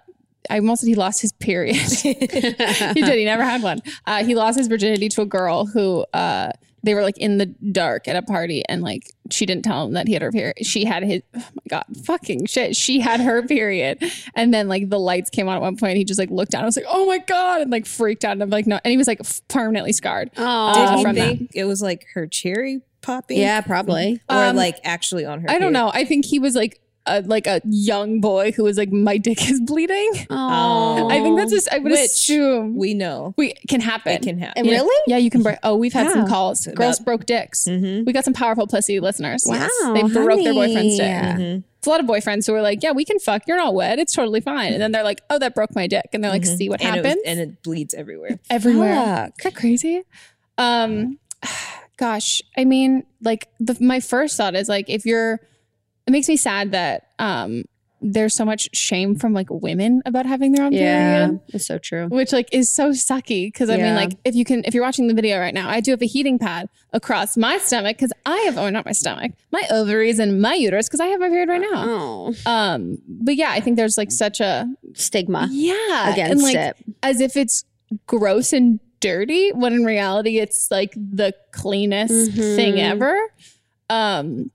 I 0.50 0.60
almost 0.60 0.82
said 0.82 0.88
he 0.88 0.96
lost 0.96 1.22
his 1.22 1.34
period. 1.34 1.76
he 1.76 2.14
did, 2.14 2.96
he 2.96 3.26
never 3.26 3.44
had 3.44 3.62
one. 3.62 3.80
Uh 4.06 4.24
he 4.24 4.36
lost 4.36 4.58
his 4.58 4.68
virginity 4.68 5.10
to 5.10 5.22
a 5.22 5.26
girl 5.26 5.66
who 5.66 6.06
uh 6.14 6.52
they 6.84 6.94
were 6.94 7.02
like 7.02 7.18
in 7.18 7.38
the 7.38 7.48
dark 7.48 8.08
at 8.08 8.16
a 8.16 8.22
party 8.22 8.64
and 8.70 8.82
like 8.82 9.04
she 9.32 9.46
didn't 9.46 9.64
tell 9.66 9.86
him 9.86 9.94
that 9.94 10.08
he 10.08 10.14
had 10.14 10.22
her 10.22 10.32
period. 10.32 10.56
She 10.66 10.86
had 10.86 11.04
his 11.04 11.22
oh 11.36 11.40
my 11.56 11.62
god, 11.70 11.84
fucking 12.06 12.46
shit. 12.46 12.76
She 12.76 13.00
had 13.00 13.20
her 13.20 13.42
period. 13.46 14.02
And 14.36 14.54
then 14.54 14.68
like 14.68 14.90
the 14.90 15.00
lights 15.00 15.30
came 15.30 15.50
on 15.50 15.56
at 15.56 15.62
one 15.62 15.76
point. 15.76 15.98
He 15.98 16.04
just 16.06 16.20
like 16.20 16.30
looked 16.30 16.52
down 16.52 16.60
and 16.62 16.68
was 16.68 16.78
like, 16.78 16.86
oh 16.88 17.06
my 17.08 17.18
god, 17.18 17.62
and 17.62 17.72
like 17.72 17.86
freaked 17.86 18.24
out. 18.24 18.34
And 18.34 18.44
I'm 18.44 18.50
like, 18.50 18.68
no. 18.68 18.80
And 18.86 18.92
he 18.92 18.98
was 18.98 19.08
like 19.08 19.22
permanently 19.48 19.92
scarred. 19.92 20.30
Oh, 20.38 20.74
Did 20.74 20.98
he 20.98 21.04
from 21.04 21.16
that. 21.16 21.38
it 21.54 21.64
was 21.66 21.82
like 21.82 22.06
her 22.14 22.28
cherry 22.28 22.82
popping? 23.02 23.40
Yeah, 23.40 23.62
probably. 23.62 24.22
Or 24.30 24.36
Um, 24.46 24.56
like 24.56 24.78
actually 24.84 25.26
on 25.26 25.42
her. 25.42 25.50
I 25.50 25.60
don't 25.60 25.74
know. 25.74 25.90
I 25.94 26.06
think 26.06 26.26
he 26.26 26.40
was 26.40 26.56
like 26.56 26.80
a, 27.08 27.22
like 27.22 27.48
a 27.48 27.62
young 27.66 28.20
boy 28.22 28.52
who 28.52 28.64
was 28.64 28.78
like, 28.78 28.92
my 28.92 29.18
dick 29.18 29.50
is 29.50 29.60
bleeding. 29.62 30.12
Oh, 30.30 31.10
I 31.10 31.22
think 31.22 31.38
that's 31.38 31.52
just, 31.52 31.72
I 31.74 31.80
would 31.80 31.92
Which 31.92 32.00
assume 32.02 32.76
We 32.76 32.94
know. 32.94 33.34
we 33.38 33.54
can 33.68 33.82
happen. 33.82 34.14
It 34.14 34.22
can 34.24 34.38
happen. 34.40 34.54
And 34.58 34.68
Yeah. 34.68 34.74
really? 34.74 35.04
Yeah, 35.08 35.18
you 35.18 35.30
can 35.30 35.44
break. 35.44 35.58
Oh, 35.64 35.76
we've 35.76 35.94
had 35.94 36.12
some 36.12 36.28
calls. 36.28 36.68
Girls 36.68 37.00
broke 37.00 37.26
dicks. 37.26 37.66
Mm-hmm. 37.66 38.06
We 38.06 38.14
got 38.14 38.26
some 38.26 38.34
powerful 38.34 38.68
pussy 38.68 39.00
listeners. 39.00 39.44
Wow, 39.46 39.68
They 39.94 40.04
broke 40.04 40.44
their 40.44 40.54
boyfriend's 40.54 40.98
dick. 40.98 41.12
honey. 41.12 41.44
Mm-hmm. 41.44 41.62
It's 41.78 41.88
a 41.88 41.90
lot 41.92 42.00
of 42.00 42.06
boyfriends 42.08 42.48
who 42.48 42.54
are 42.56 42.62
like, 42.62 42.82
yeah, 42.82 42.92
we 42.92 43.06
can 43.06 43.20
fuck. 43.20 43.44
You're 43.48 43.58
not 43.58 43.74
wet. 43.76 44.00
It's 44.00 44.14
totally 44.14 44.42
fine. 44.42 44.74
And 44.74 44.82
then 44.82 44.92
they're 44.92 45.04
like, 45.04 45.22
oh, 45.30 45.38
that 45.40 45.54
broke 45.56 45.76
my 45.76 45.86
dick. 45.88 46.08
And 46.12 46.24
they're 46.24 46.32
like, 46.32 46.44
see 46.46 46.70
what 46.70 46.82
and 46.82 46.96
happens? 46.96 47.14
It 47.14 47.18
was, 47.18 47.24
and 47.28 47.40
it 47.40 47.64
bleeds 47.64 47.94
everywhere. 47.94 48.40
Everywhere. 48.50 48.96
Fuck. 48.96 49.34
Is 49.40 49.44
that 49.44 49.56
crazy? 49.56 50.04
Um, 50.58 51.20
gosh, 51.98 52.42
I 52.58 52.66
mean, 52.66 53.04
like 53.22 53.48
the, 53.60 53.78
my 53.80 54.00
first 54.00 54.38
thought 54.38 54.56
is 54.56 54.68
like, 54.70 54.90
if 54.90 55.06
you're, 55.06 55.40
it 56.08 56.12
makes 56.12 56.28
me 56.30 56.38
sad 56.38 56.72
that 56.72 57.10
um, 57.20 57.64
there's 58.02 58.34
so 58.36 58.46
much 58.46 58.70
shame 58.76 59.16
from 59.16 59.34
like 59.34 59.48
women 59.50 60.02
about 60.06 60.26
having 60.26 60.52
their 60.54 60.64
own 60.66 60.72
Yeah, 60.72 61.26
period. 61.28 61.40
it's 61.50 61.66
so 61.66 61.78
true. 61.80 62.08
which 62.10 62.32
like 62.32 62.48
is 62.52 62.72
so 62.72 62.92
sucky 62.92 63.48
because 63.48 63.70
I 63.70 63.78
mean 63.78 63.96
like 63.96 64.14
if 64.24 64.36
you 64.36 64.46
can 64.46 64.64
if 64.66 64.74
you're 64.74 64.84
watching 64.84 65.08
the 65.08 65.14
video 65.16 65.40
right 65.40 65.54
now 65.54 65.68
I 65.70 65.80
do 65.82 65.92
have 65.92 66.02
a 66.02 66.06
heating 66.06 66.38
pad 66.38 66.70
across 66.94 67.36
my 67.36 67.58
stomach 67.58 67.98
because 67.98 68.14
I 68.26 68.38
have 68.42 68.58
oh 68.58 68.70
not 68.70 68.86
my 68.86 68.92
stomach 68.92 69.32
my 69.52 69.64
ovaries 69.72 70.20
and 70.20 70.40
my 70.42 70.54
uterus 70.54 70.88
because 70.88 71.00
I 71.00 71.08
have 71.08 71.20
my 71.20 71.28
period 71.30 71.50
right 71.50 71.60
now 71.62 71.74
Oh, 71.76 72.36
um 72.46 73.00
but 73.08 73.36
yeah 73.36 73.50
I 73.50 73.60
think 73.62 73.78
there's 73.78 73.98
like 73.98 74.12
such 74.12 74.40
a 74.42 74.68
stigma 74.94 75.50
yeah 75.52 76.14
against 76.14 76.32
and 76.34 76.42
like 76.44 76.56
it. 76.56 76.78
as 77.02 77.20
if 77.20 77.36
it's 77.36 77.66
gross 78.06 78.54
and 78.54 78.80
dirty 79.00 79.50
when 79.54 79.74
in 79.74 79.84
reality 79.86 80.38
it's 80.38 80.70
like 80.70 80.94
the 80.94 81.34
cleanest 81.52 82.32
Mhm. 82.32 82.56
thing 82.56 82.80
ever 82.80 83.18
um 83.90 84.52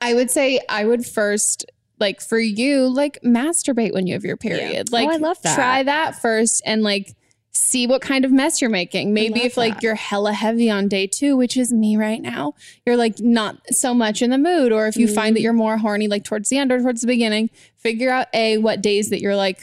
I 0.00 0.14
would 0.14 0.30
say 0.30 0.60
I 0.68 0.84
would 0.84 1.04
first 1.06 1.64
like 1.98 2.20
for 2.20 2.38
you 2.38 2.86
like 2.88 3.18
masturbate 3.24 3.92
when 3.92 4.06
you 4.06 4.14
have 4.14 4.24
your 4.24 4.36
period 4.36 4.90
like 4.90 5.06
Oh, 5.08 5.12
I 5.12 5.16
love 5.16 5.40
that. 5.42 5.54
try 5.54 5.82
that 5.82 6.20
first 6.20 6.62
and 6.64 6.82
like 6.82 7.14
see 7.52 7.86
what 7.86 8.00
kind 8.00 8.24
of 8.24 8.30
mess 8.32 8.60
you're 8.62 8.70
making 8.70 9.12
maybe 9.12 9.42
if 9.42 9.56
like 9.56 9.74
that. 9.74 9.82
you're 9.82 9.94
hella 9.96 10.32
heavy 10.32 10.70
on 10.70 10.88
day 10.88 11.06
two 11.06 11.36
which 11.36 11.56
is 11.56 11.72
me 11.72 11.96
right 11.96 12.22
now 12.22 12.54
you're 12.86 12.96
like 12.96 13.18
not 13.20 13.56
so 13.70 13.92
much 13.92 14.22
in 14.22 14.30
the 14.30 14.38
mood 14.38 14.72
or 14.72 14.86
if 14.86 14.96
you 14.96 15.06
find 15.06 15.16
Mm-hmm. 15.30 15.34
that 15.34 15.40
you're 15.42 15.52
more 15.52 15.76
horny 15.76 16.08
like 16.08 16.24
towards 16.24 16.48
the 16.48 16.56
end 16.58 16.70
or 16.72 16.80
towards 16.80 17.00
the 17.02 17.06
beginning 17.06 17.50
figure 17.76 18.10
out 18.10 18.28
a 18.32 18.56
what 18.58 18.80
days 18.80 19.10
that 19.10 19.20
you're 19.20 19.36
like 19.36 19.60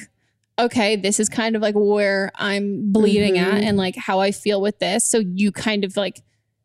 okay 0.59 0.95
this 0.95 1.19
is 1.19 1.29
kind 1.29 1.55
of 1.55 1.61
like 1.61 1.75
where 1.75 2.31
i'm 2.35 2.91
bleeding 2.91 3.37
at 3.37 3.53
Mhm. 3.61 3.65
and 3.65 3.77
like 3.77 3.95
how 3.95 4.19
i 4.19 4.31
feel 4.31 4.61
with 4.61 4.77
this 4.79 5.09
so 5.09 5.19
you 5.19 5.51
kind 5.51 5.83
of 5.85 5.95
like 5.97 6.21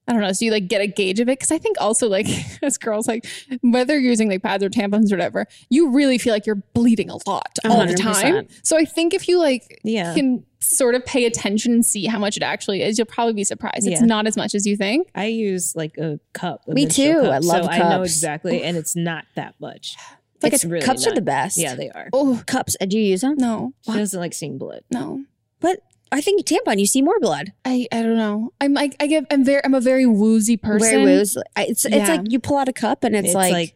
I 0.09 0.13
don't 0.13 0.21
know. 0.21 0.33
So 0.33 0.45
you 0.45 0.51
like 0.51 0.67
get 0.67 0.81
a 0.81 0.87
gauge 0.89 1.21
of 1.21 1.29
it. 1.29 1.39
Cause 1.39 1.53
I 1.53 1.59
think 1.59 1.77
also 1.81 2.09
like 2.09 2.27
as 2.63 2.77
girls, 2.77 3.07
like 3.07 3.25
whether 3.61 3.95
you're 3.99 4.11
using 4.11 4.29
like 4.29 4.43
pads 4.43 4.65
or 4.65 4.69
tampons 4.69 5.13
or 5.13 5.17
whatever, 5.17 5.47
you 5.71 5.91
really 5.93 6.19
feel 6.19 6.33
like 6.33 6.45
you're 6.45 6.63
bleeding 6.75 7.09
a 7.09 7.17
lot 7.27 7.57
all 7.65 7.87
the 7.87 7.95
time. 7.95 8.49
So 8.65 8.77
I 8.77 8.85
think 8.85 9.15
if 9.15 9.29
you 9.29 9.39
like 9.39 9.81
Yeah. 9.85 10.13
can 10.15 10.45
sort 10.61 10.95
of 10.97 11.05
pay 11.07 11.25
attention 11.25 11.73
and 11.73 11.87
see 11.87 12.07
how 12.07 12.19
much 12.19 12.37
it 12.37 12.43
actually 12.43 12.83
is, 12.83 12.99
you'll 12.99 13.07
probably 13.07 13.33
be 13.33 13.45
surprised. 13.45 13.87
It's 13.87 14.01
Yeah. 14.01 14.07
not 14.07 14.27
as 14.27 14.37
much 14.37 14.55
as 14.57 14.67
you 14.67 14.77
think. 14.77 15.09
I 15.15 15.27
use 15.27 15.75
like 15.77 15.97
a 15.99 16.19
cup. 16.33 16.63
a 16.69 16.73
Me 16.75 16.87
too. 16.87 17.15
cup, 17.21 17.25
I 17.33 17.39
love 17.39 17.65
so 17.65 17.71
I 17.71 17.79
know 17.79 17.85
cups. 17.99 18.11
exactly, 18.13 18.63
and 18.65 18.77
it's 18.77 18.97
not 18.97 19.25
that 19.37 19.55
much. 19.61 19.97
Like 20.43 20.53
it's 20.53 20.65
really 20.65 20.85
cups 20.85 21.07
are 21.07 21.15
the 21.15 21.21
best. 21.23 21.57
Yeah, 21.57 21.77
they 21.77 21.91
are. 21.91 22.09
Oh 22.13 22.43
Cups. 22.47 22.77
Do 22.85 22.99
you 22.99 23.05
use 23.05 23.21
them? 23.21 23.37
no, 23.39 23.73
She 23.83 23.93
doesn't 23.93 24.19
like 24.19 24.35
seeing 24.35 24.59
blood. 24.59 24.83
no. 24.91 25.23
But 25.61 25.79
I 26.13 26.21
think 26.21 26.45
tampon. 26.45 26.79
You 26.79 26.87
see 26.87 27.03
more 27.03 27.19
blood. 27.21 27.53
I, 27.65 27.87
I 27.91 28.03
don't 28.03 28.17
know. 28.17 28.53
I'm 28.61 28.75
like 28.75 28.95
I 29.01 29.07
give 29.07 29.25
I'm 29.31 29.45
very 29.45 29.63
I'm 29.65 29.75
a 29.75 29.81
very 29.81 30.07
woozy 30.07 30.57
person. 30.57 31.05
Very. 31.05 31.25
I- 31.57 31.65
It's 31.65 31.85
it's 31.85 31.95
Yeah. 31.95 32.07
like 32.17 32.31
you 32.31 32.39
pull 32.39 32.59
out 32.59 32.69
a 32.69 32.73
cup 32.73 33.03
and 33.05 33.17
it's, 33.17 33.27
It's, 33.29 33.35
like, 33.35 33.53
like, 33.53 33.75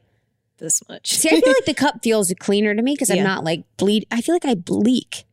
this 0.59 0.83
much. 0.89 1.13
See, 1.15 1.29
I 1.29 1.41
feel 1.41 1.49
like 1.53 1.65
the 1.67 1.75
cup 1.75 2.03
feels 2.03 2.33
cleaner 2.39 2.75
to 2.75 2.83
me 2.83 2.93
because 2.95 3.11
I'm 3.11 3.17
Yeah. 3.19 3.25
not 3.25 3.45
like 3.45 3.65
bleed. 3.77 4.07
I 4.11 4.21
feel 4.21 4.35
like 4.35 4.45
I 4.45 4.55
bleak. 4.55 5.25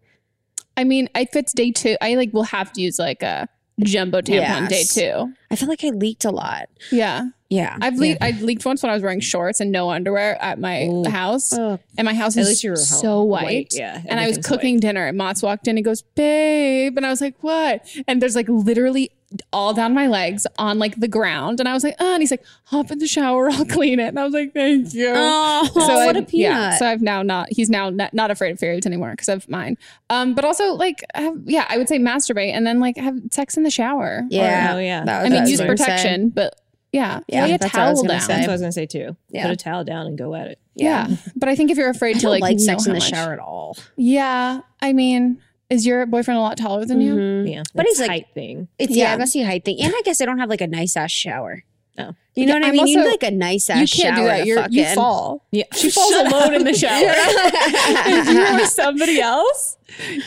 I 0.75 0.83
mean, 0.85 1.07
if 1.15 1.35
it's 1.35 1.53
day 1.53 1.71
two, 1.71 1.95
I 2.01 2.15
like 2.15 2.33
will 2.33 2.43
have 2.43 2.71
to 2.73 2.81
use 2.81 2.97
like 2.99 3.21
a 3.21 3.47
jumbo 3.81 4.21
tampon 4.21 4.67
day 4.69 4.83
two. 4.89 5.33
I 5.51 5.55
feel 5.55 5.67
like 5.69 5.83
I 5.83 5.89
leaked 5.89 6.25
a 6.25 6.31
lot. 6.31 6.69
Yeah. 6.91 7.27
Yeah. 7.53 7.77
I've 7.81 7.97
leaked. 7.97 8.21
I 8.23 8.31
leaked 8.31 8.65
once 8.65 8.81
when 8.83 8.89
I 8.89 8.93
was 8.93 9.03
wearing 9.03 9.19
shorts 9.19 9.59
and 9.59 9.71
no 9.71 9.89
underwear 9.89 10.41
at 10.41 10.59
my 10.59 10.85
Ooh. 10.87 11.03
house, 11.09 11.53
Oh. 11.53 11.79
and 11.97 12.05
my 12.05 12.13
house 12.13 12.35
At 12.37 12.41
is 12.41 12.47
least 12.49 12.63
you 12.63 12.71
were 12.71 12.75
so 12.77 13.23
white. 13.23 13.43
White, 13.43 13.73
yeah, 13.75 14.01
and 14.05 14.19
I 14.19 14.27
was 14.27 14.37
cooking 14.39 14.79
dinner, 14.79 15.05
and 15.05 15.17
Mott's 15.17 15.43
walked 15.43 15.67
in 15.67 15.77
and 15.77 15.85
goes, 15.85 16.01
"Babe," 16.01 16.97
and 16.97 17.05
I 17.05 17.09
was 17.09 17.21
like, 17.21 17.35
"What?" 17.41 17.85
And 18.07 18.21
there's 18.21 18.35
like 18.35 18.47
literally 18.49 19.11
all 19.51 19.73
down 19.73 19.95
my 19.95 20.05
legs 20.05 20.45
on 20.59 20.77
like 20.77 20.95
the 20.99 21.07
ground, 21.07 21.59
and 21.59 21.67
I 21.67 21.73
was 21.73 21.83
like, 21.83 21.95
"Oh," 21.99 22.13
and 22.13 22.21
he's 22.21 22.31
like, 22.31 22.43
"Hop 22.65 22.91
in 22.91 22.99
the 22.99 23.07
shower, 23.07 23.49
I'll 23.49 23.65
clean 23.77 23.99
it," 23.99 24.07
and 24.09 24.19
I 24.19 24.23
was 24.23 24.33
like, 24.33 24.53
"Thank 24.53 24.93
you." 24.93 25.11
Oh, 25.15 25.67
so 25.73 25.79
what 25.79 26.15
I, 26.15 26.19
a 26.19 26.21
peanut. 26.23 26.31
Yeah, 26.51 26.77
so 26.77 26.85
I've 26.87 27.01
now 27.01 27.21
not. 27.23 27.47
He's 27.51 27.69
now 27.69 27.89
not, 27.89 28.13
not 28.13 28.31
afraid 28.31 28.51
of 28.51 28.59
periods 28.59 28.85
anymore 28.85 29.11
because 29.11 29.29
of 29.29 29.47
mine. 29.49 29.77
Um, 30.09 30.33
but 30.35 30.45
also 30.45 30.73
like, 30.73 31.03
have, 31.15 31.35
yeah, 31.45 31.65
I 31.69 31.77
would 31.77 31.89
say 31.89 31.97
masturbate 31.99 32.51
and 32.53 32.65
then 32.65 32.79
like 32.79 32.97
have 32.97 33.15
sex 33.31 33.57
in 33.57 33.63
the 33.63 33.71
shower. 33.71 34.23
yeah. 34.29 34.73
Oh, 34.75 34.79
yeah. 34.79 35.03
That 35.05 35.23
was 35.23 35.31
I 35.31 35.35
mean, 35.35 35.47
use 35.47 35.61
protection, 35.61 36.29
but 36.29 36.55
yeah, 36.93 37.19
Yeah, 37.27 37.43
lay 37.45 37.53
a 37.53 37.57
that's 37.57 37.73
what 37.73 37.81
I 37.83 37.89
was 37.89 37.99
towel 37.99 38.07
gonna 38.07 38.19
down. 38.19 38.27
say. 38.27 38.33
That's 38.35 38.41
what 38.47 38.49
I 38.49 38.53
was 38.53 38.61
gonna 38.61 38.71
say 38.71 38.85
too. 38.85 39.17
Yeah. 39.29 39.43
Put 39.43 39.51
a 39.51 39.55
towel 39.57 39.83
down 39.83 40.07
and 40.07 40.17
go 40.17 40.33
at 40.35 40.47
it. 40.47 40.59
Yeah. 40.75 41.07
But 41.35 41.49
I 41.49 41.55
think 41.57 41.69
if 41.71 41.77
you're 41.77 41.89
afraid 41.89 42.15
I 42.15 42.19
to 42.19 42.21
don't 42.23 42.31
like, 42.31 42.41
like, 42.41 42.57
know 42.57 42.63
sex 42.63 42.85
in 42.85 42.91
how 42.91 42.93
the 42.93 42.99
much- 43.03 43.09
shower 43.09 43.33
at 43.33 43.39
all. 43.39 43.77
Yeah. 43.97 44.61
I 44.81 44.93
mean, 44.93 45.39
is 45.69 45.85
your 45.85 46.05
boyfriend 46.05 46.37
a 46.37 46.41
lot 46.41 46.57
taller 46.57 46.85
than 46.85 47.01
you? 47.01 47.15
Mhm. 47.15 47.51
Yeah, 47.51 47.63
But 47.75 47.85
it's 47.85 47.97
he's 47.97 48.07
like- 48.07 48.09
height 48.09 48.27
thing. 48.33 48.67
It's 48.79 48.95
yeah, 48.95 49.05
Yeah. 49.09 49.13
I 49.13 49.17
must 49.17 49.33
see 49.33 49.41
height 49.43 49.65
thing, 49.65 49.81
and 49.81 49.93
I 49.93 50.01
guess 50.05 50.21
I 50.21 50.25
don't 50.25 50.39
have 50.39 50.49
like 50.49 50.61
a 50.61 50.67
nice 50.67 50.95
ass 50.95 51.11
shower. 51.11 51.63
Oh. 51.97 52.15
You 52.35 52.47
know 52.47 52.53
Yeah, 52.53 52.59
what 52.61 52.63
I 52.63 52.67
I'm 52.69 52.71
mean? 52.75 52.87
you 52.87 52.97
also- 52.97 53.07
need 53.09 53.11
like 53.21 53.31
a 53.31 53.35
nice 53.35 53.69
ass 53.69 53.79
You 53.81 53.85
shower. 53.87 54.03
can't 54.03 54.15
do 54.17 54.23
that. 54.25 54.37
to 54.41 54.47
You're, 54.47 54.57
you 54.69 54.83
fucking- 54.83 54.95
fall. 54.95 55.45
Yeah, 55.51 55.63
She 55.75 55.91
falls 55.91 56.11
Shut 56.11 56.25
alone 56.25 56.43
up. 56.43 56.53
in 56.59 56.63
the 56.63 56.73
shower. 56.73 57.01
if 57.05 58.29
you 58.29 58.53
were 58.59 58.65
somebody 58.65 59.21
else, 59.21 59.77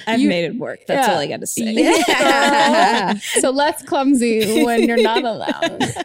I've 0.07 0.21
You- 0.21 0.29
made 0.29 0.45
it 0.45 0.55
work. 0.57 0.81
That's 0.87 1.09
Yeah. 1.09 1.14
all 1.14 1.19
I 1.21 1.27
got 1.27 1.41
to 1.41 1.47
say. 1.49 1.73
Yeah. 1.73 3.14
so 3.41 3.51
less 3.51 3.83
clumsy 3.83 4.62
when 4.62 4.85
you're 4.85 5.03
not 5.03 5.25
allowed. 5.25 6.05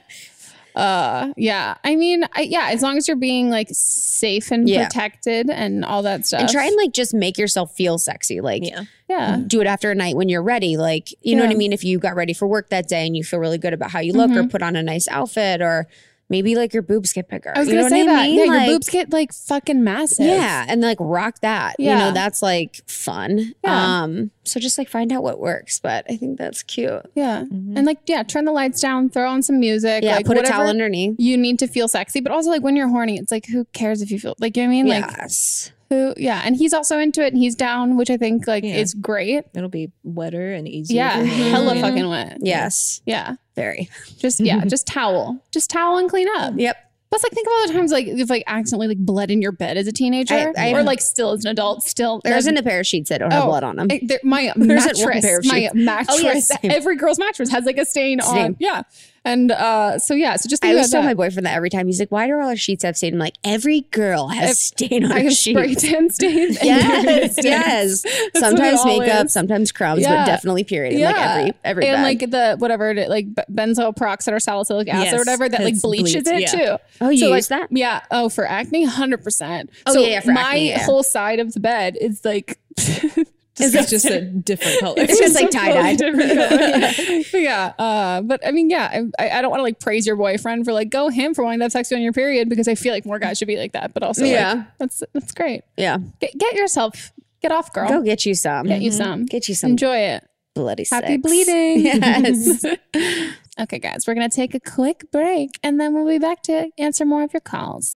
Uh, 0.75 1.33
yeah. 1.37 1.75
I 1.83 1.95
mean, 1.95 2.25
I, 2.33 2.41
yeah. 2.41 2.69
As 2.71 2.81
long 2.81 2.97
as 2.97 3.07
you're 3.07 3.17
being 3.17 3.49
like 3.49 3.67
safe 3.71 4.51
and 4.51 4.67
Yeah. 4.69 4.85
protected 4.85 5.49
and 5.49 5.83
all 5.83 6.01
that 6.03 6.25
stuff, 6.25 6.41
and 6.41 6.49
try 6.49 6.65
and 6.65 6.75
like 6.77 6.93
just 6.93 7.13
make 7.13 7.37
yourself 7.37 7.73
feel 7.75 7.97
sexy. 7.97 8.41
Like 8.41 8.63
Yeah. 8.65 8.83
yeah, 9.09 9.37
do 9.45 9.59
it 9.61 9.67
after 9.67 9.91
a 9.91 9.95
night 9.95 10.15
when 10.15 10.29
you're 10.29 10.41
ready. 10.43 10.77
Like, 10.77 11.09
you 11.21 11.35
know 11.35 11.43
what 11.43 11.51
I 11.51 11.55
mean? 11.55 11.73
If 11.73 11.83
you 11.83 11.99
got 11.99 12.15
ready 12.15 12.33
for 12.33 12.47
work 12.47 12.69
that 12.69 12.87
day 12.87 13.05
and 13.05 13.15
you 13.17 13.23
feel 13.23 13.39
really 13.39 13.57
good 13.57 13.73
about 13.73 13.91
how 13.91 13.99
you 13.99 14.13
look 14.13 14.31
or 14.31 14.43
Mhm. 14.43 14.51
put 14.51 14.61
on 14.61 14.75
a 14.75 14.83
nice 14.83 15.07
outfit 15.09 15.61
or 15.61 15.87
maybe 16.31 16.55
like 16.55 16.73
your 16.73 16.81
boobs 16.81 17.13
get 17.13 17.29
bigger. 17.29 17.53
I 17.55 17.59
was 17.59 17.67
You 17.67 17.75
gonna 17.75 17.83
know 17.83 17.89
say 17.89 18.05
that. 18.07 18.23
mean? 18.25 18.39
Yeah, 18.39 18.45
Like- 18.45 18.67
your 18.67 18.75
boobs 18.77 18.89
get 18.89 19.11
like 19.13 19.31
fucking 19.33 19.83
massive. 19.83 20.25
Yeah, 20.25 20.65
and 20.67 20.81
like 20.81 20.97
rock 20.99 21.41
that. 21.41 21.75
Yeah. 21.77 21.93
You 21.93 21.99
know, 22.05 22.11
that's 22.13 22.41
like 22.41 22.81
fun. 22.89 23.53
Yeah. 23.63 24.01
Um, 24.03 24.31
so 24.43 24.59
just 24.59 24.77
like 24.79 24.89
find 24.89 25.11
out 25.13 25.21
what 25.21 25.39
works. 25.39 25.79
But 25.79 26.05
I 26.09 26.15
think 26.17 26.39
that's 26.39 26.63
cute. 26.63 27.05
Yeah. 27.13 27.41
And 27.41 27.85
like, 27.85 27.99
yeah, 28.07 28.23
turn 28.23 28.45
the 28.45 28.51
lights 28.51 28.81
down, 28.81 29.09
throw 29.09 29.29
on 29.29 29.43
some 29.43 29.59
music. 29.59 30.03
Yeah, 30.03 30.15
like, 30.15 30.25
put 30.25 30.37
a 30.37 30.41
towel 30.41 30.67
underneath. 30.67 31.15
You 31.19 31.37
need 31.37 31.59
to 31.59 31.67
feel 31.67 31.87
sexy, 31.87 32.21
but 32.21 32.31
also 32.31 32.49
like 32.49 32.63
when 32.63 32.75
you're 32.75 32.87
horny, 32.87 33.17
it's 33.19 33.31
like, 33.31 33.45
who 33.45 33.65
cares 33.73 34.01
if 34.01 34.09
you 34.09 34.19
feel 34.19 34.35
like, 34.39 34.57
you 34.57 34.63
know 34.63 34.69
what 34.69 34.73
I 34.79 34.83
mean? 34.83 34.87
Like, 34.87 35.05
Yes. 35.19 35.71
Who, 35.91 36.13
yeah. 36.17 36.41
And 36.45 36.55
he's 36.55 36.73
also 36.73 36.97
into 36.99 37.21
it 37.21 37.33
and 37.33 37.37
he's 37.37 37.53
down, 37.53 37.97
which 37.97 38.09
I 38.09 38.15
think 38.17 38.47
like 38.47 38.63
Yeah. 38.63 38.75
is 38.77 38.93
great. 38.93 39.43
It'll 39.53 39.67
be 39.69 39.91
wetter 40.03 40.53
and 40.53 40.67
easier. 40.67 40.95
Yeah. 40.97 41.21
Hella 41.21 41.73
Mhm. 41.75 41.81
fucking 41.81 42.09
wet. 42.09 42.37
Yes. 42.41 43.01
Yeah. 43.05 43.35
Very. 43.55 43.89
Just, 44.17 44.39
yeah, 44.39 44.63
just 44.65 44.87
towel. 44.87 45.37
Just 45.51 45.69
towel 45.69 45.97
and 45.97 46.09
clean 46.09 46.27
up. 46.37 46.53
Yep. 46.57 46.77
Plus, 47.09 47.23
like, 47.23 47.33
think 47.33 47.45
of 47.45 47.51
all 47.53 47.67
the 47.67 47.73
times 47.73 47.91
like 47.91 48.05
you've 48.07 48.29
like 48.29 48.43
accidentally 48.47 48.87
like 48.87 48.97
bled 48.97 49.29
in 49.31 49.41
your 49.41 49.51
bed 49.51 49.75
as 49.75 49.85
a 49.85 49.91
teenager, 49.91 50.53
I- 50.55 50.69
I- 50.69 50.73
or 50.73 50.81
like 50.81 51.01
still 51.01 51.31
as 51.31 51.43
an 51.43 51.51
adult. 51.51 51.83
Still, 51.83 52.21
There 52.23 52.37
isn't 52.37 52.55
a 52.55 52.63
pair 52.63 52.79
of 52.79 52.87
sheets 52.87 53.09
that 53.09 53.17
don't 53.17 53.31
have 53.33 53.43
Oh, 53.43 53.47
blood 53.47 53.65
on 53.65 53.75
them. 53.75 53.89
there- 54.03 54.21
my 54.23 54.53
There 54.55 54.77
isn't 54.77 54.97
one 54.97 55.15
mattress, 55.21 55.45
my 55.45 55.69
mattress, 55.73 56.15
Oh, 56.19 56.23
yes, 56.23 56.51
every 56.63 56.95
girl's 56.95 57.19
mattress 57.19 57.49
has 57.51 57.65
like 57.65 57.77
a 57.77 57.83
stain 57.83 58.21
on. 58.21 58.55
Yeah, 58.61 58.83
and 59.23 59.51
uh, 59.51 59.99
so 59.99 60.13
yeah, 60.13 60.35
so 60.35 60.49
just 60.49 60.63
I 60.65 60.69
always 60.69 60.89
tell 60.89 61.01
that. 61.01 61.07
my 61.07 61.13
boyfriend 61.13 61.45
that 61.45 61.55
every 61.55 61.69
time. 61.69 61.85
He's 61.87 61.99
like, 61.99 62.11
"Why 62.11 62.27
do 62.27 62.33
all 62.33 62.47
our 62.49 62.55
sheets 62.55 62.83
have 62.83 62.97
stain?" 62.97 63.13
I'm 63.13 63.19
like, 63.19 63.35
"Every 63.43 63.81
girl 63.91 64.29
has 64.29 64.51
If- 64.51 64.57
stain 64.57 65.05
on 65.05 65.11
I 65.11 65.19
her 65.19 65.23
have 65.25 65.33
spray 65.33 65.67
sheets." 65.69 65.81
tan 65.83 66.09
stains. 66.11 66.57
Yes, 66.63 67.35
yes. 67.43 68.01
That's 68.01 68.15
what 68.15 68.35
it 68.35 68.39
Sometimes 68.57 68.85
makeup, 68.85 69.25
is. 69.27 69.33
sometimes 69.33 69.71
crumbs, 69.71 70.01
Yeah. 70.01 70.21
but 70.21 70.25
definitely 70.25 70.63
period. 70.63 70.93
in, 70.93 71.01
Like 71.01 71.15
every 71.15 71.53
every 71.63 71.87
and 71.87 71.97
bed. 71.97 72.03
like 72.03 72.31
the 72.31 72.55
whatever 72.59 72.89
it, 72.91 73.09
like 73.09 73.27
benzoyl 73.51 73.95
peroxide 73.95 74.33
or 74.33 74.39
salicylic 74.39 74.87
acid 74.87 75.13
or 75.13 75.17
whatever 75.19 75.47
that 75.49 75.61
like 75.63 75.79
bleaches 75.81 76.23
bleach, 76.23 76.27
it 76.27 76.41
yeah. 76.41 76.47
too. 76.77 76.77
Oh, 77.01 77.09
you 77.09 77.29
like, 77.29 77.37
use 77.37 77.47
that? 77.49 77.67
Yeah. 77.71 78.01
Oh, 78.11 78.29
for 78.29 78.45
acne, 78.45 78.85
hundred 78.85 79.23
percent. 79.23 79.69
Oh, 79.85 79.93
so 79.93 79.99
yeah, 80.01 80.07
yeah, 80.07 80.19
for 80.21 80.31
my 80.33 80.41
acne, 80.41 80.69
yeah. 80.69 80.83
whole 80.85 81.03
side 81.03 81.39
of 81.39 81.53
the 81.53 81.59
bed 81.59 81.97
is 81.99 82.25
like. 82.25 82.57
It's 83.59 83.89
just 83.89 84.05
a 84.05 84.21
different 84.21 84.79
color. 84.79 84.95
It's 84.97 85.19
just 85.19 85.35
like 85.35 85.49
tie-dye. 85.51 85.95
Totally 85.97 86.27
different 86.27 87.33
yeah, 87.43 87.73
uh, 87.77 88.21
but 88.21 88.45
I 88.47 88.51
mean, 88.51 88.69
yeah, 88.69 89.03
I, 89.19 89.29
I 89.29 89.41
don't 89.41 89.51
want 89.51 89.59
to 89.59 89.63
like 89.63 89.79
praise 89.79 90.07
your 90.07 90.15
boyfriend 90.15 90.63
for 90.65 90.71
like 90.73 90.89
go 90.89 91.09
him 91.09 91.33
for 91.33 91.43
wanting 91.43 91.59
to 91.59 91.65
have 91.65 91.71
sex 91.73 91.91
on 91.91 92.01
your 92.01 92.13
period 92.13 92.47
because 92.49 92.67
I 92.67 92.75
feel 92.75 92.93
like 92.93 93.05
more 93.05 93.19
guys 93.19 93.37
should 93.37 93.47
be 93.49 93.57
like 93.57 93.73
that. 93.73 93.93
But 93.93 94.03
also, 94.03 94.21
like, 94.23 94.31
Yeah. 94.31 94.63
that's 94.79 95.03
that's 95.13 95.33
great. 95.33 95.63
yeah, 95.77 95.97
Get, 96.21 96.37
get 96.37 96.55
yourself, 96.55 97.11
get 97.41 97.51
off, 97.51 97.73
girl. 97.73 97.89
go 97.89 98.01
get 98.01 98.25
you 98.25 98.35
some. 98.35 98.67
Get 98.67 98.81
you 98.81 98.91
some. 98.91 99.25
Get 99.25 99.49
you 99.49 99.55
some 99.55 99.71
Enjoy 99.71 99.97
it. 99.97 100.25
bloody 100.55 100.85
Happy 100.89 101.07
sex. 101.07 101.21
bleeding. 101.21 101.81
Yes. 101.85 102.65
okay, 103.59 103.79
guys, 103.79 104.05
we're 104.07 104.13
gonna 104.13 104.29
take 104.29 104.55
a 104.55 104.59
quick 104.61 105.11
break 105.11 105.59
and 105.61 105.79
then 105.79 105.93
we'll 105.93 106.07
be 106.07 106.19
back 106.19 106.41
to 106.43 106.69
answer 106.77 107.05
more 107.05 107.23
of 107.23 107.33
your 107.33 107.41
calls. 107.41 107.95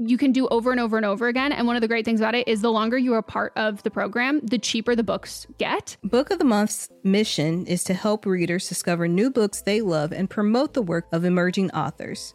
you 0.00 0.16
can 0.16 0.32
do 0.32 0.48
over 0.48 0.70
and 0.70 0.80
over 0.80 0.96
and 0.96 1.04
over 1.04 1.28
again. 1.28 1.52
And 1.52 1.66
one 1.66 1.76
of 1.76 1.82
the 1.82 1.88
great 1.88 2.04
things 2.04 2.20
about 2.20 2.34
it 2.34 2.48
is 2.48 2.62
the 2.62 2.72
longer 2.72 2.96
you 2.96 3.12
are 3.14 3.22
part 3.22 3.52
of 3.56 3.82
the 3.82 3.90
program, 3.90 4.40
the 4.40 4.58
cheaper 4.58 4.96
the 4.96 5.02
books 5.02 5.46
get. 5.58 5.96
Book 6.02 6.30
of 6.30 6.38
the 6.38 6.44
Month's 6.44 6.88
mission 7.04 7.66
is 7.66 7.84
to 7.84 7.94
help 7.94 8.24
readers 8.24 8.68
discover 8.68 9.06
new 9.06 9.30
books 9.30 9.62
they 9.62 9.80
love 9.80 10.12
and 10.12 10.30
promote 10.30 10.74
the 10.74 10.82
work 10.82 11.06
of 11.12 11.24
emerging 11.24 11.70
authors. 11.72 12.34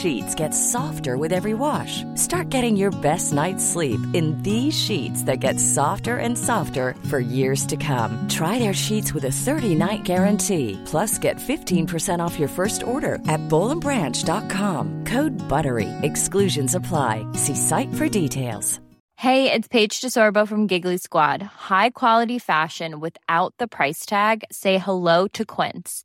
sheets 0.00 0.34
get 0.34 0.50
softer 0.50 1.16
with 1.16 1.32
every 1.32 1.54
wash. 1.54 2.02
Start 2.16 2.48
getting 2.50 2.76
your 2.76 2.90
best 2.90 3.32
night's 3.32 3.64
sleep 3.64 4.00
in 4.12 4.36
these 4.42 4.74
sheets 4.78 5.22
that 5.24 5.44
get 5.46 5.60
softer 5.60 6.16
and 6.16 6.36
softer 6.36 6.96
for 7.08 7.20
years 7.20 7.64
to 7.66 7.76
come. 7.76 8.26
Try 8.28 8.58
their 8.58 8.74
sheets 8.74 9.14
with 9.14 9.24
a 9.26 9.36
30-night 9.46 10.02
guarantee. 10.02 10.78
Plus, 10.84 11.18
get 11.18 11.36
15% 11.36 12.18
off 12.18 12.38
your 12.38 12.48
first 12.48 12.82
order 12.82 13.14
at 13.28 13.40
bowlandbranch.com. 13.48 15.04
Code 15.04 15.38
BUTTERY. 15.48 15.88
Exclusions 16.02 16.74
apply. 16.74 17.24
See 17.34 17.54
site 17.54 17.94
for 17.94 18.08
details. 18.08 18.80
Hey, 19.20 19.52
it's 19.52 19.68
Paige 19.68 20.00
DeSorbo 20.00 20.48
from 20.48 20.66
Giggly 20.66 20.96
Squad. 20.96 21.42
High 21.42 21.90
quality 21.90 22.38
fashion 22.38 23.00
without 23.00 23.52
the 23.58 23.68
price 23.68 24.06
tag. 24.06 24.44
Say 24.50 24.78
hello 24.78 25.28
to 25.34 25.44
Quince. 25.44 26.04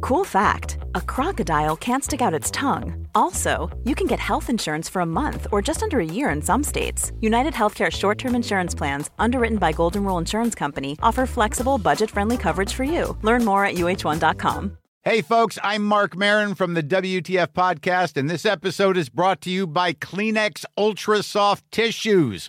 Cool 0.00 0.24
fact 0.24 0.78
a 0.94 1.00
crocodile 1.00 1.76
can't 1.76 2.04
stick 2.04 2.20
out 2.22 2.34
its 2.34 2.50
tongue. 2.50 3.06
Also, 3.14 3.70
you 3.84 3.94
can 3.94 4.06
get 4.06 4.20
health 4.20 4.48
insurance 4.48 4.88
for 4.88 5.00
a 5.02 5.06
month 5.06 5.46
or 5.52 5.60
just 5.62 5.82
under 5.82 5.98
a 6.00 6.04
year 6.04 6.30
in 6.30 6.40
some 6.42 6.62
states. 6.62 7.12
United 7.20 7.54
Healthcare 7.54 7.90
short 7.90 8.18
term 8.18 8.34
insurance 8.34 8.74
plans, 8.74 9.10
underwritten 9.18 9.58
by 9.58 9.72
Golden 9.72 10.04
Rule 10.04 10.18
Insurance 10.18 10.54
Company, 10.54 10.96
offer 11.02 11.26
flexible, 11.26 11.78
budget 11.78 12.10
friendly 12.10 12.36
coverage 12.36 12.72
for 12.72 12.84
you. 12.84 13.16
Learn 13.22 13.44
more 13.44 13.64
at 13.64 13.74
uh1.com. 13.74 14.78
Hey, 15.02 15.20
folks, 15.20 15.58
I'm 15.62 15.84
Marc 15.84 16.16
Maron 16.16 16.54
from 16.54 16.72
the 16.72 16.82
WTF 16.82 17.48
Podcast, 17.48 18.16
and 18.16 18.30
this 18.30 18.46
episode 18.46 18.96
is 18.96 19.10
brought 19.10 19.42
to 19.42 19.50
you 19.50 19.66
by 19.66 19.92
Kleenex 19.92 20.64
Ultra 20.78 21.22
Soft 21.22 21.70
Tissues, 21.70 22.48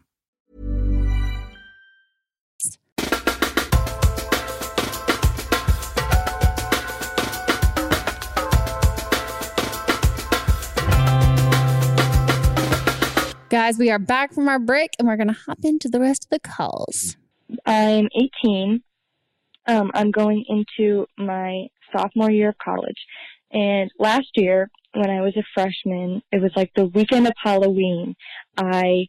Guys, 13.51 13.77
we 13.77 13.91
are 13.91 13.99
back 13.99 14.31
from 14.31 14.47
our 14.47 14.59
break 14.59 14.91
and 14.97 15.05
we're 15.05 15.17
going 15.17 15.27
to 15.27 15.33
hop 15.33 15.57
into 15.63 15.89
the 15.89 15.99
rest 15.99 16.23
of 16.23 16.29
the 16.29 16.39
calls. 16.39 17.17
I'm 17.65 18.07
18. 18.45 18.81
Um, 19.67 19.91
I'm 19.93 20.09
going 20.09 20.45
into 20.47 21.05
my 21.17 21.67
sophomore 21.91 22.31
year 22.31 22.47
of 22.47 22.57
college. 22.63 22.95
And 23.51 23.91
last 23.99 24.29
year, 24.35 24.71
when 24.93 25.09
I 25.09 25.19
was 25.19 25.35
a 25.35 25.43
freshman, 25.53 26.21
it 26.31 26.41
was 26.41 26.53
like 26.55 26.71
the 26.77 26.85
weekend 26.85 27.27
of 27.27 27.33
Halloween. 27.43 28.15
I 28.55 29.07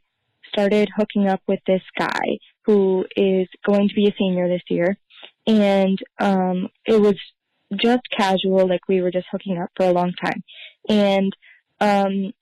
started 0.49 0.89
hooking 0.97 1.29
up 1.29 1.41
with 1.47 1.61
this 1.69 1.83
guy 1.97 2.39
who 2.65 3.07
is 3.15 3.47
going 3.65 3.91
to 3.91 3.95
be 3.95 4.09
a 4.09 4.15
senior 4.19 4.49
this 4.49 4.65
year. 4.69 4.99
And 5.47 6.01
um, 6.19 6.69
it 6.85 7.01
was 7.01 7.15
just 7.77 8.03
casual, 8.11 8.67
like 8.67 8.89
we 8.89 9.03
were 9.03 9.13
just 9.13 9.29
hooking 9.31 9.59
up 9.59 9.71
for 9.77 9.87
a 9.87 9.93
long 9.93 10.13
time. 10.21 10.43
And 10.89 11.33
um, 11.81 12.33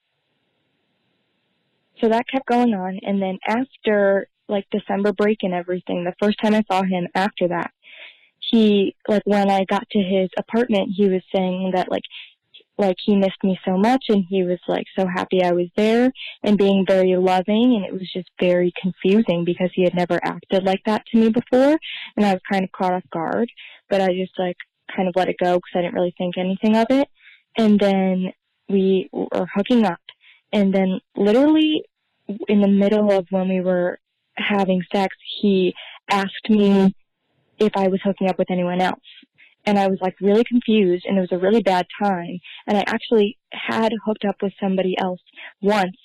so 2.00 2.08
that 2.08 2.28
kept 2.30 2.46
going 2.46 2.74
on. 2.74 2.98
And 3.02 3.20
then 3.20 3.38
after 3.46 4.28
like 4.48 4.66
December 4.70 5.12
break 5.12 5.38
and 5.42 5.54
everything, 5.54 6.04
the 6.04 6.14
first 6.20 6.38
time 6.42 6.54
I 6.54 6.64
saw 6.70 6.82
him 6.82 7.08
after 7.14 7.48
that, 7.48 7.70
he, 8.38 8.96
like 9.08 9.22
when 9.24 9.50
I 9.50 9.64
got 9.64 9.88
to 9.90 9.98
his 9.98 10.28
apartment, 10.38 10.90
he 10.96 11.08
was 11.08 11.22
saying 11.34 11.72
that 11.74 11.90
like, 11.90 12.02
like 12.78 12.96
he 13.04 13.14
missed 13.14 13.44
me 13.44 13.58
so 13.64 13.76
much 13.76 14.04
and 14.08 14.24
he 14.28 14.42
was 14.42 14.58
like 14.66 14.86
so 14.98 15.06
happy 15.06 15.42
I 15.42 15.52
was 15.52 15.68
there 15.76 16.10
and 16.42 16.56
being 16.56 16.86
very 16.88 17.14
loving 17.16 17.74
and 17.76 17.84
it 17.84 17.92
was 17.92 18.10
just 18.12 18.30
very 18.40 18.72
confusing 18.80 19.44
because 19.44 19.70
he 19.74 19.84
had 19.84 19.94
never 19.94 20.18
acted 20.24 20.64
like 20.64 20.80
that 20.86 21.04
to 21.06 21.18
me 21.18 21.28
before 21.28 21.78
and 22.16 22.24
I 22.24 22.32
was 22.32 22.40
kind 22.50 22.64
of 22.64 22.72
caught 22.72 22.94
off 22.94 23.02
guard, 23.12 23.50
but 23.90 24.00
I 24.00 24.14
just 24.14 24.32
like 24.38 24.56
kind 24.96 25.08
of 25.08 25.14
let 25.14 25.28
it 25.28 25.36
go 25.38 25.56
because 25.56 25.72
I 25.74 25.82
didn't 25.82 25.94
really 25.94 26.14
think 26.16 26.38
anything 26.38 26.74
of 26.76 26.86
it. 26.88 27.08
And 27.58 27.78
then 27.78 28.32
we 28.70 29.10
were 29.12 29.46
hooking 29.54 29.84
up 29.84 30.00
and 30.52 30.74
then 30.74 31.00
literally 31.16 31.84
in 32.48 32.60
the 32.60 32.68
middle 32.68 33.10
of 33.12 33.26
when 33.30 33.48
we 33.48 33.60
were 33.60 33.98
having 34.36 34.82
sex, 34.92 35.14
he 35.40 35.74
asked 36.10 36.48
me 36.48 36.94
if 37.58 37.72
I 37.76 37.88
was 37.88 38.00
hooking 38.02 38.28
up 38.28 38.38
with 38.38 38.50
anyone 38.50 38.80
else. 38.80 39.00
And 39.66 39.78
I 39.78 39.88
was 39.88 39.98
like 40.00 40.14
really 40.20 40.44
confused 40.44 41.04
and 41.06 41.18
it 41.18 41.20
was 41.20 41.32
a 41.32 41.38
really 41.38 41.62
bad 41.62 41.86
time. 42.02 42.38
And 42.66 42.78
I 42.78 42.84
actually 42.86 43.38
had 43.52 43.92
hooked 44.04 44.24
up 44.24 44.36
with 44.42 44.52
somebody 44.60 44.96
else 44.98 45.20
once 45.60 45.96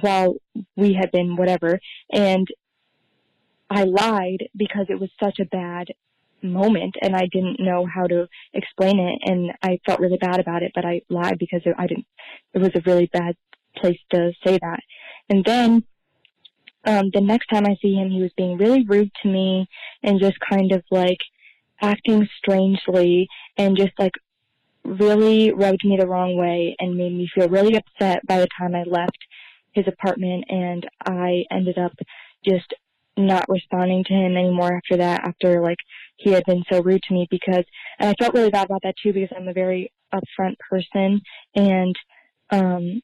while 0.00 0.36
we 0.76 0.94
had 0.94 1.12
been 1.12 1.36
whatever. 1.36 1.78
And 2.10 2.48
I 3.68 3.84
lied 3.84 4.48
because 4.56 4.86
it 4.88 4.98
was 4.98 5.10
such 5.22 5.38
a 5.38 5.44
bad 5.44 5.88
moment 6.42 6.96
and 7.00 7.14
I 7.14 7.26
didn't 7.32 7.60
know 7.60 7.86
how 7.86 8.06
to 8.06 8.28
explain 8.52 8.98
it 8.98 9.18
and 9.24 9.52
I 9.62 9.80
felt 9.86 10.00
really 10.00 10.18
bad 10.18 10.40
about 10.40 10.62
it, 10.62 10.72
but 10.74 10.84
I 10.84 11.02
lied 11.08 11.38
because 11.38 11.62
I 11.78 11.86
didn't, 11.86 12.06
it 12.54 12.58
was 12.58 12.70
a 12.74 12.82
really 12.84 13.06
bad 13.06 13.36
place 13.76 13.98
to 14.10 14.32
say 14.44 14.58
that. 14.60 14.80
And 15.28 15.44
then 15.44 15.84
um, 16.84 17.10
the 17.12 17.20
next 17.20 17.46
time 17.46 17.66
I 17.66 17.76
see 17.80 17.94
him, 17.94 18.10
he 18.10 18.22
was 18.22 18.32
being 18.36 18.58
really 18.58 18.84
rude 18.84 19.10
to 19.22 19.28
me 19.28 19.68
and 20.02 20.20
just 20.20 20.38
kind 20.40 20.72
of 20.72 20.82
like 20.90 21.20
acting 21.80 22.28
strangely 22.38 23.28
and 23.56 23.76
just 23.76 23.92
like 23.98 24.14
really 24.84 25.52
rubbed 25.52 25.84
me 25.84 25.96
the 25.96 26.06
wrong 26.06 26.36
way 26.36 26.74
and 26.78 26.96
made 26.96 27.12
me 27.12 27.28
feel 27.34 27.48
really 27.48 27.76
upset 27.76 28.26
by 28.26 28.38
the 28.38 28.48
time 28.58 28.74
I 28.74 28.82
left 28.84 29.18
his 29.72 29.86
apartment 29.86 30.44
and 30.48 30.88
I 31.04 31.44
ended 31.50 31.78
up 31.78 31.92
just 32.44 32.74
not 33.16 33.48
responding 33.48 34.04
to 34.04 34.12
him 34.12 34.36
anymore 34.36 34.76
after 34.76 34.96
that 34.96 35.22
after 35.24 35.60
like 35.60 35.78
he 36.22 36.32
had 36.32 36.44
been 36.44 36.62
so 36.70 36.80
rude 36.82 37.02
to 37.04 37.14
me 37.14 37.26
because, 37.30 37.64
and 37.98 38.10
I 38.10 38.14
felt 38.18 38.34
really 38.34 38.50
bad 38.50 38.66
about 38.66 38.82
that 38.82 38.94
too 39.02 39.12
because 39.12 39.30
I'm 39.36 39.48
a 39.48 39.52
very 39.52 39.92
upfront 40.12 40.56
person 40.70 41.20
and, 41.54 41.96
um, 42.50 43.00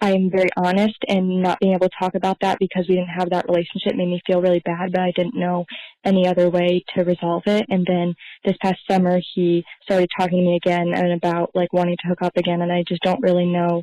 I'm 0.00 0.30
very 0.30 0.50
honest 0.56 0.98
and 1.08 1.42
not 1.42 1.58
being 1.58 1.74
able 1.74 1.88
to 1.88 1.94
talk 1.98 2.14
about 2.14 2.38
that 2.40 2.58
because 2.60 2.86
we 2.88 2.94
didn't 2.94 3.08
have 3.08 3.30
that 3.30 3.46
relationship 3.48 3.96
made 3.96 4.06
me 4.06 4.22
feel 4.26 4.40
really 4.40 4.60
bad, 4.60 4.92
but 4.92 5.00
I 5.00 5.12
didn't 5.16 5.34
know 5.34 5.64
any 6.04 6.26
other 6.26 6.48
way 6.50 6.84
to 6.94 7.02
resolve 7.02 7.42
it. 7.46 7.66
And 7.68 7.84
then 7.84 8.14
this 8.44 8.56
past 8.62 8.78
summer, 8.88 9.20
he 9.34 9.64
started 9.82 10.08
talking 10.16 10.38
to 10.38 10.44
me 10.44 10.56
again 10.56 10.92
and 10.94 11.12
about 11.12 11.50
like 11.54 11.72
wanting 11.72 11.96
to 12.00 12.08
hook 12.08 12.22
up 12.22 12.36
again. 12.36 12.62
And 12.62 12.72
I 12.72 12.84
just 12.86 13.02
don't 13.02 13.22
really 13.22 13.46
know 13.46 13.82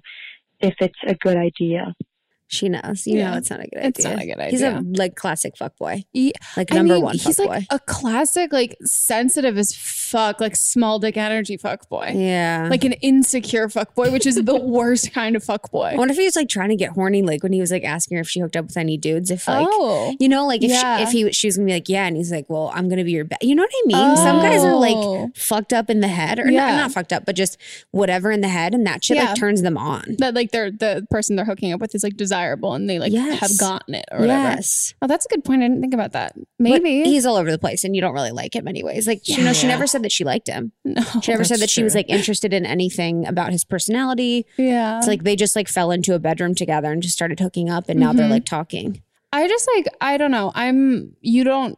if 0.62 0.76
it's 0.80 1.00
a 1.06 1.16
good 1.16 1.36
idea. 1.36 1.94
She 2.48 2.70
knows. 2.70 3.08
You 3.08 3.18
Yeah. 3.18 3.32
know 3.32 3.38
it's 3.38 3.50
not 3.50 3.60
a 3.60 3.64
good 3.68 3.78
idea. 3.80 3.88
It's 3.90 4.04
not 4.04 4.22
a 4.22 4.26
good 4.26 4.38
idea. 4.40 4.50
He's 4.52 4.62
a 4.62 4.82
like 4.98 5.16
classic 5.16 5.58
fuck 5.58 5.76
boy. 5.78 6.04
Like 6.56 6.72
I 6.72 6.76
number 6.76 6.94
mean, 6.96 7.04
one 7.04 7.14
He's 7.18 7.38
fuck 7.38 7.48
like 7.48 7.68
boy. 7.70 7.76
a 7.76 7.80
classic, 7.80 8.54
like 8.54 8.78
sensitive 8.84 9.58
as 9.58 9.74
fuck, 9.76 10.40
like 10.40 10.56
small 10.56 11.00
dick 11.00 11.18
energy 11.18 11.58
fuck 11.58 11.90
boy. 11.90 12.14
Yeah. 12.16 12.68
Like 12.70 12.84
an 12.84 12.94
insecure 12.94 13.68
fuck 13.70 13.96
boy, 13.96 14.12
which 14.12 14.26
is 14.28 14.36
the 14.36 14.56
worst 14.60 15.12
kind 15.12 15.36
of 15.36 15.44
fuck 15.44 15.72
boy. 15.72 15.92
I 15.94 15.96
wonder 15.96 16.12
if 16.12 16.18
he 16.20 16.26
was 16.26 16.36
like 16.36 16.50
trying 16.50 16.70
to 16.70 16.76
get 16.76 16.92
horny, 16.92 17.22
like 17.24 17.42
when 17.42 17.52
he 17.52 17.60
was 17.62 17.72
like 17.72 17.84
asking 17.84 18.18
her 18.18 18.22
if 18.22 18.30
she 18.30 18.40
hooked 18.40 18.56
up 18.56 18.66
with 18.66 18.78
any 18.78 18.98
dudes. 18.98 19.32
If 19.32 19.48
like, 19.48 19.68
Oh. 19.70 20.16
you 20.20 20.30
know, 20.30 20.46
like 20.46 20.64
if 20.64 20.70
Yeah. 20.70 20.98
she, 20.98 21.04
if 21.04 21.10
he 21.12 21.32
she 21.32 21.48
was 21.48 21.58
gonna 21.58 21.66
be 21.66 21.74
like, 21.74 21.90
yeah, 21.90 22.06
and 22.06 22.16
he's 22.16 22.32
like, 22.32 22.46
well, 22.48 22.72
I'm 22.76 22.88
gonna 22.90 23.04
be 23.04 23.12
your, 23.12 23.26
ba-. 23.26 23.38
you 23.42 23.56
know 23.56 23.64
what 23.64 23.72
I 23.74 23.88
mean? 23.88 24.18
Some 24.18 24.38
guys 24.38 24.64
are 24.64 24.74
Oh. 24.74 24.78
like 25.26 25.36
fucked 25.36 25.74
up 25.74 25.90
in 25.90 26.00
the 26.02 26.08
head, 26.08 26.40
or 26.40 26.50
Yeah. 26.50 26.68
not, 26.68 26.76
not 26.78 26.92
fucked 26.92 27.12
up, 27.12 27.26
but 27.26 27.36
just 27.36 27.58
whatever 27.92 28.32
in 28.32 28.42
the 28.42 28.48
head, 28.50 28.74
and 28.76 28.86
that 28.86 29.04
shit 29.04 29.18
like 29.18 29.36
turns 29.36 29.64
them 29.64 29.78
on. 29.78 30.16
That 30.20 30.36
like 30.36 30.52
they're 30.52 30.70
the 30.70 31.08
person 31.10 31.36
they're 31.36 31.46
hooking 31.46 31.74
up 31.74 31.82
with 31.82 31.96
is 31.96 32.04
like 32.04 32.18
desirable 32.36 32.74
and 32.74 32.90
they 32.90 33.00
like 33.00 33.12
Yes. 33.14 33.40
have 33.40 33.58
gotten 33.58 33.96
it 33.96 34.06
or 34.12 34.20
whatever. 34.20 34.56
Yes. 34.56 34.94
Oh, 35.02 35.08
that's 35.08 35.26
a 35.26 35.30
good 35.30 35.44
point. 35.44 35.62
I 35.64 35.68
didn't 35.68 35.82
think 35.82 35.94
about 35.94 36.12
that. 36.14 36.34
But 36.36 36.44
Maybe. 36.84 37.04
he's 37.04 37.26
all 37.26 37.36
over 37.36 37.50
the 37.52 37.58
place, 37.60 37.84
and 37.84 37.96
you 37.96 38.02
don't 38.02 38.14
really 38.14 38.32
like 38.32 38.56
him 38.56 38.68
anyways. 38.68 39.08
Like, 39.08 39.28
you 39.28 39.44
know, 39.44 39.54
she 39.54 39.68
never 39.68 39.88
said 39.88 40.04
that 40.04 40.12
she 40.12 40.24
liked 40.24 40.48
him. 40.48 40.72
no. 40.86 41.02
She 41.22 41.32
never 41.32 41.44
said 41.44 41.60
that 41.60 41.70
she 41.70 41.84
was 41.84 41.96
like 41.96 42.10
interested 42.10 42.54
in 42.54 42.66
anything 42.66 43.26
about 43.26 43.52
his 43.52 43.64
personality. 43.64 44.46
Yeah. 44.58 44.98
It's 44.98 45.08
like 45.08 45.24
they 45.24 45.36
just 45.36 45.56
like 45.56 45.68
fell 45.68 45.92
into 45.92 46.14
a 46.14 46.20
bedroom 46.20 46.56
together 46.56 46.92
and 46.92 47.02
just 47.02 47.16
started 47.16 47.40
hooking 47.40 47.70
up, 47.70 47.90
and 47.90 48.00
now 48.00 48.14
they're 48.14 48.28
Mhm. 48.28 48.32
like 48.32 48.46
talking. 48.46 49.02
I 49.32 49.48
just 49.48 49.68
like 49.76 49.88
I 50.02 50.18
don't 50.18 50.32
know. 50.32 50.52
I'm 50.56 51.16
you 51.22 51.44
don't 51.44 51.78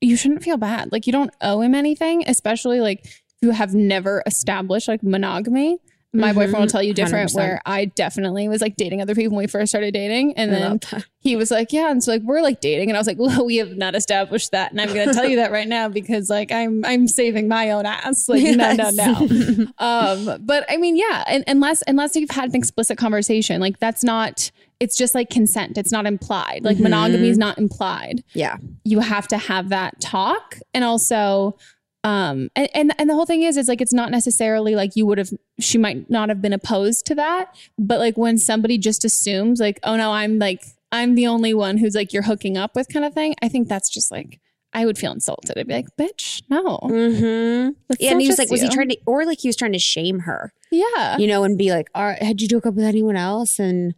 you 0.00 0.16
shouldn't 0.16 0.42
feel 0.42 0.56
bad. 0.56 0.92
Like 0.92 1.06
you 1.06 1.12
don't 1.12 1.30
owe 1.40 1.60
him 1.60 1.74
anything, 1.74 2.22
especially 2.26 2.80
like 2.80 3.06
you 3.40 3.50
have 3.50 3.74
never 3.74 4.22
established 4.26 4.88
like 4.88 5.02
monogamy. 5.02 5.78
My 6.14 6.32
boyfriend 6.32 6.54
will 6.54 6.62
Mhm. 6.66 6.70
tell 6.70 6.82
you 6.82 6.94
different 6.94 7.30
100%. 7.30 7.34
where 7.36 7.60
I 7.66 7.84
definitely 7.84 8.48
was 8.48 8.62
like 8.62 8.76
dating 8.76 9.02
other 9.02 9.14
people 9.14 9.36
when 9.36 9.42
we 9.44 9.46
first 9.46 9.70
started 9.70 9.92
dating. 9.92 10.32
And 10.38 10.50
then 10.50 10.80
he 11.20 11.36
was 11.36 11.50
like, 11.50 11.70
Yeah, 11.70 11.90
and 11.90 12.02
so 12.02 12.12
like 12.12 12.22
we're 12.22 12.40
like 12.40 12.62
dating. 12.62 12.88
And 12.88 12.96
I 12.96 13.00
was 13.00 13.06
like, 13.06 13.18
Well, 13.18 13.44
we 13.44 13.56
have 13.56 13.76
not 13.76 13.94
established 13.94 14.52
that. 14.52 14.70
And 14.70 14.80
I'm 14.80 14.88
gonna 14.88 15.12
tell 15.12 15.28
you 15.28 15.36
that 15.36 15.52
right 15.52 15.68
now 15.68 15.88
because 15.90 16.30
like 16.30 16.50
I'm 16.50 16.82
I'm 16.86 17.08
saving 17.08 17.46
my 17.46 17.70
own 17.72 17.84
ass. 17.84 18.26
Like 18.28 18.42
no, 18.42 18.72
no, 18.72 18.90
no. 18.90 19.66
um, 19.78 20.38
but 20.46 20.64
I 20.70 20.78
mean, 20.78 20.96
yeah, 20.96 21.24
and, 21.26 21.44
unless 21.46 21.82
unless 21.86 22.16
you've 22.16 22.30
had 22.30 22.48
an 22.50 22.56
explicit 22.56 22.96
conversation, 22.96 23.60
like 23.60 23.78
that's 23.78 24.02
not. 24.02 24.50
It's 24.80 24.96
just 24.96 25.12
like 25.12 25.28
consent. 25.28 25.76
It's 25.76 25.90
not 25.90 26.06
implied. 26.06 26.60
Like 26.62 26.76
Mhm. 26.76 26.82
monogamy 26.84 27.28
is 27.28 27.36
not 27.36 27.58
implied. 27.58 28.22
Yeah. 28.32 28.58
You 28.84 29.00
have 29.00 29.26
to 29.28 29.36
have 29.36 29.70
that 29.70 30.00
talk, 30.00 30.56
and 30.72 30.84
also, 30.84 31.56
um, 32.04 32.48
and 32.54 32.68
and 32.74 32.94
and 32.98 33.10
the 33.10 33.14
whole 33.14 33.26
thing 33.26 33.42
is, 33.42 33.56
is 33.56 33.68
like 33.68 33.80
it's 33.80 33.92
not 33.92 34.10
necessarily 34.10 34.74
like 34.74 34.94
you 34.94 35.04
would 35.06 35.18
have. 35.18 35.30
She 35.58 35.78
might 35.78 36.08
not 36.08 36.28
have 36.28 36.40
been 36.40 36.52
opposed 36.52 37.06
to 37.06 37.14
that, 37.16 37.54
but 37.78 37.98
like 37.98 38.16
when 38.16 38.38
somebody 38.38 38.78
just 38.78 39.04
assumes, 39.04 39.60
like, 39.60 39.80
oh 39.82 39.96
no, 39.96 40.12
I'm 40.12 40.38
like 40.38 40.62
I'm 40.92 41.14
the 41.14 41.26
only 41.26 41.54
one 41.54 41.78
who's 41.78 41.94
like 41.94 42.12
you're 42.12 42.22
hooking 42.22 42.56
up 42.56 42.76
with, 42.76 42.88
kind 42.92 43.04
of 43.04 43.14
thing. 43.14 43.34
I 43.42 43.48
think 43.48 43.68
that's 43.68 43.90
just 43.90 44.10
like. 44.10 44.40
I 44.74 44.84
would 44.84 44.98
feel 44.98 45.12
insulted. 45.12 45.56
I'd 45.58 45.66
be 45.66 45.72
like, 45.72 45.96
"Bitch, 45.98 46.42
no." 46.50 46.78
Mm-hmm. 46.82 47.70
Yeah, 47.98 48.12
and 48.12 48.20
he 48.20 48.28
was 48.28 48.38
like, 48.38 48.50
was 48.50 48.60
he 48.60 48.68
trying 48.68 48.90
to, 48.90 48.98
or 49.06 49.24
like 49.24 49.40
he 49.40 49.48
was 49.48 49.56
trying 49.56 49.72
to 49.72 49.78
shame 49.78 50.20
her, 50.20 50.52
Yeah, 50.70 51.16
you 51.16 51.26
know, 51.26 51.42
and 51.42 51.56
be 51.56 51.70
like, 51.70 51.88
"All 51.94 52.04
right, 52.04 52.22
had 52.22 52.42
you 52.42 52.48
hook 52.52 52.66
up 52.66 52.74
with 52.74 52.84
anyone 52.84 53.16
else?" 53.16 53.58
And 53.58 53.94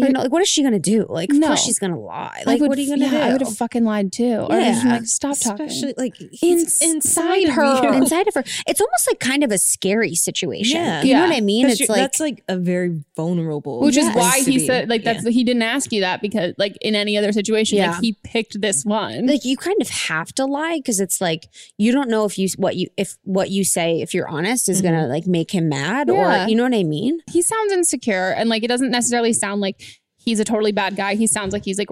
you 0.00 0.08
Or- 0.08 0.10
know, 0.12 0.20
like, 0.22 0.32
what 0.32 0.42
is 0.42 0.48
she 0.48 0.62
gonna 0.62 0.78
do? 0.78 1.06
Like, 1.08 1.30
of 1.30 1.38
No. 1.38 1.48
course 1.48 1.64
she's 1.64 1.78
gonna 1.78 1.98
lie. 2.00 2.42
Like, 2.46 2.60
would- 2.60 2.68
what 2.68 2.78
are 2.78 2.80
you 2.80 2.88
gonna 2.90 3.04
yeah, 3.04 3.10
do? 3.10 3.16
I 3.18 3.32
would 3.32 3.40
have 3.42 3.56
fucking 3.56 3.84
lied 3.84 4.12
too. 4.12 4.46
Or 4.48 4.52
I'd 4.52 4.64
just 4.64 4.82
been 4.82 4.90
Yeah. 4.90 4.96
like, 4.98 5.06
stop 5.06 5.38
talking. 5.38 5.66
Especially 5.66 5.94
like 5.96 6.20
Ins- 6.20 6.40
he's 6.40 6.82
inside 6.82 7.48
her. 7.48 7.92
inside 7.94 8.28
of 8.28 8.34
her. 8.34 8.44
It's 8.66 8.80
almost 8.80 9.06
like 9.08 9.18
kind 9.20 9.44
of 9.44 9.50
a 9.52 9.58
scary 9.58 10.14
situation. 10.14 10.80
Yeah. 10.80 11.02
you 11.02 11.14
know 11.14 11.22
what 11.26 11.34
I 11.36 11.40
mean? 11.40 11.68
It's 11.68 11.80
like 11.88 11.98
that's 11.98 12.20
like 12.20 12.42
a 12.48 12.56
very 12.56 13.02
vulnerable, 13.16 13.80
Which 13.80 13.96
is 13.96 14.04
place 14.10 14.16
why 14.16 14.40
he 14.40 14.58
said 14.58 14.88
like 14.88 15.04
that's 15.04 15.26
he 15.26 15.44
didn't 15.44 15.62
ask 15.62 15.92
you 15.92 16.00
that 16.00 16.20
because 16.22 16.54
like 16.58 16.76
in 16.80 16.94
any 16.94 17.16
other 17.16 17.32
situation 17.32 17.78
Yeah. 17.78 17.92
like 17.92 18.00
he 18.00 18.16
picked 18.24 18.60
this 18.60 18.84
one. 18.84 19.26
like 19.26 19.44
you 19.44 19.56
kind 19.56 19.80
of 19.80 19.88
have 19.88 20.32
to 20.34 20.44
lie 20.46 20.78
because 20.78 21.00
it's 21.00 21.20
like 21.20 21.48
you 21.78 21.92
don't 21.92 22.08
know 22.08 22.24
if 22.24 22.38
you 22.38 22.48
what 22.56 22.76
you 22.76 22.88
if 22.96 23.16
what 23.24 23.50
you 23.50 23.64
say 23.64 24.00
if 24.00 24.14
you're 24.14 24.28
honest 24.28 24.68
is 24.68 24.80
gonna 24.82 24.98
mm-hmm. 25.02 25.10
like 25.10 25.26
make 25.26 25.50
him 25.52 25.68
mad 25.68 26.08
Yeah. 26.08 26.44
or 26.44 26.48
you 26.48 26.54
know 26.56 26.62
what 26.64 26.74
I 26.74 26.84
mean? 26.84 27.20
he 27.30 27.42
sounds 27.42 27.72
insecure 27.72 28.30
and 28.36 28.48
like 28.48 28.62
it 28.64 28.68
doesn't 28.68 28.90
necessarily 28.90 29.32
sound 29.32 29.60
like 29.60 29.80
he's 30.22 30.38
a 30.40 30.44
totally 30.44 30.72
bad 30.72 30.96
guy. 30.96 31.14
He 31.16 31.26
sounds 31.26 31.52
like 31.52 31.64
he's 31.64 31.78
like 31.78 31.88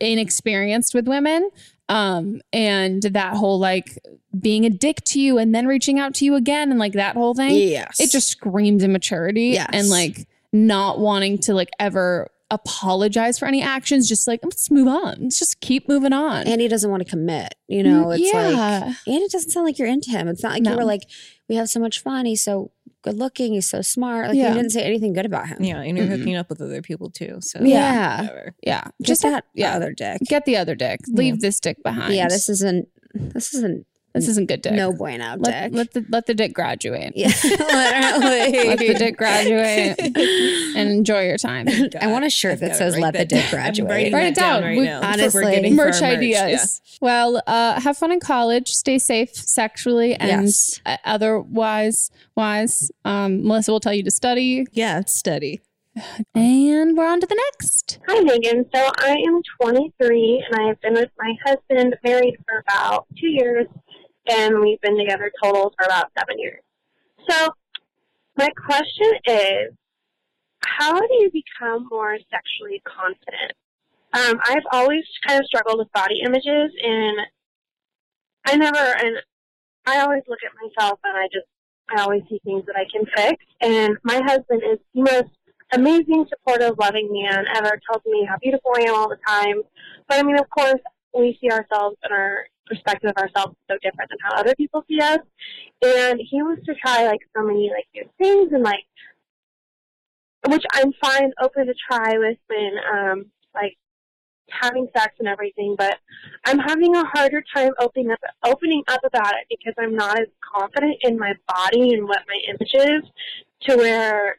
inexperienced 0.00 0.94
with 0.94 1.06
women. 1.08 1.48
Um 1.88 2.40
and 2.52 3.02
that 3.02 3.34
whole 3.34 3.58
like 3.58 3.98
being 4.38 4.64
a 4.64 4.70
dick 4.70 4.98
to 5.06 5.20
you 5.20 5.38
and 5.38 5.54
then 5.54 5.66
reaching 5.66 5.98
out 5.98 6.14
to 6.16 6.24
you 6.24 6.36
again 6.36 6.70
and 6.70 6.78
like 6.78 6.92
that 6.92 7.16
whole 7.16 7.34
thing. 7.34 7.54
Yes. 7.54 7.98
It 8.00 8.10
just 8.10 8.28
screams 8.28 8.84
immaturity 8.84 9.48
Yes. 9.54 9.70
and 9.72 9.88
like 9.88 10.28
not 10.52 10.98
wanting 11.00 11.38
to 11.38 11.54
like 11.54 11.70
ever 11.78 12.28
apologize 12.52 13.38
for 13.38 13.46
any 13.46 13.62
actions. 13.62 14.08
Just 14.08 14.26
like 14.28 14.40
let's 14.44 14.70
move 14.70 14.88
on. 14.88 15.16
Let's 15.20 15.38
just 15.38 15.60
keep 15.60 15.88
moving 15.88 16.12
on. 16.12 16.46
and 16.46 16.60
he 16.60 16.68
doesn't 16.68 16.90
want 16.90 17.02
to 17.04 17.08
commit. 17.08 17.54
You 17.68 17.82
know, 17.82 18.10
it's 18.12 18.22
yeah. 18.32 18.48
like 18.86 18.96
and 19.06 19.22
it 19.22 19.30
doesn't 19.32 19.50
sound 19.50 19.66
like 19.66 19.78
you're 19.78 19.88
into 19.88 20.10
him. 20.10 20.28
It's 20.28 20.42
not 20.42 20.52
like 20.52 20.62
No. 20.62 20.72
you 20.72 20.76
were 20.76 20.84
like, 20.84 21.02
we 21.48 21.56
have 21.56 21.68
so 21.68 21.80
much 21.80 22.00
fun. 22.02 22.24
He's 22.26 22.42
so 22.44 22.70
good 23.02 23.16
looking. 23.16 23.52
He's 23.54 23.68
so 23.68 23.82
smart. 23.82 24.28
Like 24.28 24.36
Yeah. 24.36 24.48
you 24.48 24.54
didn't 24.54 24.70
say 24.70 24.82
anything 24.82 25.12
good 25.12 25.26
about 25.26 25.48
him. 25.48 25.62
yeah, 25.62 25.80
and 25.80 25.96
you're 25.96 26.06
Mm-mm. 26.06 26.10
hooking 26.10 26.26
mm-hmm. 26.34 26.40
up 26.40 26.48
with 26.50 26.60
other 26.60 26.82
people 26.82 27.10
too. 27.10 27.38
So 27.40 27.60
Yeah. 27.62 28.20
whatever. 28.22 28.54
yeah. 28.62 28.82
Just 29.02 29.22
Just 29.22 29.22
that 29.22 29.44
yeah. 29.54 29.74
other 29.74 29.92
dick. 29.92 30.20
Get 30.28 30.44
the 30.44 30.56
other 30.56 30.74
dick. 30.74 31.00
Leave 31.08 31.40
this 31.40 31.60
dick 31.60 31.82
behind. 31.82 32.14
Yeah, 32.14 32.28
this 32.28 32.48
isn't. 32.48 32.88
This 33.14 33.54
isn't. 33.54 33.86
This 34.14 34.28
isn't 34.28 34.48
good 34.48 34.62
dick. 34.62 34.72
No 34.72 34.92
bueno 34.92 35.36
let, 35.38 35.70
dick. 35.70 35.76
let 35.76 35.92
the 35.92 36.06
let 36.10 36.26
the 36.26 36.34
dick 36.34 36.52
graduate. 36.52 37.12
yeah, 37.14 37.28
literally. 37.44 38.68
Let 38.68 38.78
the 38.78 38.94
dick 38.94 39.16
graduate 39.18 39.98
and 40.00 40.88
enjoy 40.90 41.26
your 41.26 41.38
time. 41.38 41.68
I 42.00 42.06
want 42.08 42.24
a 42.24 42.30
shirt 42.30 42.54
I've 42.54 42.60
that 42.60 42.76
says 42.76 42.98
"Let 42.98 43.12
the 43.14 43.24
dick 43.24 43.28
down. 43.28 43.44
I'm 43.44 43.50
graduate." 43.84 44.12
Write 44.12 44.26
it 44.26 44.34
down. 44.34 44.62
right 44.62 44.78
We- 44.78 44.84
now. 44.84 45.00
Honestly, 45.02 45.44
we're 45.44 45.50
getting 45.50 45.76
for 45.76 45.82
our 45.82 45.88
merch 45.88 46.02
ideas. 46.02 46.80
Well, 47.00 47.42
uh, 47.46 47.80
have 47.80 47.96
fun 47.98 48.10
in 48.12 48.20
college. 48.20 48.68
Stay 48.70 48.98
safe 48.98 49.34
sexually 49.34 50.14
and 50.14 50.28
Yes. 50.46 50.80
uh, 50.84 50.96
otherwise. 51.04 52.10
Wise. 52.36 52.90
Um, 53.04 53.46
Melissa 53.46 53.72
will 53.72 53.80
tell 53.80 53.92
you 53.94 54.02
to 54.04 54.10
study, 54.10 54.66
Yeah, 54.72 55.02
study. 55.06 55.60
and 56.34 56.96
we're 56.96 57.06
on 57.06 57.20
to 57.20 57.26
the 57.26 57.34
next. 57.52 57.98
Hi, 58.08 58.20
Megan. 58.20 58.64
So 58.74 58.90
I 58.98 59.16
am 59.26 59.40
23, 59.60 60.44
and 60.50 60.60
I 60.60 60.68
have 60.68 60.80
been 60.80 60.94
with 60.94 61.10
my 61.18 61.34
husband, 61.44 61.96
married 62.04 62.36
for 62.48 62.60
about 62.66 63.06
two 63.20 63.26
years, 63.28 63.66
and 64.30 64.60
we've 64.60 64.80
been 64.80 64.96
together 64.96 65.30
total 65.42 65.74
for 65.76 65.84
about 65.84 66.10
seven 66.18 66.38
years. 66.38 66.62
So 67.28 67.50
my 68.36 68.48
question 68.50 69.12
is, 69.26 69.74
how 70.64 70.98
do 70.98 71.14
you 71.14 71.30
become 71.32 71.88
more 71.90 72.16
sexually 72.30 72.82
confident? 72.84 73.52
Um, 74.12 74.40
I've 74.44 74.64
always 74.72 75.04
kind 75.26 75.40
of 75.40 75.46
struggled 75.46 75.78
with 75.78 75.92
body 75.92 76.20
images, 76.24 76.72
and 76.82 77.18
I 78.46 78.56
never, 78.56 78.78
and 78.78 79.16
I 79.86 80.00
always 80.00 80.22
look 80.28 80.40
at 80.44 80.52
myself, 80.62 80.98
and 81.04 81.16
I 81.16 81.26
just, 81.32 81.46
I 81.90 82.02
always 82.02 82.22
see 82.28 82.40
things 82.44 82.64
that 82.66 82.76
I 82.76 82.86
can 82.90 83.04
fix. 83.16 83.44
And 83.60 83.96
my 84.04 84.20
husband 84.24 84.62
is 84.64 84.78
the 84.94 85.02
most 85.02 85.30
amazing, 85.72 86.26
supportive, 86.28 86.78
loving 86.78 87.08
man 87.12 87.44
ever 87.54 87.80
tells 87.90 88.04
me 88.06 88.26
how 88.28 88.36
beautiful 88.38 88.72
I 88.76 88.82
am 88.82 88.94
all 88.94 89.08
the 89.08 89.18
time. 89.26 89.62
But 90.08 90.18
I 90.18 90.22
mean, 90.22 90.38
of 90.38 90.48
course, 90.50 90.80
we 91.14 91.38
see 91.40 91.50
ourselves 91.50 91.96
and 92.02 92.12
our 92.12 92.46
perspective 92.66 93.10
of 93.10 93.22
ourselves 93.22 93.56
so 93.68 93.76
different 93.82 94.10
than 94.10 94.18
how 94.22 94.36
other 94.36 94.54
people 94.54 94.84
see 94.88 95.00
us. 95.00 95.18
And 95.82 96.20
he 96.20 96.42
wants 96.42 96.64
to 96.66 96.74
try 96.74 97.06
like 97.06 97.20
so 97.36 97.42
many 97.42 97.70
like 97.70 97.86
new 97.94 98.08
things 98.18 98.52
and 98.52 98.62
like, 98.62 98.84
which 100.46 100.64
I'm 100.72 100.92
fine, 101.02 101.32
open 101.42 101.66
to 101.66 101.74
try 101.88 102.16
with 102.18 102.38
when 102.46 102.72
um 102.92 103.26
like 103.54 103.76
having 104.50 104.88
sex 104.96 105.14
and 105.18 105.28
everything. 105.28 105.74
But 105.76 105.98
I'm 106.44 106.58
having 106.58 106.94
a 106.96 107.04
harder 107.04 107.42
time 107.54 107.72
opening 107.80 108.10
up 108.10 108.20
opening 108.44 108.82
up 108.88 109.00
about 109.04 109.34
it 109.34 109.46
because 109.48 109.74
I'm 109.78 109.96
not 109.96 110.20
as 110.20 110.28
confident 110.54 110.96
in 111.02 111.18
my 111.18 111.34
body 111.48 111.94
and 111.94 112.06
what 112.08 112.22
my 112.28 112.40
image 112.48 112.74
is 112.74 113.10
to 113.62 113.76
where 113.76 114.36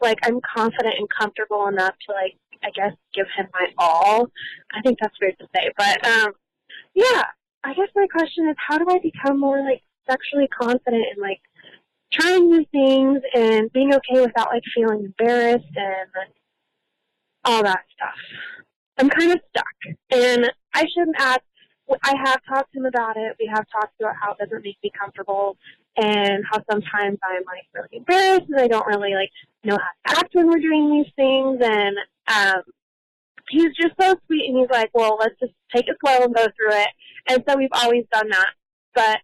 like 0.00 0.18
I'm 0.22 0.40
confident 0.54 0.94
and 0.98 1.08
comfortable 1.08 1.66
enough 1.66 1.94
to 2.06 2.12
like 2.12 2.36
I 2.64 2.70
guess 2.70 2.92
give 3.14 3.26
him 3.36 3.46
my 3.52 3.66
all. 3.78 4.30
I 4.72 4.80
think 4.82 4.98
that's 5.00 5.14
weird 5.20 5.38
to 5.38 5.46
say, 5.54 5.70
but 5.76 6.06
um 6.06 6.32
yeah, 6.94 7.22
I 7.62 7.74
guess 7.74 7.88
my 7.94 8.06
question 8.06 8.48
is 8.48 8.56
how 8.58 8.78
do 8.78 8.86
I 8.88 8.98
become 8.98 9.38
more 9.40 9.60
like 9.60 9.82
sexually 10.08 10.48
confident 10.48 11.04
and 11.12 11.20
like 11.20 11.40
trying 12.12 12.48
new 12.48 12.64
things 12.72 13.20
and 13.34 13.72
being 13.72 13.92
okay 13.94 14.20
without 14.20 14.48
like 14.48 14.62
feeling 14.74 15.04
embarrassed 15.04 15.64
and 15.76 16.08
all 17.44 17.62
that 17.62 17.84
stuff. 17.92 18.14
I'm 18.98 19.10
kind 19.10 19.32
of 19.32 19.40
stuck. 19.50 19.96
And 20.10 20.50
I 20.72 20.86
shouldn't 20.86 21.16
ask 21.18 21.40
I 22.02 22.14
have 22.24 22.40
talked 22.48 22.72
to 22.72 22.78
him 22.78 22.86
about 22.86 23.16
it. 23.16 23.36
We 23.38 23.50
have 23.52 23.66
talked 23.70 24.00
about 24.00 24.14
how 24.20 24.32
it 24.32 24.38
doesn't 24.38 24.64
make 24.64 24.78
me 24.82 24.90
comfortable 24.98 25.56
and 25.96 26.44
how 26.50 26.60
sometimes 26.70 27.18
I'm 27.22 27.42
like 27.46 27.66
really 27.72 27.98
embarrassed 27.98 28.46
and 28.48 28.60
I 28.60 28.68
don't 28.68 28.86
really 28.86 29.14
like 29.14 29.30
know 29.62 29.76
how 29.76 30.12
to 30.12 30.18
act 30.18 30.34
when 30.34 30.48
we're 30.48 30.58
doing 30.58 30.90
these 30.90 31.12
things. 31.16 31.60
And 31.62 31.96
um, 32.26 32.62
he's 33.48 33.74
just 33.80 33.94
so 34.00 34.14
sweet 34.26 34.48
and 34.48 34.58
he's 34.58 34.70
like, 34.70 34.90
well, 34.94 35.16
let's 35.18 35.38
just 35.40 35.52
take 35.74 35.88
it 35.88 35.96
slow 36.04 36.24
and 36.24 36.34
go 36.34 36.44
through 36.44 36.78
it. 36.80 36.88
And 37.28 37.44
so 37.48 37.56
we've 37.56 37.68
always 37.72 38.04
done 38.12 38.28
that. 38.30 38.50
But 38.94 39.18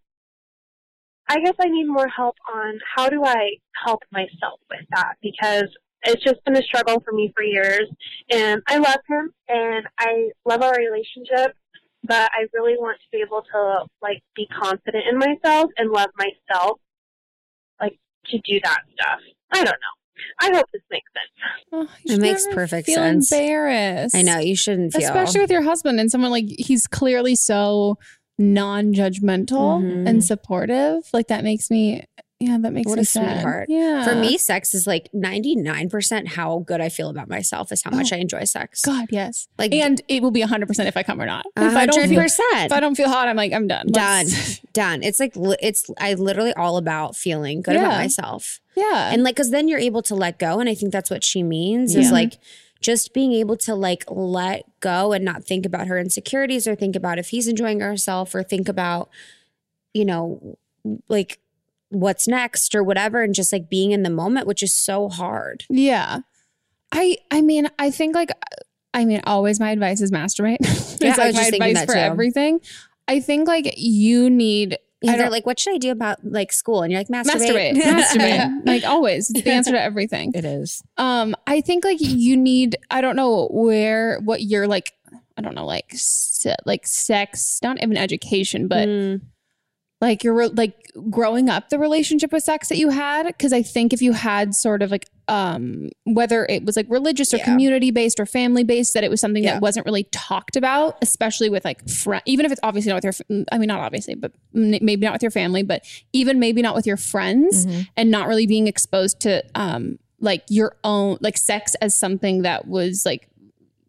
I 1.28 1.40
guess 1.40 1.54
I 1.60 1.68
need 1.68 1.86
more 1.86 2.08
help 2.08 2.36
on 2.52 2.78
how 2.96 3.08
do 3.08 3.24
I 3.24 3.52
help 3.84 4.02
myself 4.10 4.60
with 4.68 4.86
that 4.90 5.14
because 5.22 5.68
it's 6.02 6.22
just 6.24 6.42
been 6.44 6.56
a 6.56 6.62
struggle 6.62 7.00
for 7.04 7.12
me 7.12 7.32
for 7.34 7.42
years. 7.42 7.88
And 8.30 8.62
I 8.66 8.78
love 8.78 9.00
him 9.08 9.32
and 9.48 9.86
I 9.98 10.30
love 10.44 10.62
our 10.62 10.74
relationship, 10.74 11.54
but 12.05 12.30
I 12.32 12.46
really 12.55 12.76
want 12.78 12.98
to 13.01 13.07
be 13.12 13.22
able 13.22 13.42
to 13.53 13.86
like 14.03 14.22
be 14.34 14.46
confident 14.46 15.05
in 15.11 15.18
myself 15.18 15.70
and 15.76 15.90
love 15.90 16.11
myself, 16.16 16.78
like 17.80 17.98
to 18.26 18.38
do 18.38 18.61
that 18.64 18.80
stuff. 18.94 19.20
I 19.53 19.59
don't 19.64 19.66
know. 19.66 19.96
I 20.40 20.51
hope 20.55 20.66
this 20.72 20.82
makes 20.90 21.11
sense. 21.14 21.61
Oh, 21.72 21.88
you 22.05 22.14
It 22.16 22.20
makes 22.20 22.44
never 22.44 22.55
perfect 22.57 22.86
feel 22.86 22.96
sense. 22.96 23.32
Embarrassed. 23.32 24.14
I 24.14 24.22
know 24.22 24.38
you 24.38 24.55
shouldn't 24.55 24.92
feel, 24.92 25.03
especially 25.03 25.40
with 25.40 25.51
your 25.51 25.62
husband 25.62 25.98
and 25.98 26.11
someone 26.11 26.30
like 26.30 26.44
he's 26.46 26.86
clearly 26.86 27.34
so 27.36 27.96
non-judgmental 28.38 29.80
Mhm. 29.82 30.09
and 30.09 30.24
supportive. 30.24 31.05
Like 31.12 31.28
that 31.28 31.44
makes 31.44 31.70
me, 31.70 32.05
yeah, 32.41 32.57
that 32.59 32.72
makes 32.72 32.88
what 32.88 32.97
me 32.97 33.03
a 33.03 33.05
sad. 33.05 33.36
sweetheart. 33.36 33.66
Yeah, 33.68 34.03
For 34.05 34.14
me, 34.14 34.38
sex 34.38 34.74
is 34.74 34.86
like 34.86 35.11
99% 35.14 36.28
how 36.28 36.61
good 36.61 36.80
I 36.80 36.88
feel 36.88 37.11
about 37.11 37.28
myself 37.28 37.70
is 37.70 37.82
how 37.82 37.91
much 37.91 38.12
Oh, 38.12 38.16
I 38.16 38.18
enjoy 38.18 38.45
sex. 38.45 38.80
God, 38.80 39.09
yes. 39.11 39.47
Like 39.59 39.74
and 39.74 40.01
it 40.09 40.22
will 40.22 40.30
be 40.30 40.41
hundred 40.41 40.66
percent 40.66 40.88
if 40.88 40.97
I 40.97 41.03
come 41.03 41.20
or 41.20 41.26
not. 41.26 41.45
If 41.57 41.76
I 41.76 41.84
don't 41.84 42.09
feel, 42.09 42.18
100%. 42.18 42.38
if 42.64 42.72
I 42.72 42.80
don't 42.80 42.95
feel 42.95 43.09
hot, 43.11 43.28
I'm 43.28 43.36
like 43.36 43.53
I'm 43.53 43.68
done. 43.68 43.88
done. 43.88 44.26
Done. 44.72 45.03
It's 45.03 45.18
like 45.20 45.32
it's 45.36 45.91
I 45.99 46.14
literally 46.14 46.55
all 46.55 46.76
about 46.76 47.14
feeling 47.16 47.61
good 47.61 47.76
about 47.76 47.99
myself. 47.99 48.61
Yeah. 48.76 49.11
And 49.12 49.22
like 49.24 49.36
cuz 49.36 49.51
then 49.51 49.66
you're 49.68 49.80
able 49.80 50.01
to 50.03 50.14
let 50.14 50.38
go 50.38 50.61
and 50.61 50.68
I 50.68 50.74
think 50.74 50.93
that's 50.93 51.11
what 51.11 51.24
she 51.24 51.43
means 51.43 51.95
is 51.97 52.11
like 52.12 52.38
just 52.80 53.12
being 53.12 53.32
able 53.32 53.57
to 53.59 53.74
like 53.74 54.05
let 54.09 54.62
go 54.80 55.12
and 55.12 55.24
not 55.24 55.45
think 55.45 55.66
about 55.66 55.88
her 55.88 55.99
insecurities 55.99 56.66
or 56.68 56.74
think 56.74 56.97
about 56.97 57.18
if 57.18 57.28
he's 57.28 57.47
enjoying 57.49 57.80
herself 57.80 58.34
or 58.34 58.43
think 58.43 58.68
about 58.68 59.11
you 59.93 60.05
know 60.07 60.57
like 61.09 61.38
what's 61.91 62.26
next 62.26 62.74
or 62.74 62.82
whatever 62.82 63.22
and 63.22 63.34
just 63.34 63.53
like 63.53 63.68
being 63.68 63.91
in 63.93 64.03
the 64.03 64.11
moment 64.11 64.47
which 64.47 64.62
is 64.62 64.72
so 64.74 65.09
hard. 65.09 65.64
Yeah. 65.68 66.20
I 66.93 67.18
I 67.30 67.41
mean, 67.43 67.68
I 67.78 67.91
think 67.91 68.14
like 68.14 68.30
I 68.95 69.05
mean, 69.05 69.20
always 69.24 69.61
my 69.61 69.70
advice 69.70 70.01
is 70.01 70.11
masturbate. 70.11 70.57
it's 70.61 71.01
Yeah, 71.01 71.14
I 71.14 71.16
like 71.16 71.26
was 71.28 71.34
my 71.36 71.41
just 71.43 71.53
advice 71.55 71.74
that 71.74 71.86
for 71.86 71.95
too. 71.95 71.99
everything. 72.01 72.61
I 73.07 73.20
think 73.20 73.47
like 73.49 73.72
you 73.76 74.28
need 74.30 74.78
Yeah, 75.03 75.16
they're 75.16 75.30
like, 75.30 75.47
what 75.47 75.59
should 75.61 75.74
I 75.74 75.78
do 75.78 75.91
about 75.93 76.24
like 76.24 76.53
school? 76.53 76.82
And 76.82 76.93
you're 76.93 77.01
like, 77.01 77.09
masturbate. 77.09 77.74
masturbate. 77.74 77.82
masturbate. 77.82 78.61
Like 78.66 78.84
always. 78.84 79.30
It's 79.30 79.43
the 79.43 79.51
answer 79.53 79.72
to 79.72 79.80
everything. 79.80 80.32
It 80.34 80.45
is. 80.45 80.82
Um, 80.97 81.34
I 81.47 81.61
think 81.61 81.84
like 81.84 81.99
you 82.01 82.36
need, 82.36 82.76
I 82.91 83.01
don't 83.01 83.16
know 83.16 83.49
where, 83.51 84.20
what 84.24 84.43
you're 84.43 84.68
like, 84.68 84.93
I 85.36 85.43
don't 85.43 85.55
know, 85.55 85.64
like, 85.66 85.86
se- 85.95 86.57
like 86.66 86.86
sex, 86.86 87.59
not 87.62 87.82
even 87.82 87.97
education, 87.97 88.68
but 88.68 88.88
Mm. 88.88 89.20
Like 90.01 90.24
you're 90.24 90.48
like 90.48 90.90
growing 91.11 91.48
up 91.48 91.68
the 91.68 91.78
relationship 91.78 92.32
with 92.32 92.42
sex 92.42 92.68
that 92.68 92.78
you 92.78 92.88
had. 92.90 93.38
Cause 93.38 93.53
I 93.53 93.62
think 93.62 93.92
if 93.92 94.01
you 94.03 94.12
had 94.12 94.55
sort 94.55 94.82
of 94.82 94.90
like, 94.90 95.07
um, 95.28 95.90
whether 96.05 96.44
it 96.46 96.64
was 96.64 96.74
like 96.76 96.86
religious 96.88 97.32
or 97.32 97.36
Yeah. 97.36 97.44
community 97.44 97.90
based 97.90 98.18
or 98.18 98.26
family 98.26 98.64
based, 98.64 98.94
that 98.94 99.05
it 99.05 99.11
was 99.11 99.20
something 99.20 99.44
Yeah. 99.44 99.55
that 99.55 99.62
wasn't 99.62 99.86
really 99.86 100.05
talked 100.05 100.57
about, 100.57 100.96
especially 101.03 101.51
with 101.51 101.64
like 101.64 101.88
friend, 101.88 102.22
even 102.26 102.44
if 102.46 102.51
it's 102.53 102.61
obviously 102.62 102.90
not 102.92 103.05
with 103.05 103.20
your, 103.30 103.44
i 103.53 103.59
mean, 103.59 103.68
not 103.68 103.80
obviously, 103.80 104.14
but 104.14 104.32
maybe 104.53 104.96
not 104.96 105.12
with 105.12 105.22
your 105.22 105.30
family, 105.30 105.62
but 105.62 105.84
even 106.12 106.40
maybe 106.40 106.62
not 106.62 106.74
with 106.74 106.86
your 106.86 106.96
friends 106.96 107.66
Mm-hmm. 107.66 107.80
and 107.96 108.11
not 108.11 108.26
really 108.26 108.46
being 108.46 108.66
exposed 108.66 109.20
to, 109.20 109.44
um, 109.55 109.98
like 110.22 110.42
your 110.51 110.76
own, 110.84 111.16
like 111.20 111.38
sex 111.38 111.74
as 111.76 111.96
something 111.96 112.42
that 112.42 112.66
was 112.66 113.05
like, 113.07 113.28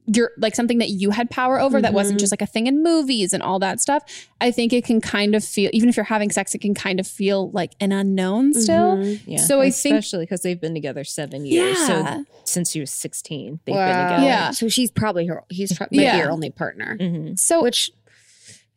your 0.08 0.32
like 0.38 0.56
something 0.56 0.80
that 0.80 0.89
you 0.89 1.12
had 1.12 1.30
power 1.30 1.60
over 1.60 1.80
that 1.82 1.93
wasn't 1.93 2.18
Mhm. 2.18 2.20
just 2.22 2.32
like 2.34 2.41
a 2.41 2.45
thing 2.47 2.68
in 2.68 2.82
movies 2.84 3.34
and 3.34 3.43
all 3.43 3.60
that 3.60 3.80
stuff. 3.80 4.04
I 4.41 4.49
think 4.52 4.74
it 4.74 4.84
can 4.84 4.99
kind 4.99 5.36
of 5.36 5.43
feel, 5.43 5.70
even 5.74 5.89
if 5.89 5.95
you're 5.95 6.04
having 6.06 6.32
sex, 6.32 6.56
it 6.56 6.60
can 6.60 6.74
kind 6.74 6.99
of 6.99 7.06
feel 7.08 7.52
like 7.52 7.74
an 7.80 7.91
unknown 7.91 8.54
still. 8.54 8.97
Mhm. 8.97 9.22
Yeah. 9.26 9.38
So 9.38 9.62
I 9.62 9.70
think 9.70 9.95
especially 9.99 10.26
because 10.26 10.41
they've 10.41 10.60
been 10.60 10.74
together 10.74 11.04
seven 11.04 11.45
years. 11.45 11.78
Yeah. 11.80 11.88
So 12.16 12.26
since 12.45 12.72
she 12.72 12.80
was 12.80 12.89
sixteen, 12.91 13.60
they've 13.66 13.76
Wow. 13.76 13.88
been 13.88 14.08
together. 14.10 14.26
Yeah. 14.28 14.52
So 14.52 14.68
she's 14.70 14.89
probably 14.91 15.28
her. 15.28 15.43
He's 15.49 15.74
probably 15.74 16.02
Yeah. 16.04 16.18
your 16.18 16.32
only 16.32 16.49
partner. 16.49 16.97
Mhm. 16.99 17.38
so 17.39 17.62
Which, 17.62 17.91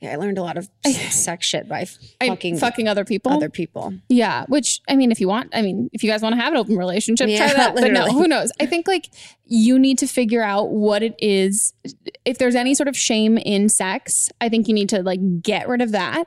yeah, 0.05 0.12
I 0.12 0.16
learned 0.16 0.36
a 0.36 0.42
lot 0.42 0.59
of 0.59 0.68
sex 1.11 1.46
shit 1.46 1.68
by 1.68 1.86
fucking 2.20 2.59
fucking 2.59 2.88
other 2.88 3.05
people. 3.05 3.32
other 3.32 3.48
people. 3.48 3.94
Yeah, 4.09 4.44
which 4.48 4.80
I 4.88 4.96
mean, 4.96 5.11
if 5.11 5.20
you 5.20 5.28
want, 5.28 5.50
I 5.55 5.62
mean, 5.62 5.88
if 5.92 6.05
you 6.05 6.11
guys 6.11 6.20
want 6.20 6.34
to 6.34 6.40
have 6.40 6.52
an 6.52 6.59
open 6.59 6.76
relationship, 6.76 7.28
Yeah, 7.28 7.38
try 7.38 7.55
that. 7.55 7.74
But 7.74 7.92
no, 7.92 8.07
who 8.07 8.28
knows? 8.28 8.52
I 8.61 8.66
think 8.66 8.86
like 8.86 9.09
you 9.46 9.78
need 9.78 9.98
to 9.98 10.07
figure 10.07 10.42
out 10.42 10.70
what 10.70 11.02
it 11.02 11.14
is. 11.18 11.72
If 12.24 12.38
there's 12.38 12.55
any 12.55 12.74
sort 12.74 12.88
of 12.88 12.96
shame 12.96 13.38
in 13.38 13.68
sex, 13.68 14.30
I 14.40 14.48
think 14.48 14.68
you 14.68 14.74
need 14.74 14.90
to 14.90 15.02
like 15.02 15.42
get 15.42 15.68
rid 15.68 15.80
of 15.80 15.92
that 15.92 16.24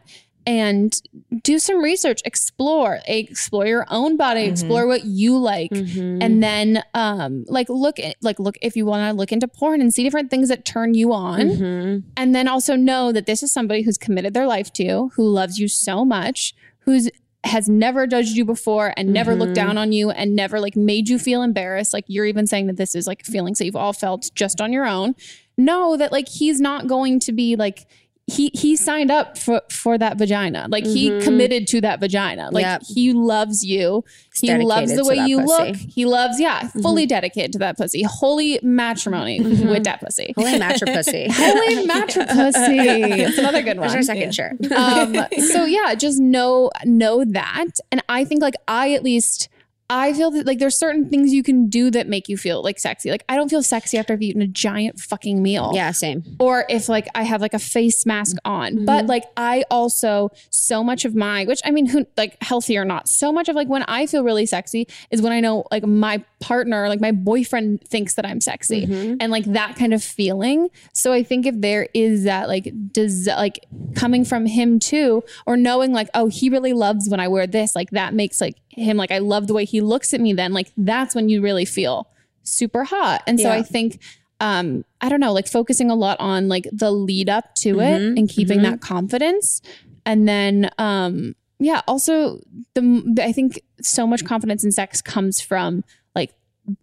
and 0.47 0.99
do 1.43 1.59
some 1.59 1.83
research, 1.83 2.21
explore, 2.25 2.99
explore 3.05 3.67
your 3.67 3.85
own 3.89 4.15
body, 4.17 4.43
explore 4.45 4.87
what 4.87 5.03
you 5.05 5.37
like, 5.37 5.69
Mm-hmm. 5.71 6.21
and 6.21 6.41
then 6.41 6.81
um 6.93 7.43
like 7.47 7.67
look 7.69 7.99
at 7.99 8.15
like 8.21 8.39
look 8.39 8.55
if 8.61 8.75
you 8.77 8.85
want 8.85 9.11
to 9.11 9.15
look 9.15 9.31
into 9.33 9.47
porn 9.47 9.81
and 9.81 9.93
see 9.93 10.03
different 10.03 10.31
things 10.31 10.47
that 10.49 10.63
turn 10.65 10.93
you 10.95 11.11
on. 11.13 11.41
Mm-hmm. 11.41 12.07
And 12.15 12.33
then 12.33 12.47
also 12.47 12.75
know 12.75 13.11
that 13.11 13.25
this 13.27 13.43
is 13.43 13.51
somebody 13.51 13.81
who's 13.83 13.97
committed 13.97 14.33
their 14.33 14.47
life 14.47 14.71
to 14.73 14.83
you, 14.83 15.11
who 15.15 15.27
loves 15.29 15.59
you 15.59 15.67
so 15.67 16.05
much, 16.05 16.55
who's 16.79 17.09
has 17.43 17.69
never 17.69 18.07
judged 18.07 18.35
you 18.35 18.43
before 18.43 18.93
and 18.97 19.13
never 19.13 19.35
looked 19.35 19.51
Mhm. 19.51 19.55
down 19.55 19.77
on 19.77 19.91
you 19.91 20.09
and 20.09 20.35
never 20.35 20.59
like 20.59 20.75
made 20.75 21.07
you 21.07 21.19
feel 21.19 21.43
embarrassed. 21.43 21.93
Like 21.93 22.05
you're 22.07 22.25
even 22.25 22.47
saying 22.47 22.67
that 22.67 22.77
this 22.77 22.95
is 22.95 23.05
like 23.05 23.23
feelings 23.25 23.59
that 23.59 23.65
you've 23.65 23.75
all 23.75 23.93
felt 23.93 24.29
just 24.33 24.59
on 24.59 24.73
your 24.73 24.85
own. 24.85 25.13
Know 25.57 25.95
that 25.97 26.11
like 26.11 26.27
he's 26.27 26.59
not 26.59 26.87
going 26.87 27.19
to 27.21 27.31
be 27.31 27.55
like 27.55 27.85
he 28.29 28.51
he 28.53 28.75
signed 28.75 29.09
up 29.09 29.37
for 29.37 29.61
for 29.71 29.97
that 29.97 30.17
vagina. 30.17 30.67
Like 30.69 30.85
he 30.85 31.09
Mhm. 31.09 31.23
committed 31.23 31.65
to 31.69 31.79
that 31.81 32.01
vagina. 32.01 32.49
Like 32.51 32.63
Yep. 32.65 32.81
he 32.93 33.13
loves 33.13 33.63
you. 33.65 34.03
He's 34.35 34.51
he 34.51 34.57
loves 34.57 34.93
the 34.93 35.05
way 35.05 35.15
you 35.15 35.39
pussy. 35.39 35.53
Mm-hmm. 35.53 35.67
look. 35.71 35.75
He 35.95 36.05
loves 36.05 36.37
yeah, 36.39 36.67
fully 36.81 37.05
dedicated 37.05 37.53
to 37.53 37.59
that 37.59 37.77
pussy. 37.77 38.03
Holy 38.03 38.59
matrimony 38.61 39.39
with 39.39 39.85
that 39.85 40.01
pussy. 40.01 40.33
Holy 40.37 40.59
pussy. 40.59 41.27
Holy 41.31 41.87
pussy. 41.87 42.77
It's 43.23 43.37
another 43.43 43.61
good 43.61 43.79
one. 43.79 43.87
There's 43.87 43.95
our 44.09 44.15
second 44.15 44.35
shirt. 44.35 44.53
um, 44.73 45.15
so 45.49 45.63
yeah, 45.65 45.95
just 45.95 46.19
know 46.19 46.69
know 46.83 47.23
that, 47.23 47.75
and 47.91 48.03
I 48.09 48.25
think 48.25 48.41
like 48.41 48.55
I 48.67 48.93
at 48.93 49.03
least 49.03 49.47
I 49.89 50.11
feel 50.13 50.31
that 50.31 50.45
like 50.45 50.59
there's 50.59 50.77
certain 50.77 51.09
things 51.09 51.33
you 51.33 51.43
can 51.43 51.69
do 51.69 51.89
that 51.91 52.07
make 52.07 52.27
you 52.27 52.35
feel 52.35 52.61
like 52.61 52.77
sexy. 52.77 53.09
Like 53.09 53.23
I 53.29 53.35
don't 53.37 53.47
feel 53.47 53.63
sexy 53.63 53.97
after 53.97 54.13
I've 54.13 54.21
eaten 54.21 54.41
a 54.41 54.47
giant 54.47 54.99
fucking 54.99 55.41
meal. 55.41 55.71
yeah, 55.73 55.91
same. 55.91 56.23
Or 56.39 56.65
if 56.69 56.89
like 56.89 57.07
I 57.15 57.23
have 57.23 57.39
like 57.39 57.53
a 57.53 57.59
face 57.59 58.05
mask 58.05 58.35
on. 58.43 58.83
But 58.83 59.01
mm-hmm. 59.01 59.07
like 59.07 59.23
I 59.37 59.63
also 59.71 60.31
so 60.49 60.83
much 60.83 61.05
of 61.05 61.15
my 61.15 61.45
which 61.45 61.61
I 61.63 61.71
mean 61.71 61.85
who 61.85 62.05
like 62.17 62.41
healthy 62.43 62.77
or 62.77 62.83
not, 62.83 63.07
so 63.07 63.31
much 63.31 63.47
of 63.47 63.55
like 63.55 63.69
when 63.69 63.83
I 63.83 64.07
feel 64.07 64.23
really 64.25 64.45
sexy 64.45 64.87
is 65.09 65.21
when 65.21 65.31
I 65.31 65.39
know 65.39 65.65
like 65.71 65.85
my 65.85 66.23
partner, 66.41 66.89
like 66.89 66.99
my 66.99 67.13
boyfriend 67.13 67.81
thinks 67.87 68.15
that 68.15 68.25
I'm 68.25 68.41
sexy 68.41 68.87
mm-hmm. 68.87 69.15
and 69.21 69.31
like 69.31 69.45
that 69.45 69.77
kind 69.77 69.93
of 69.93 70.03
feeling. 70.03 70.67
So 70.93 71.13
I 71.13 71.23
think 71.23 71.45
if 71.45 71.55
there 71.61 71.87
is 71.93 72.25
that 72.25 72.49
like 72.49 72.73
does 72.91 73.27
like 73.27 73.65
coming 73.95 74.25
from 74.25 74.47
him 74.47 74.79
too 74.79 75.23
or 75.45 75.55
knowing 75.55 75.93
like 75.93 76.09
oh 76.13 76.27
he 76.27 76.49
really 76.49 76.73
loves 76.73 77.07
when 77.07 77.21
I 77.21 77.29
wear 77.29 77.47
this, 77.47 77.73
like 77.73 77.91
that 77.91 78.13
makes 78.13 78.41
like 78.41 78.55
him 78.77 78.95
like 78.97 79.11
I 79.11 79.17
love 79.19 79.47
the 79.47 79.53
way 79.53 79.65
he 79.65 79.81
looks 79.81 80.13
at 80.13 80.21
me 80.21 80.33
then 80.33 80.53
like 80.53 80.71
that's 80.77 81.15
when 81.15 81.29
you 81.29 81.41
really 81.41 81.65
feel 81.65 82.07
super 82.43 82.83
hot. 82.83 83.23
And 83.27 83.39
so 83.39 83.49
Yeah. 83.49 83.55
I 83.55 83.61
think 83.63 83.99
um 84.39 84.85
I 85.01 85.09
don't 85.09 85.19
know, 85.19 85.33
like 85.33 85.47
focusing 85.47 85.89
a 85.89 85.95
lot 85.95 86.19
on 86.19 86.47
like 86.47 86.67
the 86.71 86.91
lead 86.91 87.27
up 87.29 87.55
to 87.55 87.79
it 87.81 87.99
Mhm, 88.01 88.17
and 88.19 88.29
keeping 88.29 88.59
mhm. 88.59 88.63
that 88.63 88.81
confidence 88.81 89.61
and 90.05 90.27
then 90.27 90.69
um 90.77 91.35
yeah, 91.59 91.81
also 91.87 92.39
the 92.75 93.15
I 93.21 93.31
think 93.31 93.61
so 93.81 94.05
much 94.05 94.23
confidence 94.23 94.63
in 94.63 94.71
sex 94.71 95.01
comes 95.01 95.41
from 95.41 95.83
like 96.15 96.33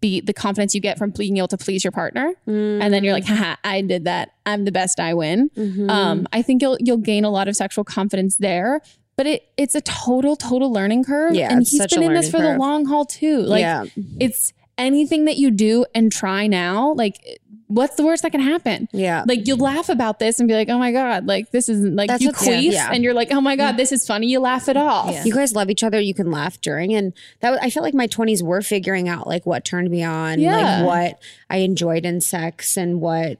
be 0.01 0.19
the 0.19 0.33
confidence 0.33 0.75
you 0.75 0.81
get 0.81 0.97
from 0.97 1.11
being 1.11 1.37
able 1.37 1.47
to 1.47 1.57
please 1.57 1.83
your 1.85 1.91
partner 1.91 2.33
and 2.45 2.93
then 2.93 3.03
you're 3.03 3.13
like 3.13 3.25
haha 3.25 3.55
I 3.63 3.81
did 3.81 4.03
that 4.03 4.31
I'm 4.45 4.65
the 4.65 4.71
best 4.71 4.99
I 4.99 5.13
win 5.13 5.49
Mhm. 5.55 5.89
um 5.89 6.27
I 6.33 6.41
think 6.41 6.61
you'll 6.61 6.77
you'll 6.81 6.97
gain 6.97 7.23
a 7.23 7.29
lot 7.29 7.47
of 7.47 7.55
sexual 7.55 7.83
confidence 7.85 8.35
there 8.37 8.81
but 9.17 9.25
it 9.25 9.47
it's 9.57 9.75
a 9.75 9.81
total 9.81 10.35
total 10.35 10.71
learning 10.71 11.03
curve 11.03 11.33
Yeah, 11.35 11.51
and 11.51 11.65
he's 11.67 11.85
been 11.87 12.03
in 12.03 12.13
this 12.13 12.29
for 12.29 12.39
the 12.41 12.57
long 12.57 12.85
haul 12.85 13.05
too 13.05 13.39
like 13.39 13.61
Yeah. 13.61 13.85
it's 14.19 14.53
anything 14.77 15.25
that 15.25 15.37
you 15.37 15.51
do 15.51 15.85
and 15.95 16.11
try 16.11 16.47
now 16.47 16.93
like 16.93 17.39
what's 17.67 17.95
the 17.95 18.03
worst 18.03 18.21
that 18.23 18.31
can 18.31 18.41
happen 18.41 18.87
yeah. 18.91 19.23
like 19.25 19.47
you'll 19.47 19.57
laugh 19.57 19.89
about 19.89 20.19
this 20.19 20.39
and 20.39 20.47
be 20.47 20.53
like 20.53 20.69
oh 20.69 20.77
my 20.77 20.91
god 20.91 21.25
like 21.25 21.49
this 21.51 21.67
isn't 21.69 21.95
like 21.95 22.09
That's 22.09 22.21
you 22.21 22.31
queef 22.31 22.73
yeah. 22.73 22.91
and 22.93 23.03
you're 23.03 23.13
like 23.13 23.29
oh 23.31 23.41
my 23.41 23.55
god 23.55 23.77
this 23.77 23.91
is 23.91 24.05
funny 24.05 24.27
you 24.27 24.39
laugh 24.39 24.67
it 24.69 24.77
off 24.77 25.11
Yeah. 25.11 25.23
You 25.23 25.33
guys 25.33 25.55
love 25.55 25.69
each 25.71 25.81
other. 25.81 25.99
You 25.99 26.13
can 26.13 26.29
laugh 26.29 26.59
during, 26.61 26.93
and 26.93 27.13
that 27.39 27.49
was- 27.51 27.59
I 27.63 27.69
felt 27.71 27.83
like 27.83 27.93
my 27.95 28.05
twenties 28.05 28.43
were 28.43 28.61
figuring 28.61 29.07
out 29.09 29.25
like 29.27 29.45
what 29.47 29.65
turned 29.65 29.89
me 29.89 30.03
on, 30.03 30.39
Yeah. 30.39 30.81
like 30.81 30.85
what 30.85 31.19
I 31.49 31.57
enjoyed 31.57 32.05
in 32.05 32.21
sex, 32.21 32.77
and 32.77 33.01
what 33.01 33.39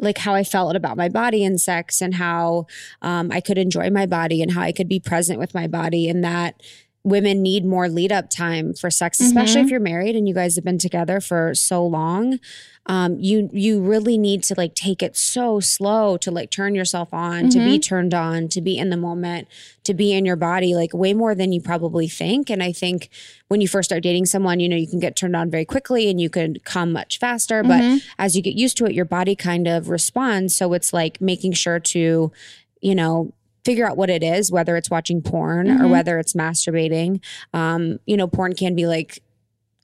like 0.00 0.18
how 0.18 0.34
I 0.34 0.44
felt 0.44 0.76
about 0.76 0.96
my 0.96 1.08
body 1.08 1.44
and 1.44 1.60
sex 1.60 2.00
and 2.00 2.14
how 2.14 2.66
um, 3.02 3.30
I 3.32 3.40
could 3.40 3.58
enjoy 3.58 3.90
my 3.90 4.06
body 4.06 4.42
and 4.42 4.52
how 4.52 4.62
I 4.62 4.72
could 4.72 4.88
be 4.88 5.00
present 5.00 5.38
with 5.38 5.54
my 5.54 5.66
body 5.66 6.08
and 6.08 6.22
that 6.24 6.62
women 7.04 7.42
need 7.42 7.64
more 7.64 7.88
lead 7.88 8.12
up 8.12 8.28
time 8.28 8.74
for 8.74 8.90
sex, 8.90 9.20
especially 9.20 9.60
Mhm. 9.62 9.64
if 9.64 9.70
you're 9.70 9.80
married 9.80 10.16
and 10.16 10.28
you 10.28 10.34
guys 10.34 10.56
have 10.56 10.64
been 10.64 10.78
together 10.78 11.20
for 11.20 11.54
so 11.54 11.86
long. 11.86 12.38
Um, 12.86 13.18
you 13.20 13.50
you 13.52 13.80
really 13.80 14.16
need 14.18 14.42
to 14.44 14.54
like 14.56 14.74
take 14.74 15.02
it 15.02 15.14
so 15.16 15.60
slow 15.60 16.16
to 16.18 16.30
like 16.30 16.50
turn 16.50 16.74
yourself 16.74 17.08
on, 17.12 17.50
to 17.50 17.58
be 17.58 17.78
Mhm. 17.78 17.82
turned 17.82 18.14
on, 18.14 18.48
to 18.48 18.60
be 18.62 18.78
in 18.78 18.88
the 18.90 18.96
moment, 18.96 19.46
to 19.84 19.92
be 19.94 20.12
in 20.12 20.24
your 20.24 20.36
body, 20.36 20.74
like 20.74 20.92
way 20.94 21.12
more 21.14 21.34
than 21.34 21.52
you 21.52 21.60
probably 21.60 22.08
think. 22.08 22.50
And 22.50 22.62
I 22.62 22.72
think 22.72 23.10
when 23.48 23.60
you 23.60 23.68
first 23.68 23.90
start 23.90 24.02
dating 24.02 24.26
someone, 24.26 24.58
you 24.58 24.68
know, 24.68 24.76
you 24.76 24.86
can 24.86 25.00
get 25.00 25.16
turned 25.16 25.36
on 25.36 25.50
very 25.50 25.66
quickly 25.66 26.08
and 26.10 26.18
you 26.20 26.30
can 26.30 26.56
come 26.64 26.92
much 26.92 27.18
faster. 27.18 27.62
But 27.62 27.80
Mhm. 27.82 28.02
as 28.18 28.36
you 28.36 28.42
get 28.42 28.54
used 28.54 28.76
to 28.78 28.86
it, 28.86 28.92
your 28.94 29.04
body 29.04 29.34
kind 29.36 29.66
of 29.68 29.88
responds. 29.90 30.56
So 30.56 30.72
it's 30.72 30.92
like 30.92 31.20
making 31.20 31.52
sure 31.52 31.78
to, 31.80 32.32
you 32.80 32.94
know, 32.94 33.32
figure 33.64 33.88
out 33.88 33.96
what 33.96 34.10
it 34.10 34.22
is, 34.22 34.50
whether 34.50 34.76
it's 34.76 34.90
watching 34.90 35.20
porn 35.22 35.70
or 35.70 35.84
Mhm. 35.84 35.90
whether 35.90 36.18
it's 36.18 36.32
masturbating. 36.34 37.20
Um, 37.52 37.98
you 38.06 38.16
know, 38.16 38.26
porn 38.26 38.54
can 38.54 38.74
be 38.74 38.86
like 38.86 39.22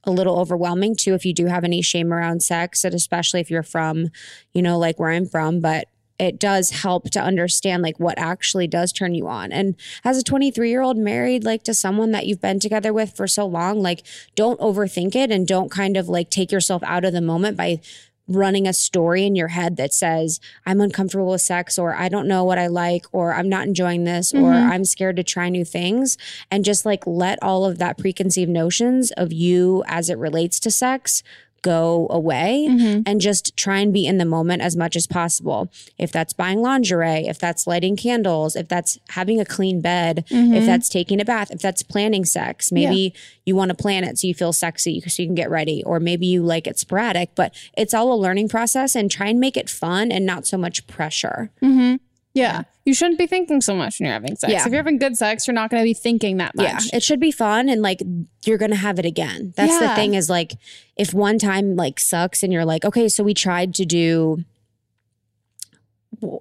a 0.04 0.10
little 0.10 0.38
overwhelming 0.38 0.94
too 0.96 1.14
if 1.14 1.24
you 1.24 1.32
do 1.32 1.46
have 1.46 1.64
any 1.64 1.80
shame 1.82 2.12
around 2.12 2.42
sex, 2.42 2.84
and 2.84 2.94
especially 2.94 3.40
if 3.40 3.50
you're 3.50 3.62
from, 3.62 4.08
you 4.52 4.62
know, 4.62 4.78
like 4.78 4.98
where 4.98 5.10
I'm 5.10 5.26
from. 5.26 5.60
But 5.60 5.88
it 6.18 6.38
does 6.38 6.70
help 6.70 7.10
to 7.10 7.20
understand 7.20 7.82
like 7.82 7.98
what 7.98 8.16
actually 8.18 8.68
does 8.68 8.92
turn 8.92 9.14
you 9.16 9.26
on. 9.26 9.50
And 9.50 9.74
as 10.04 10.16
a 10.16 10.22
23 10.22 10.70
year 10.70 10.80
old 10.80 10.96
married 10.96 11.42
like 11.42 11.64
to 11.64 11.74
someone 11.74 12.12
that 12.12 12.26
you've 12.26 12.40
been 12.40 12.60
together 12.60 12.92
with 12.92 13.16
for 13.16 13.26
so 13.26 13.44
long, 13.46 13.82
like 13.82 14.02
don't 14.36 14.60
overthink 14.60 15.16
it 15.16 15.32
and 15.32 15.46
don't 15.46 15.72
kind 15.72 15.96
of 15.96 16.08
like 16.08 16.30
take 16.30 16.52
yourself 16.52 16.82
out 16.84 17.04
of 17.04 17.12
the 17.12 17.20
moment 17.20 17.56
by 17.56 17.80
running 18.26 18.66
a 18.66 18.72
story 18.72 19.24
in 19.26 19.34
your 19.36 19.48
head 19.48 19.76
that 19.76 19.92
says 19.92 20.40
I'm 20.64 20.80
uncomfortable 20.80 21.26
with 21.30 21.42
sex 21.42 21.78
or 21.78 21.94
I 21.94 22.08
don't 22.08 22.26
know 22.26 22.42
what 22.42 22.58
I 22.58 22.68
like 22.68 23.04
or 23.12 23.34
I'm 23.34 23.48
not 23.50 23.66
enjoying 23.66 24.04
this 24.04 24.32
or 24.32 24.52
Mhm. 24.52 24.70
I'm 24.70 24.84
scared 24.86 25.16
to 25.16 25.22
try 25.22 25.50
new 25.50 25.64
things 25.64 26.16
and 26.50 26.64
just 26.64 26.86
like 26.86 27.06
let 27.06 27.38
all 27.42 27.66
of 27.66 27.78
that 27.78 27.98
preconceived 27.98 28.50
notions 28.50 29.10
of 29.12 29.32
you 29.32 29.84
as 29.86 30.08
it 30.08 30.16
relates 30.16 30.58
to 30.60 30.70
sex 30.70 31.22
go 31.64 32.06
away 32.10 32.66
Mhm. 32.70 33.02
and 33.06 33.20
just 33.22 33.56
try 33.56 33.78
and 33.80 33.90
be 33.92 34.04
in 34.06 34.18
the 34.18 34.24
moment 34.26 34.60
as 34.60 34.76
much 34.76 34.94
as 34.96 35.06
possible. 35.06 35.68
If 35.98 36.12
that's 36.12 36.34
buying 36.34 36.60
lingerie, 36.60 37.26
if 37.26 37.38
that's 37.38 37.66
lighting 37.66 37.96
candles, 37.96 38.54
if 38.54 38.68
that's 38.68 38.98
having 39.08 39.40
a 39.40 39.44
clean 39.46 39.80
bed, 39.80 40.24
if 40.28 40.36
Mhm. 40.36 40.66
that's 40.66 40.90
taking 40.90 41.20
a 41.20 41.24
bath, 41.24 41.50
if 41.50 41.60
that's 41.60 41.82
planning 41.82 42.26
sex, 42.26 42.70
maybe 42.70 43.14
you 43.46 43.56
want 43.56 43.70
to 43.70 43.74
plan 43.74 44.04
it 44.04 44.18
so 44.18 44.26
you 44.26 44.34
feel 44.34 44.52
sexy 44.52 45.00
so 45.06 45.22
you 45.22 45.28
can 45.28 45.34
get 45.34 45.50
ready, 45.50 45.82
or 45.84 45.98
maybe 45.98 46.26
you 46.26 46.42
like 46.42 46.66
it 46.66 46.78
sporadic, 46.78 47.30
but 47.34 47.54
it's 47.78 47.94
all 47.94 48.12
a 48.12 48.20
learning 48.24 48.48
process 48.48 48.94
and 48.94 49.10
try 49.10 49.28
and 49.28 49.40
make 49.40 49.56
it 49.56 49.70
fun 49.70 50.12
and 50.12 50.26
not 50.26 50.46
so 50.46 50.58
much 50.58 50.86
pressure. 50.86 51.50
Mm-hmm. 51.62 51.96
Yeah. 52.34 52.64
You 52.84 52.92
shouldn't 52.92 53.18
be 53.18 53.26
thinking 53.26 53.60
so 53.60 53.74
much 53.74 53.98
when 53.98 54.06
you're 54.06 54.14
having 54.14 54.36
sex. 54.36 54.52
Yeah. 54.52 54.66
If 54.66 54.66
you're 54.66 54.76
having 54.76 54.98
good 54.98 55.16
sex, 55.16 55.46
you're 55.46 55.54
not 55.54 55.70
going 55.70 55.82
to 55.82 55.84
be 55.84 55.94
thinking 55.94 56.36
that 56.38 56.54
much. 56.54 56.66
Yeah, 56.66 56.78
it 56.92 57.02
should 57.02 57.20
be 57.20 57.30
fun 57.30 57.68
and 57.68 57.80
like 57.80 58.02
you're 58.44 58.58
gonna 58.58 58.74
have 58.74 58.98
it 58.98 59.06
again. 59.06 59.54
That's 59.56 59.78
the 59.78 59.94
thing 59.94 60.14
is 60.14 60.28
like 60.28 60.52
if 60.96 61.14
one 61.14 61.38
time 61.38 61.76
like 61.76 61.98
sucks 61.98 62.42
and 62.42 62.52
you're 62.52 62.64
like, 62.64 62.84
okay, 62.84 63.08
so 63.08 63.24
we 63.24 63.32
tried 63.32 63.74
to 63.76 63.86
do 63.86 64.44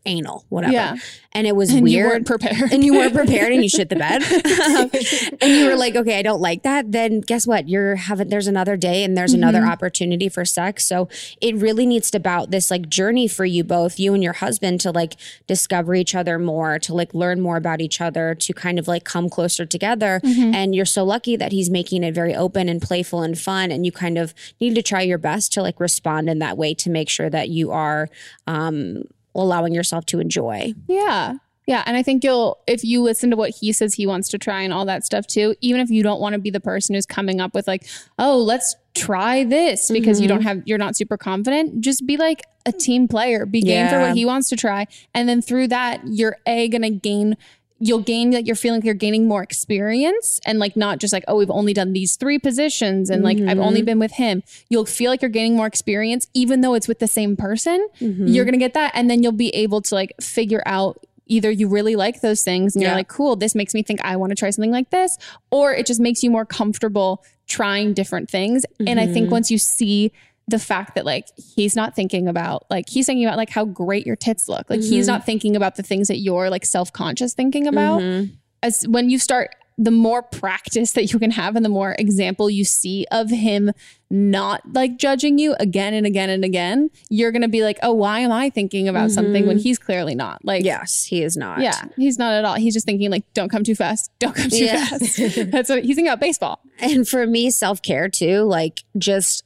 anal, 0.06 0.46
whatever. 0.50 0.74
Yeah. 0.74 0.96
And 1.36 1.48
it 1.48 1.56
was 1.56 1.70
And 1.72 1.80
you 1.90 1.98
weird. 2.00 2.10
weren't 2.12 2.28
prepared. 2.28 2.72
And 2.74 2.84
you 2.84 2.94
weren't 2.94 3.14
prepared 3.14 3.52
and 3.54 3.64
you 3.64 3.70
shit 3.70 3.90
the 3.90 3.96
bed. 3.96 4.22
and 5.42 5.52
you 5.52 5.66
were 5.68 5.76
like, 5.76 5.96
okay, 5.96 6.18
I 6.20 6.22
don't 6.22 6.42
like 6.42 6.64
that. 6.64 6.92
Then 6.92 7.22
guess 7.22 7.46
what? 7.48 7.68
You're 7.70 7.96
having 7.96 8.30
there's 8.30 8.48
another 8.48 8.76
day 8.78 9.04
and 9.04 9.16
there's 9.18 9.34
another 9.34 9.62
Mhm. 9.62 9.70
opportunity 9.72 10.30
for 10.30 10.46
sex. 10.46 10.86
So 10.86 11.10
it 11.42 11.56
really 11.56 11.86
needs 11.86 12.10
to 12.12 12.24
about 12.24 12.52
this 12.52 12.72
like 12.72 12.88
journey 12.88 13.28
for 13.28 13.44
you 13.44 13.66
both, 13.66 14.00
you 14.00 14.14
and 14.14 14.24
your 14.24 14.32
husband, 14.32 14.80
to 14.80 14.92
like 14.92 15.16
discover 15.46 15.94
each 15.94 16.16
other 16.16 16.40
more, 16.40 16.80
to 16.80 16.94
like 16.94 17.14
learn 17.14 17.42
more 17.42 17.58
about 17.58 17.82
each 17.82 18.00
other, 18.00 18.34
to 18.36 18.54
kind 18.54 18.80
of 18.80 18.88
like 18.88 19.04
come 19.04 19.30
closer 19.30 19.66
together. 19.66 20.22
Mhm. 20.24 20.54
And 20.56 20.74
you're 20.74 20.86
so 20.86 21.04
lucky 21.04 21.36
that 21.36 21.52
he's 21.52 21.70
making 21.70 22.02
it 22.04 22.14
very 22.16 22.34
open 22.34 22.70
and 22.70 22.82
playful 22.82 23.22
and 23.24 23.38
fun. 23.38 23.72
And 23.72 23.86
you 23.86 23.92
kind 23.92 24.18
of 24.18 24.34
need 24.62 24.74
to 24.76 24.82
try 24.82 25.02
your 25.02 25.18
best 25.18 25.52
to 25.54 25.62
like 25.62 25.82
respond 25.82 26.30
in 26.30 26.40
that 26.40 26.58
way 26.58 26.74
to 26.76 26.90
make 26.90 27.10
sure 27.10 27.30
that 27.30 27.50
you 27.50 27.72
are 27.72 28.08
um 28.48 29.04
allowing 29.42 29.74
yourself 29.74 30.06
to 30.08 30.20
enjoy. 30.20 30.74
Yeah. 30.88 31.36
Yeah. 31.66 31.82
And 31.86 31.96
I 31.96 32.04
think 32.04 32.26
you'll, 32.26 32.58
if 32.68 32.84
you 32.84 33.02
listen 33.02 33.30
to 33.30 33.38
what 33.38 33.52
he 33.52 33.72
says 33.72 33.94
he 33.94 34.06
wants 34.06 34.28
to 34.30 34.38
try 34.38 34.62
and 34.62 34.74
all 34.74 34.84
that 34.86 35.06
stuff 35.06 35.26
too, 35.28 35.56
even 35.62 35.80
if 35.80 35.90
you 35.90 36.04
don't 36.04 36.20
want 36.20 36.34
to 36.34 36.40
be 36.40 36.50
the 36.50 36.60
person 36.60 36.94
who's 36.94 37.06
coming 37.06 37.40
up 37.40 37.54
with 37.56 37.68
like, 37.70 37.88
oh, 38.20 38.38
let's 38.38 38.76
try 38.96 39.46
this 39.46 39.90
because 39.90 40.20
you 40.20 40.26
Mhm. 40.26 40.30
don't 40.30 40.42
have, 40.42 40.62
you're 40.66 40.78
not 40.78 40.98
super 40.98 41.16
confident, 41.18 41.80
just 41.80 42.06
be 42.06 42.18
like 42.18 42.42
a 42.66 42.74
team 42.74 43.08
player, 43.08 43.46
be 43.46 43.62
game 43.62 43.88
for 43.88 44.00
what 44.00 44.14
he 44.16 44.26
wants 44.26 44.50
to 44.50 44.58
try. 44.58 44.88
And 45.14 45.28
then 45.30 45.42
through 45.42 45.70
that, 45.70 46.02
you're 46.06 46.36
A, 46.46 46.68
going 46.68 46.82
to 46.82 46.90
gain. 46.90 47.38
You'll 47.86 48.00
gain 48.14 48.32
like 48.32 48.48
you're 48.48 48.56
feeling 48.56 48.80
like 48.80 48.86
you're 48.86 48.94
gaining 48.94 49.28
more 49.28 49.44
experience 49.44 50.40
and 50.46 50.58
like 50.60 50.78
not 50.78 51.00
just 51.00 51.12
like, 51.12 51.26
oh, 51.28 51.36
we've 51.38 51.50
only 51.52 51.74
done 51.74 51.92
these 51.94 52.16
three 52.16 52.40
positions 52.40 53.10
and 53.10 53.24
like 53.24 53.40
I've 53.40 53.60
only 53.60 53.82
Mhm. 53.82 53.86
been 53.86 54.00
with 54.00 54.14
him. 54.14 54.42
You'll 54.70 54.86
feel 54.86 55.12
like 55.12 55.22
you're 55.22 55.30
gaining 55.30 55.56
more 55.56 55.68
experience, 55.68 56.28
even 56.34 56.62
though 56.62 56.76
it's 56.76 56.88
with 56.88 57.00
the 57.00 57.08
same 57.08 57.36
person 57.36 57.88
Mhm. 58.00 58.34
you're 58.34 58.46
gonna 58.46 58.58
get 58.58 58.74
that 58.76 58.92
and 58.96 59.10
then 59.10 59.22
you'll 59.22 59.32
be 59.34 59.50
able 59.50 59.82
to 59.82 59.96
like 59.96 60.14
figure 60.22 60.64
out 60.66 60.98
either 61.28 61.50
you 61.52 61.68
really 61.68 61.96
like 61.96 62.22
those 62.22 62.42
things 62.44 62.76
and 62.76 62.84
you're 62.84 62.92
like 62.94 63.08
cool 63.08 63.36
this 63.38 63.56
makes 63.56 63.74
me 63.74 63.82
think 63.82 64.00
i 64.04 64.14
want 64.18 64.30
to 64.30 64.36
try 64.36 64.50
something 64.50 64.72
like 64.72 64.90
this 64.90 65.18
or 65.52 65.74
it 65.74 65.86
just 65.86 66.00
makes 66.02 66.22
you 66.22 66.30
more 66.30 66.46
comfortable 66.46 67.24
trying 67.48 67.94
different 67.94 68.30
things 68.30 68.66
and 68.86 69.00
i 69.00 69.08
think 69.08 69.28
Mhm. 69.28 69.32
once 69.32 69.50
you 69.50 69.58
see 69.58 70.12
the 70.48 70.60
fact 70.60 70.96
that 70.96 71.06
like 71.06 71.28
he's 71.56 71.76
not 71.76 71.96
thinking 71.96 72.28
about 72.28 72.66
like 72.70 72.90
he's 72.90 73.06
thinking 73.06 73.26
about 73.26 73.38
like 73.38 73.50
how 73.50 73.64
great 73.66 74.06
your 74.06 74.16
tits 74.18 74.50
look 74.50 74.70
like 74.70 74.82
he's 74.82 75.06
Mhm. 75.06 75.08
not 75.08 75.26
thinking 75.26 75.56
about 75.56 75.76
the 75.78 75.84
things 75.84 76.08
that 76.10 76.18
you're 76.20 76.50
like 76.50 76.66
self-conscious 76.66 77.34
thinking 77.34 77.66
about 77.68 78.02
Mhm. 78.02 78.32
as 78.62 78.86
when 78.88 79.10
you 79.10 79.18
start 79.20 79.56
the 79.78 79.90
more 79.90 80.22
practice 80.22 80.92
that 80.92 81.12
you 81.12 81.18
can 81.18 81.32
have 81.32 81.56
and 81.56 81.66
the 81.66 81.70
more 81.70 81.96
example 81.98 82.48
you 82.48 82.64
see 82.64 83.08
of 83.10 83.32
him 83.32 83.72
not 84.12 84.62
like 84.74 84.98
judging 85.00 85.40
you 85.40 85.56
again 85.60 85.96
and 85.96 86.06
again 86.06 86.30
and 86.30 86.44
again 86.46 86.90
you're 87.10 87.32
gonna 87.32 87.48
be 87.48 87.64
like 87.64 87.80
oh 87.82 87.92
why 87.94 88.20
am 88.20 88.32
i 88.32 88.50
thinking 88.52 88.88
about 88.88 89.10
something 89.10 89.48
when 89.48 89.58
Mhm. 89.58 89.64
he's 89.64 89.80
clearly 89.80 90.14
not 90.14 90.44
like 90.46 90.64
Yes, 90.64 91.06
he 91.06 91.24
is 91.24 91.36
not. 91.36 91.62
yeah 91.62 91.86
he's 91.98 92.20
not 92.20 92.34
at 92.34 92.46
all 92.46 92.54
he's 92.56 92.74
just 92.76 92.86
thinking 92.86 93.10
like 93.10 93.24
don't 93.34 93.50
come 93.50 93.64
too 93.64 93.74
fast 93.74 94.12
don't 94.20 94.36
come 94.36 94.50
too 94.50 94.66
Yeah. 94.66 94.86
fast 94.86 95.18
that's 95.52 95.70
what 95.70 95.84
he's 95.84 95.96
thinking 95.96 96.08
about 96.10 96.20
baseball 96.20 96.60
And 96.80 97.08
for 97.08 97.26
me, 97.26 97.50
self 97.50 97.82
care 97.82 98.10
too, 98.10 98.42
like 98.44 98.84
just 98.98 99.44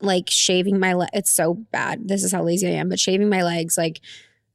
like 0.00 0.30
shaving 0.30 0.78
my 0.78 0.94
leg. 0.94 1.10
It's 1.12 1.32
so 1.32 1.54
bad. 1.54 2.08
This 2.08 2.24
is 2.24 2.32
how 2.32 2.42
lazy 2.42 2.66
I 2.66 2.72
am, 2.72 2.88
but 2.88 3.00
shaving 3.00 3.28
my 3.28 3.42
legs, 3.42 3.76
like 3.76 4.00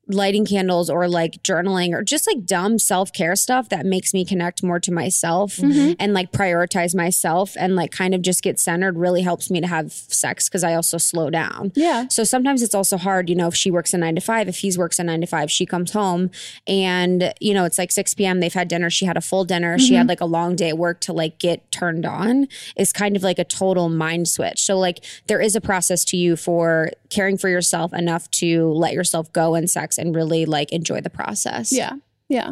lighting 0.07 0.45
candles 0.45 0.89
or 0.89 1.07
like 1.07 1.41
journaling 1.41 1.93
or 1.93 2.03
just 2.03 2.27
like 2.27 2.45
dumb 2.45 2.77
self 2.77 3.11
care 3.11 3.35
stuff 3.35 3.69
that 3.69 3.85
makes 3.85 4.13
me 4.13 4.23
connect 4.23 4.61
more 4.61 4.79
to 4.79 4.91
myself 4.91 5.57
Mhm. 5.57 5.95
and 5.99 6.13
like 6.13 6.31
prioritize 6.31 6.93
myself 6.93 7.55
and 7.59 7.75
like 7.75 7.91
kind 7.91 8.13
of 8.13 8.21
just 8.21 8.43
get 8.43 8.59
centered 8.59 8.97
really 8.97 9.23
helps 9.23 9.49
me 9.49 9.59
to 9.61 9.67
have 9.67 9.91
sex 9.91 10.47
because 10.47 10.63
I 10.63 10.75
also 10.75 10.97
slow 10.99 11.29
down. 11.31 11.71
yeah 11.75 12.05
So 12.09 12.23
sometimes 12.23 12.61
it's 12.61 12.75
also 12.75 12.97
hard, 12.97 13.29
you 13.29 13.35
know, 13.35 13.47
if 13.47 13.55
she 13.55 13.71
works 13.71 13.93
a 13.93 13.97
nine 13.97 14.13
to 14.15 14.21
five, 14.21 14.47
if 14.47 14.57
he's 14.57 14.77
works 14.77 14.99
a 14.99 15.03
nine 15.03 15.21
to 15.21 15.27
five, 15.27 15.49
she 15.51 15.65
comes 15.65 15.91
home 15.91 16.29
and, 16.67 17.33
you 17.39 17.53
know, 17.53 17.65
it's 17.65 17.77
like 17.77 17.91
6 17.91 18.13
p.m. 18.13 18.39
They've 18.39 18.53
had 18.53 18.67
dinner. 18.67 18.89
She 18.89 19.05
had 19.05 19.17
a 19.17 19.21
full 19.21 19.43
dinner. 19.45 19.79
She 19.79 19.95
had 19.95 20.07
like 20.07 20.21
a 20.21 20.25
long 20.25 20.55
day 20.55 20.69
at 20.69 20.77
work 20.77 20.99
to 21.01 21.13
like 21.13 21.39
get 21.39 21.71
turned 21.71 22.05
on 22.05 22.47
is 22.77 22.93
kind 22.93 23.15
of 23.15 23.23
like 23.23 23.39
a 23.39 23.43
total 23.43 23.89
mind 23.89 24.27
switch. 24.27 24.61
So 24.61 24.77
like 24.77 25.03
there 25.27 25.41
is 25.41 25.55
a 25.55 25.61
process 25.61 26.03
to 26.05 26.17
you 26.17 26.35
for 26.35 26.91
caring 27.15 27.37
for 27.37 27.49
yourself 27.49 27.93
enough 27.93 28.29
to 28.31 28.69
let 28.73 28.93
yourself 28.93 29.31
go 29.33 29.55
in 29.55 29.67
sex 29.67 29.97
and 29.97 30.13
really 30.15 30.45
like 30.45 30.71
enjoy 30.71 30.99
the 31.01 31.09
process. 31.09 31.71
yeah 31.71 31.93
yeah 32.29 32.51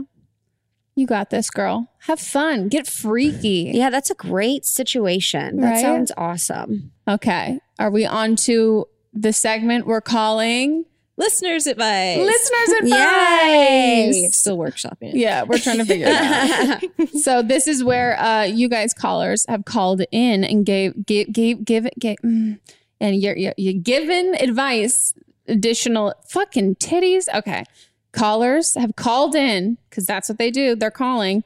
you 0.95 1.07
got 1.07 1.30
this 1.32 1.49
girl 1.49 1.88
have 2.07 2.20
fun 2.20 2.70
get 2.70 2.86
freaky 2.88 3.72
Yeah, 3.74 3.89
that's 3.89 4.11
a 4.11 4.16
great 4.16 4.64
situation. 4.66 5.57
That 5.59 5.72
Right? 5.72 5.82
sounds 5.82 6.11
awesome. 6.18 6.91
okay 7.07 7.59
are 7.80 7.89
we 7.91 8.05
on 8.05 8.36
to 8.47 8.86
the 9.14 9.34
segment 9.34 9.86
we're 9.88 10.01
calling 10.01 10.86
Listeners 11.16 11.68
advice. 11.68 12.18
listeners 12.18 12.70
advice 12.82 14.16
Yay! 14.16 14.30
Still 14.32 14.57
workshopping. 14.57 15.11
Yeah, 15.14 15.43
we're 15.43 15.59
trying 15.59 15.78
to 15.78 15.86
figure 15.86 16.07
it 16.09 16.16
out. 16.16 17.09
so 17.22 17.43
this 17.43 17.68
is 17.68 17.84
where 17.84 18.20
uh, 18.20 18.43
you 18.45 18.68
guys 18.68 18.93
callers 18.95 19.45
have 19.47 19.64
called 19.66 20.01
in 20.11 20.43
and 20.43 20.66
gave 20.66 21.05
gave 21.05 21.32
gave 21.32 21.64
give 21.66 21.86
it 21.86 21.93
gave, 21.99 22.18
mm, 22.26 22.57
and 23.00 23.16
you're, 23.22 23.36
you're 23.38 23.54
you're 23.58 23.74
given 23.82 24.36
advice, 24.39 25.14
additional 25.48 26.14
fucking 26.28 26.76
titties. 26.76 27.28
Okay, 27.34 27.64
callers 28.12 28.76
have 28.76 28.96
called 28.96 29.36
in 29.36 29.78
because 29.89 30.06
that's 30.06 30.30
what 30.30 30.38
they 30.38 30.52
do. 30.52 30.76
They're 30.76 30.91
calling. 30.91 31.44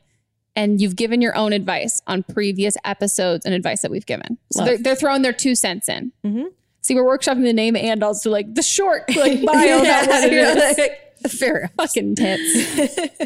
And 0.55 0.81
you've 0.81 0.95
given 0.95 1.21
your 1.21 1.35
own 1.35 1.53
advice 1.53 2.01
on 2.07 2.23
previous 2.23 2.75
episodes 2.83 3.45
and 3.45 3.53
advice 3.53 3.83
that 3.83 3.91
we've 3.91 4.07
given. 4.07 4.39
So 4.51 4.65
they're, 4.65 4.77
they're 4.79 4.95
throwing 4.95 5.21
their 5.21 5.31
two 5.33 5.53
cents 5.53 5.87
in. 5.87 6.11
Mhm. 6.25 6.45
See, 6.81 6.95
we're 6.95 7.03
workshopping 7.03 7.43
the 7.43 7.53
name 7.53 7.75
and 7.75 8.01
also 8.03 8.31
like 8.31 8.55
the 8.55 8.63
short 8.63 9.03
like 9.15 9.45
bio 9.45 9.81
about 9.81 10.07
what 10.07 10.23
it 10.23 10.33
is. 10.33 10.89
Fair. 11.29 11.71
Fucking 11.77 12.15
tits. 12.15 13.19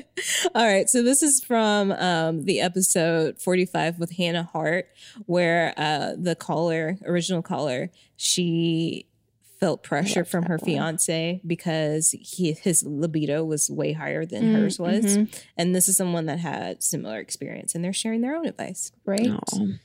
All 0.55 0.65
right. 0.65 0.89
So 0.89 1.01
this 1.03 1.21
is 1.23 1.43
from 1.43 1.91
um, 1.93 2.43
the 2.45 2.61
episode 2.61 3.39
45 3.41 3.99
with 3.99 4.11
Hannah 4.11 4.43
Hart, 4.51 4.87
where 5.25 5.73
uh, 5.77 6.13
the 6.17 6.35
caller, 6.35 6.97
original 7.05 7.41
caller, 7.41 7.91
she 8.17 9.07
felt 9.59 9.83
pressure 9.83 10.25
from 10.25 10.45
her 10.45 10.57
fiance 10.57 11.39
because 11.45 12.15
he 12.19 12.53
his 12.53 12.81
libido 12.83 13.43
was 13.45 13.69
way 13.69 13.93
higher 13.93 14.25
than 14.25 14.45
Mm, 14.45 14.55
hers 14.55 14.79
was. 14.79 15.17
mhm. 15.17 15.41
And 15.55 15.75
this 15.75 15.87
is 15.87 15.95
someone 15.95 16.25
that 16.25 16.39
had 16.39 16.81
similar 16.81 17.19
experience 17.19 17.75
and 17.75 17.83
they're 17.85 17.93
sharing 17.93 18.21
their 18.21 18.35
own 18.35 18.47
advice. 18.47 18.91
Right. 19.05 19.27
Um, 19.27 19.79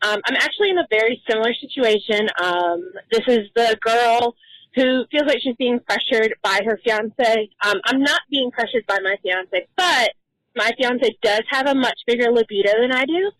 I'm 0.00 0.36
actually 0.36 0.70
in 0.70 0.78
a 0.78 0.86
very 0.90 1.20
similar 1.28 1.52
situation. 1.54 2.28
Um, 2.42 2.90
this 3.10 3.24
is 3.28 3.48
the 3.54 3.76
girl 3.82 4.34
who 4.78 5.04
feels 5.10 5.26
like 5.26 5.40
she's 5.42 5.56
being 5.56 5.80
pressured 5.80 6.34
by 6.42 6.60
her 6.64 6.78
fiance. 6.84 7.50
Um, 7.64 7.80
I'm 7.84 8.00
not 8.00 8.20
being 8.30 8.50
pressured 8.50 8.84
by 8.86 8.98
my 9.02 9.16
fiance, 9.22 9.66
but 9.76 10.10
my 10.56 10.70
fiance 10.78 11.16
does 11.22 11.42
have 11.50 11.66
a 11.66 11.74
much 11.74 11.98
bigger 12.06 12.30
libido 12.30 12.70
than 12.80 12.92
I 12.92 13.04
do. 13.04 13.30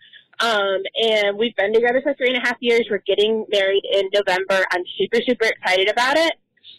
Um, 0.40 0.82
and 1.02 1.38
we've 1.38 1.54
been 1.56 1.72
together 1.72 2.00
for 2.02 2.14
three 2.14 2.28
and 2.28 2.36
a 2.36 2.46
half 2.46 2.56
years. 2.60 2.86
We're 2.90 3.02
getting 3.06 3.44
married 3.50 3.82
in 3.92 4.08
November. 4.12 4.64
I'm 4.72 4.82
super, 4.98 5.18
super 5.26 5.46
excited 5.46 5.88
about 5.88 6.16
it. 6.16 6.32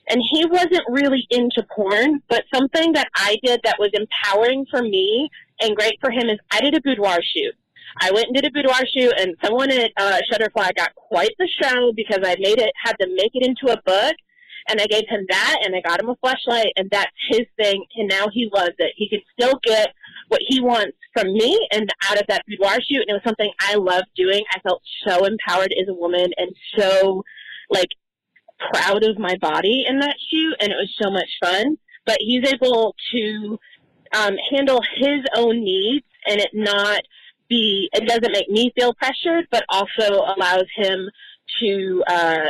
And 0.09 0.21
he 0.31 0.45
wasn't 0.45 0.83
really 0.89 1.27
into 1.29 1.65
porn, 1.75 2.21
but 2.29 2.43
something 2.53 2.93
that 2.93 3.09
I 3.15 3.37
did 3.43 3.61
that 3.63 3.77
was 3.79 3.91
empowering 3.93 4.65
for 4.71 4.81
me 4.81 5.29
and 5.61 5.75
great 5.75 5.99
for 6.01 6.09
him 6.09 6.29
is 6.29 6.39
I 6.51 6.61
did 6.61 6.75
a 6.75 6.81
boudoir 6.81 7.19
shoot. 7.21 7.53
I 8.01 8.11
went 8.11 8.27
and 8.27 8.35
did 8.35 8.45
a 8.45 8.51
boudoir 8.51 8.85
shoot, 8.93 9.13
and 9.17 9.35
someone 9.43 9.71
at 9.71 9.91
uh, 9.97 10.19
Shutterfly 10.31 10.75
got 10.75 10.93
quite 10.95 11.31
the 11.37 11.47
show 11.61 11.91
because 11.95 12.19
I 12.23 12.35
made 12.39 12.59
it, 12.59 12.71
had 12.83 12.93
to 12.99 13.07
make 13.15 13.31
it 13.33 13.45
into 13.45 13.73
a 13.73 13.81
book, 13.81 14.15
and 14.67 14.81
I 14.81 14.87
gave 14.87 15.07
him 15.07 15.25
that, 15.29 15.59
and 15.63 15.75
I 15.75 15.81
got 15.81 15.99
him 15.99 16.09
a 16.09 16.15
Fleshlight, 16.17 16.71
and 16.75 16.89
that's 16.91 17.11
his 17.29 17.45
thing, 17.57 17.85
and 17.95 18.09
now 18.09 18.27
he 18.31 18.49
loves 18.53 18.75
it. 18.79 18.93
He 18.95 19.09
can 19.09 19.21
still 19.33 19.59
get 19.63 19.93
what 20.27 20.41
he 20.47 20.61
wants 20.61 20.97
from 21.13 21.33
me 21.33 21.67
and 21.71 21.89
out 22.09 22.19
of 22.19 22.27
that 22.27 22.43
boudoir 22.47 22.79
shoot, 22.81 23.01
and 23.01 23.09
it 23.09 23.13
was 23.13 23.23
something 23.25 23.51
I 23.59 23.75
loved 23.75 24.07
doing. 24.15 24.43
I 24.53 24.59
felt 24.59 24.81
so 25.07 25.25
empowered 25.25 25.73
as 25.79 25.87
a 25.87 25.93
woman 25.93 26.31
and 26.37 26.55
so 26.77 27.23
like 27.69 27.89
proud 28.73 29.03
of 29.03 29.17
my 29.17 29.35
body 29.37 29.85
in 29.87 29.99
that 29.99 30.15
shoot, 30.29 30.55
and 30.59 30.71
it 30.71 30.75
was 30.75 30.93
so 31.01 31.09
much 31.09 31.29
fun. 31.41 31.77
But 32.05 32.17
he's 32.19 32.47
able 32.51 32.95
to 33.13 33.59
um, 34.13 34.35
handle 34.51 34.81
his 34.97 35.19
own 35.35 35.63
needs 35.63 36.05
and 36.27 36.39
it 36.39 36.49
not 36.53 37.01
be, 37.49 37.89
it 37.93 38.07
doesn't 38.07 38.31
make 38.31 38.49
me 38.49 38.71
feel 38.75 38.93
pressured, 38.93 39.47
but 39.51 39.63
also 39.69 40.25
allows 40.35 40.65
him 40.75 41.09
to, 41.59 42.03
uh, 42.07 42.45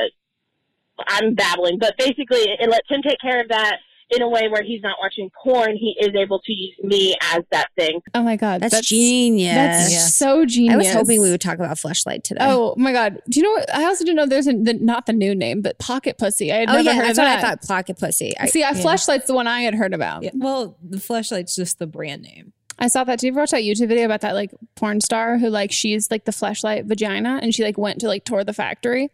I'm 1.08 1.34
babbling, 1.36 1.78
but 1.80 1.98
basically 1.98 2.40
it 2.60 2.70
lets 2.70 2.90
him 2.90 3.02
take 3.02 3.20
care 3.22 3.42
of 3.42 3.50
that 3.50 3.78
in 4.12 4.24
a 4.24 4.28
way 4.28 4.48
where 4.48 4.64
he's 4.64 4.82
not 4.82 4.98
watching 5.00 5.30
porn. 5.44 5.76
He 5.78 5.96
is 6.00 6.16
able 6.16 6.40
to 6.40 6.52
use 6.52 6.76
me 6.82 7.16
as 7.32 7.44
that 7.52 7.68
thing. 7.78 8.02
Oh 8.16 8.24
my 8.24 8.36
god, 8.38 8.62
That's, 8.62 8.82
genius. 8.88 9.54
That's 9.54 10.16
so 10.16 10.46
genius. 10.46 10.74
I 10.74 10.78
was 10.78 10.92
hoping 10.94 11.22
we 11.22 11.30
would 11.30 11.42
talk 11.42 11.56
about 11.56 11.78
Fleshlight 11.78 12.24
today. 12.24 12.40
Oh 12.42 12.74
my 12.76 12.92
god! 12.92 13.22
Do 13.30 13.40
you 13.40 13.44
know? 13.46 13.52
what? 13.52 13.72
I 13.74 13.84
also 13.86 14.04
didn't 14.04 14.16
know 14.18 14.26
there's 14.26 14.48
a, 14.48 14.54
the, 14.54 14.74
not 14.74 15.06
the 15.06 15.14
new 15.14 15.36
name, 15.36 15.62
but 15.62 15.78
pocket 15.78 16.18
pussy. 16.18 16.52
I 16.52 16.58
had 16.62 16.70
Oh, 16.70 16.74
never 16.74 16.84
yeah, 16.90 16.94
heard 16.96 17.06
that's 17.06 17.20
of 17.20 17.24
what 17.24 17.38
I 17.38 17.42
thought, 17.42 17.62
pocket 17.68 18.00
pussy. 18.00 18.36
I- 18.40 18.48
See, 18.48 18.64
I, 18.64 18.72
yeah. 18.72 18.82
Fleshlight's 18.82 19.28
the 19.28 19.36
one 19.36 19.46
I 19.46 19.62
had 19.62 19.76
heard 19.76 19.94
about. 19.94 20.24
Yeah. 20.24 20.32
Well, 20.34 20.76
the 20.82 20.98
Fleshlight's 20.98 21.56
just 21.56 21.78
the 21.78 21.86
brand 21.88 22.24
name. 22.24 22.54
I 22.80 22.88
saw 22.88 23.04
that. 23.04 23.20
Did 23.20 23.28
you 23.28 23.34
ever 23.34 23.42
watch 23.42 23.52
that 23.52 23.62
YouTube 23.64 23.90
video 23.90 24.06
about 24.06 24.22
that 24.22 24.34
like 24.34 24.52
porn 24.76 25.02
star 25.02 25.38
who 25.38 25.50
like 25.50 25.72
she's 25.72 26.10
like 26.10 26.26
the 26.26 26.32
Fleshlight 26.32 26.86
vagina 26.86 27.40
and 27.44 27.54
she 27.54 27.64
like 27.64 27.78
went 27.78 28.00
to 28.00 28.08
like 28.08 28.24
tour 28.26 28.44
the 28.44 28.54
factory? 28.54 29.10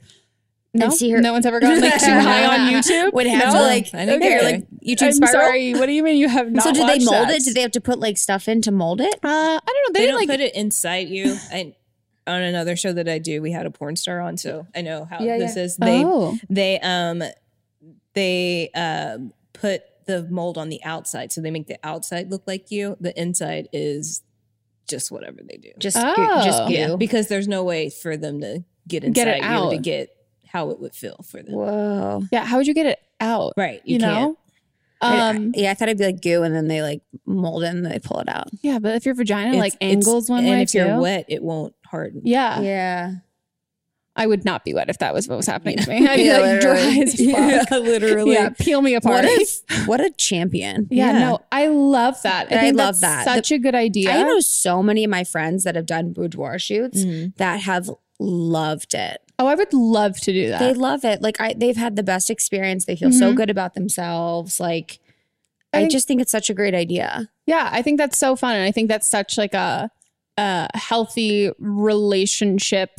No, 0.76 0.86
And 0.86 0.94
see 0.94 1.10
her- 1.12 1.22
no 1.22 1.34
one's 1.34 1.46
ever 1.46 1.60
gone 1.62 1.80
like 1.82 2.00
too 2.00 2.06
high 2.12 2.46
on 2.46 2.72
YouTube. 2.74 3.14
Would 3.14 3.28
have 3.28 3.54
no? 3.54 3.60
to 3.60 3.66
like 3.66 3.94
I 3.94 4.06
didn't 4.06 4.22
okay, 4.22 4.30
care. 4.30 4.44
like 4.44 4.70
YouTube 4.86 5.08
I'm 5.08 5.12
spiral. 5.14 5.34
sorry. 5.34 5.74
What 5.74 5.86
do 5.88 5.92
you 5.94 6.04
mean 6.04 6.18
you 6.18 6.30
have 6.30 6.52
not? 6.52 6.64
so 6.64 6.72
did 6.74 6.88
they 6.88 7.04
mold 7.04 7.28
that? 7.30 7.36
it? 7.36 7.44
Did 7.46 7.56
they 7.56 7.62
have 7.62 7.72
to 7.72 7.82
put 7.82 8.00
like 8.00 8.18
stuff 8.18 8.48
in 8.48 8.62
to 8.64 8.72
mold 8.72 9.02
it? 9.02 9.14
Uh, 9.24 9.28
I 9.28 9.60
don't 9.66 9.66
know. 9.66 9.94
They, 9.94 10.00
They, 10.02 10.08
don't 10.12 10.20
didn't 10.20 10.30
like 10.30 10.40
put 10.40 10.40
it 10.46 10.56
inside 10.56 11.08
you. 11.10 11.38
And 11.52 11.74
on 12.28 12.42
another 12.42 12.76
show 12.76 12.92
that 12.94 13.08
I 13.08 13.20
do, 13.20 13.42
we 13.42 13.52
had 13.52 13.66
a 13.66 13.72
porn 13.72 13.96
star 13.96 14.20
on, 14.20 14.38
so 14.38 14.66
I 14.76 14.82
know 14.82 15.06
how 15.06 15.22
Yeah, 15.24 15.38
this 15.38 15.56
yeah. 15.56 15.64
is. 15.64 15.78
They 15.78 16.04
Oh. 16.04 16.38
they 16.50 16.80
um 16.82 17.24
they 18.14 18.70
um 18.76 19.34
put 19.54 19.84
the 20.06 20.24
mold 20.30 20.58
on 20.58 20.70
the 20.70 20.84
outside, 20.84 21.32
so 21.32 21.42
they 21.42 21.52
make 21.52 21.68
the 21.68 21.80
outside 21.84 22.30
look 22.32 22.44
like 22.46 22.70
you. 22.72 22.96
The 23.00 23.20
inside 23.20 23.68
is 23.74 24.22
just 24.88 25.12
whatever 25.12 25.38
they 25.44 25.58
do. 25.58 25.70
Just 25.80 25.98
Oh. 26.00 26.14
goo, 26.16 26.44
just 26.46 26.70
yeah, 26.70 26.96
because 26.96 27.28
there's 27.28 27.48
no 27.48 27.64
way 27.64 27.90
for 27.90 28.16
them 28.18 28.42
to 28.42 28.64
get 28.88 29.04
inside 29.04 29.16
Get 29.16 29.28
it 29.28 29.44
you 29.44 29.70
to 29.72 29.78
get 29.82 30.15
how 30.56 30.70
it 30.72 30.80
would 30.80 30.96
feel 30.96 31.18
for 31.30 31.44
them. 31.44 31.54
Whoa. 31.54 32.24
Yeah, 32.32 32.46
how 32.46 32.58
would 32.58 32.68
you 32.68 32.74
get 32.74 32.86
it 32.86 33.00
out? 33.20 33.54
Right, 33.58 33.82
You, 33.84 33.94
you 33.96 34.00
know. 34.00 34.08
can't. 34.16 34.38
I- 35.02 35.30
Um. 35.32 35.52
yeah, 35.56 35.72
I 35.72 35.74
thought 35.74 35.90
it'd 35.90 35.98
be 35.98 36.06
like 36.06 36.22
goo, 36.22 36.44
and 36.44 36.56
then 36.56 36.68
they 36.70 36.82
like 36.82 37.02
mold 37.26 37.64
it 37.64 37.68
and 37.68 37.86
they 37.86 38.00
pull 38.00 38.20
it 38.22 38.30
out. 38.30 38.48
Yeah, 38.62 38.80
but 38.80 38.96
if 38.96 39.06
your 39.06 39.14
vagina 39.16 39.58
like 39.58 39.74
It's- 39.76 39.92
it's- 39.92 39.92
angles 40.08 40.30
one 40.30 40.40
and 40.40 40.48
way 40.48 40.54
and 40.54 40.62
if 40.64 40.74
you're 40.74 41.00
wet, 41.00 41.26
it 41.28 41.44
won't 41.44 41.76
harden. 41.86 42.22
Yeah. 42.24 42.62
Yeah. 42.62 43.12
I 44.18 44.28
would 44.28 44.46
not 44.46 44.64
be 44.64 44.74
wet 44.74 44.88
if 44.90 45.00
that 45.00 45.14
was 45.14 45.28
what 45.28 45.36
was 45.36 45.46
happening 45.46 45.76
to 45.80 45.90
me. 45.90 46.08
I'd 46.08 46.16
be 46.16 46.24
Yeah, 46.24 46.38
like 46.38 46.62
dry 46.62 46.74
literally. 46.86 47.02
as 47.04 47.16
fuck. 47.16 47.70
Yeah, 47.72 47.78
literally. 47.80 48.32
Yeah, 48.34 48.50
peel 48.58 48.82
me 48.82 48.96
apart. 48.96 49.26
What 49.26 49.26
a 49.26 49.84
what 49.88 50.00
a 50.00 50.10
champion. 50.12 50.88
yeah, 50.90 51.12
no, 51.20 51.40
I 51.52 51.68
love 51.68 52.16
that. 52.24 52.48
I, 52.50 52.68
I 52.68 52.70
love 52.72 53.02
that's 53.02 53.26
that. 53.26 53.26
Such 53.26 53.52
a 53.52 53.58
good 53.60 53.76
idea. 53.76 54.12
I 54.12 54.24
know 54.24 54.40
so 54.40 54.82
many 54.82 55.04
of 55.04 55.10
my 55.10 55.26
friends 55.26 55.66
that 55.66 55.76
have 55.76 55.86
done 55.86 56.14
boudoir 56.14 56.58
shoots 56.60 57.04
that 57.36 57.60
have 57.64 57.92
loved 58.18 58.94
it. 58.94 59.18
Oh, 59.38 59.48
I 59.48 59.56
would 59.56 59.74
love 59.74 60.20
to 60.22 60.32
do 60.32 60.48
that. 60.50 60.60
They 60.60 60.74
love 60.74 61.04
it. 61.04 61.22
Like 61.22 61.42
I, 61.42 61.54
they've 61.54 61.76
had 61.76 61.96
the 61.96 62.04
best 62.04 62.30
experience. 62.30 62.86
They 62.86 62.96
feel 62.96 63.12
so 63.12 63.32
Mhm. 63.32 63.36
good 63.36 63.50
about 63.50 63.74
themselves. 63.74 64.60
Like 64.60 65.00
I 65.74 65.84
I, 65.84 65.88
just 65.90 66.08
think 66.08 66.22
it's 66.22 66.32
such 66.32 66.50
a 66.50 66.54
great 66.54 66.74
idea. 66.74 67.30
yeah, 67.46 67.70
I 67.72 67.82
think 67.82 67.98
that's 67.98 68.18
so 68.18 68.36
fun, 68.38 68.56
and 68.56 68.64
I 68.64 68.72
think 68.72 68.88
that's 68.88 69.10
such 69.10 69.38
like 69.38 69.54
a, 69.54 69.90
a 70.38 70.70
healthy 70.78 71.52
relationship. 71.60 72.92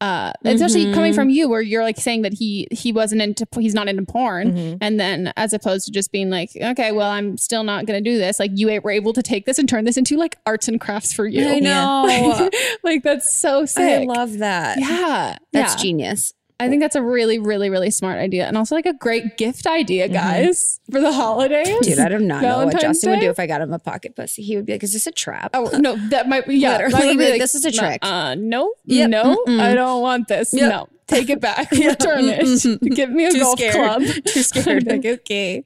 Uh, 0.00 0.32
especially 0.46 0.86
Mhm. 0.86 0.94
coming 0.94 1.12
from 1.12 1.28
you, 1.28 1.48
where 1.48 1.60
you're 1.60 1.82
like 1.82 1.98
saying 1.98 2.22
that 2.22 2.32
he 2.32 2.66
he 2.70 2.90
wasn't 2.90 3.20
into 3.20 3.46
he's 3.58 3.74
not 3.74 3.86
into 3.86 4.02
porn, 4.02 4.52
Mm-hmm. 4.52 4.76
and 4.80 4.98
then 4.98 5.32
as 5.36 5.52
opposed 5.52 5.84
to 5.86 5.92
just 5.92 6.10
being 6.10 6.30
like, 6.30 6.50
okay, 6.60 6.90
well, 6.90 7.10
I'm 7.10 7.36
still 7.36 7.64
not 7.64 7.84
going 7.84 8.02
to 8.02 8.10
do 8.10 8.16
this. 8.16 8.38
Like 8.40 8.50
you 8.54 8.68
were 8.82 8.90
able 8.90 9.12
to 9.12 9.22
take 9.22 9.44
this 9.44 9.58
and 9.58 9.68
turn 9.68 9.84
this 9.84 9.98
into 9.98 10.16
like 10.16 10.38
arts 10.46 10.68
and 10.68 10.80
crafts 10.80 11.12
for 11.12 11.26
you. 11.26 11.46
I 11.46 11.58
know. 11.58 12.48
like 12.82 13.02
that's 13.02 13.30
so 13.36 13.66
sick 13.66 14.00
I 14.02 14.04
love 14.04 14.38
that. 14.38 14.78
Yeah, 14.80 15.36
That's 15.52 15.74
yeah. 15.74 15.82
genius. 15.82 16.32
I 16.60 16.68
think 16.68 16.82
that's 16.82 16.96
a 16.96 17.02
really, 17.02 17.38
really, 17.38 17.70
really 17.70 17.90
smart 17.90 18.18
idea, 18.18 18.46
and 18.46 18.56
also 18.56 18.74
like 18.74 18.86
a 18.86 18.92
great 18.92 19.36
gift 19.36 19.66
idea, 19.66 20.08
guys, 20.08 20.80
for 20.90 21.00
the 21.00 21.12
holidays. 21.12 21.68
Mm-hmm. 21.68 21.82
Dude, 21.82 21.98
I 21.98 22.08
do 22.08 22.18
not 22.18 22.42
know 22.42 22.66
what 22.66 22.80
Justin 22.80 23.10
would 23.10 23.20
do 23.20 23.30
if 23.30 23.38
I 23.38 23.46
got 23.46 23.60
him 23.60 23.72
a 23.72 23.78
pocket 23.78 24.16
pussy. 24.16 24.42
He 24.42 24.56
would 24.56 24.66
be 24.66 24.72
like, 24.72 24.82
"Is 24.82 24.92
this 24.92 25.06
a 25.06 25.12
trap?" 25.12 25.50
Oh 25.54 25.70
no, 25.78 25.96
that 26.08 26.28
might 26.28 26.46
be 26.46 26.56
yeah. 26.56 26.78
Literally, 26.78 27.06
would 27.08 27.18
be 27.18 27.30
like, 27.30 27.40
this 27.40 27.54
is 27.54 27.64
a 27.64 27.72
trick. 27.72 28.00
Uh, 28.02 28.34
no, 28.34 28.72
Yep, 28.84 29.10
no, 29.10 29.44
mm-mm. 29.46 29.60
I 29.60 29.74
don't 29.74 30.02
want 30.02 30.28
this. 30.28 30.52
Yep. 30.52 30.70
No, 30.70 30.88
take 31.10 31.28
it 31.30 31.40
back. 31.40 31.70
Return 31.72 32.24
it. 32.28 32.80
Give 32.94 33.10
me 33.10 33.26
a 33.26 33.30
Too 33.30 33.40
golf 33.40 33.58
scared. 33.58 33.74
club. 33.74 34.02
Too 34.26 34.42
scared. 34.42 34.86
like, 34.86 35.04
okay. 35.04 35.62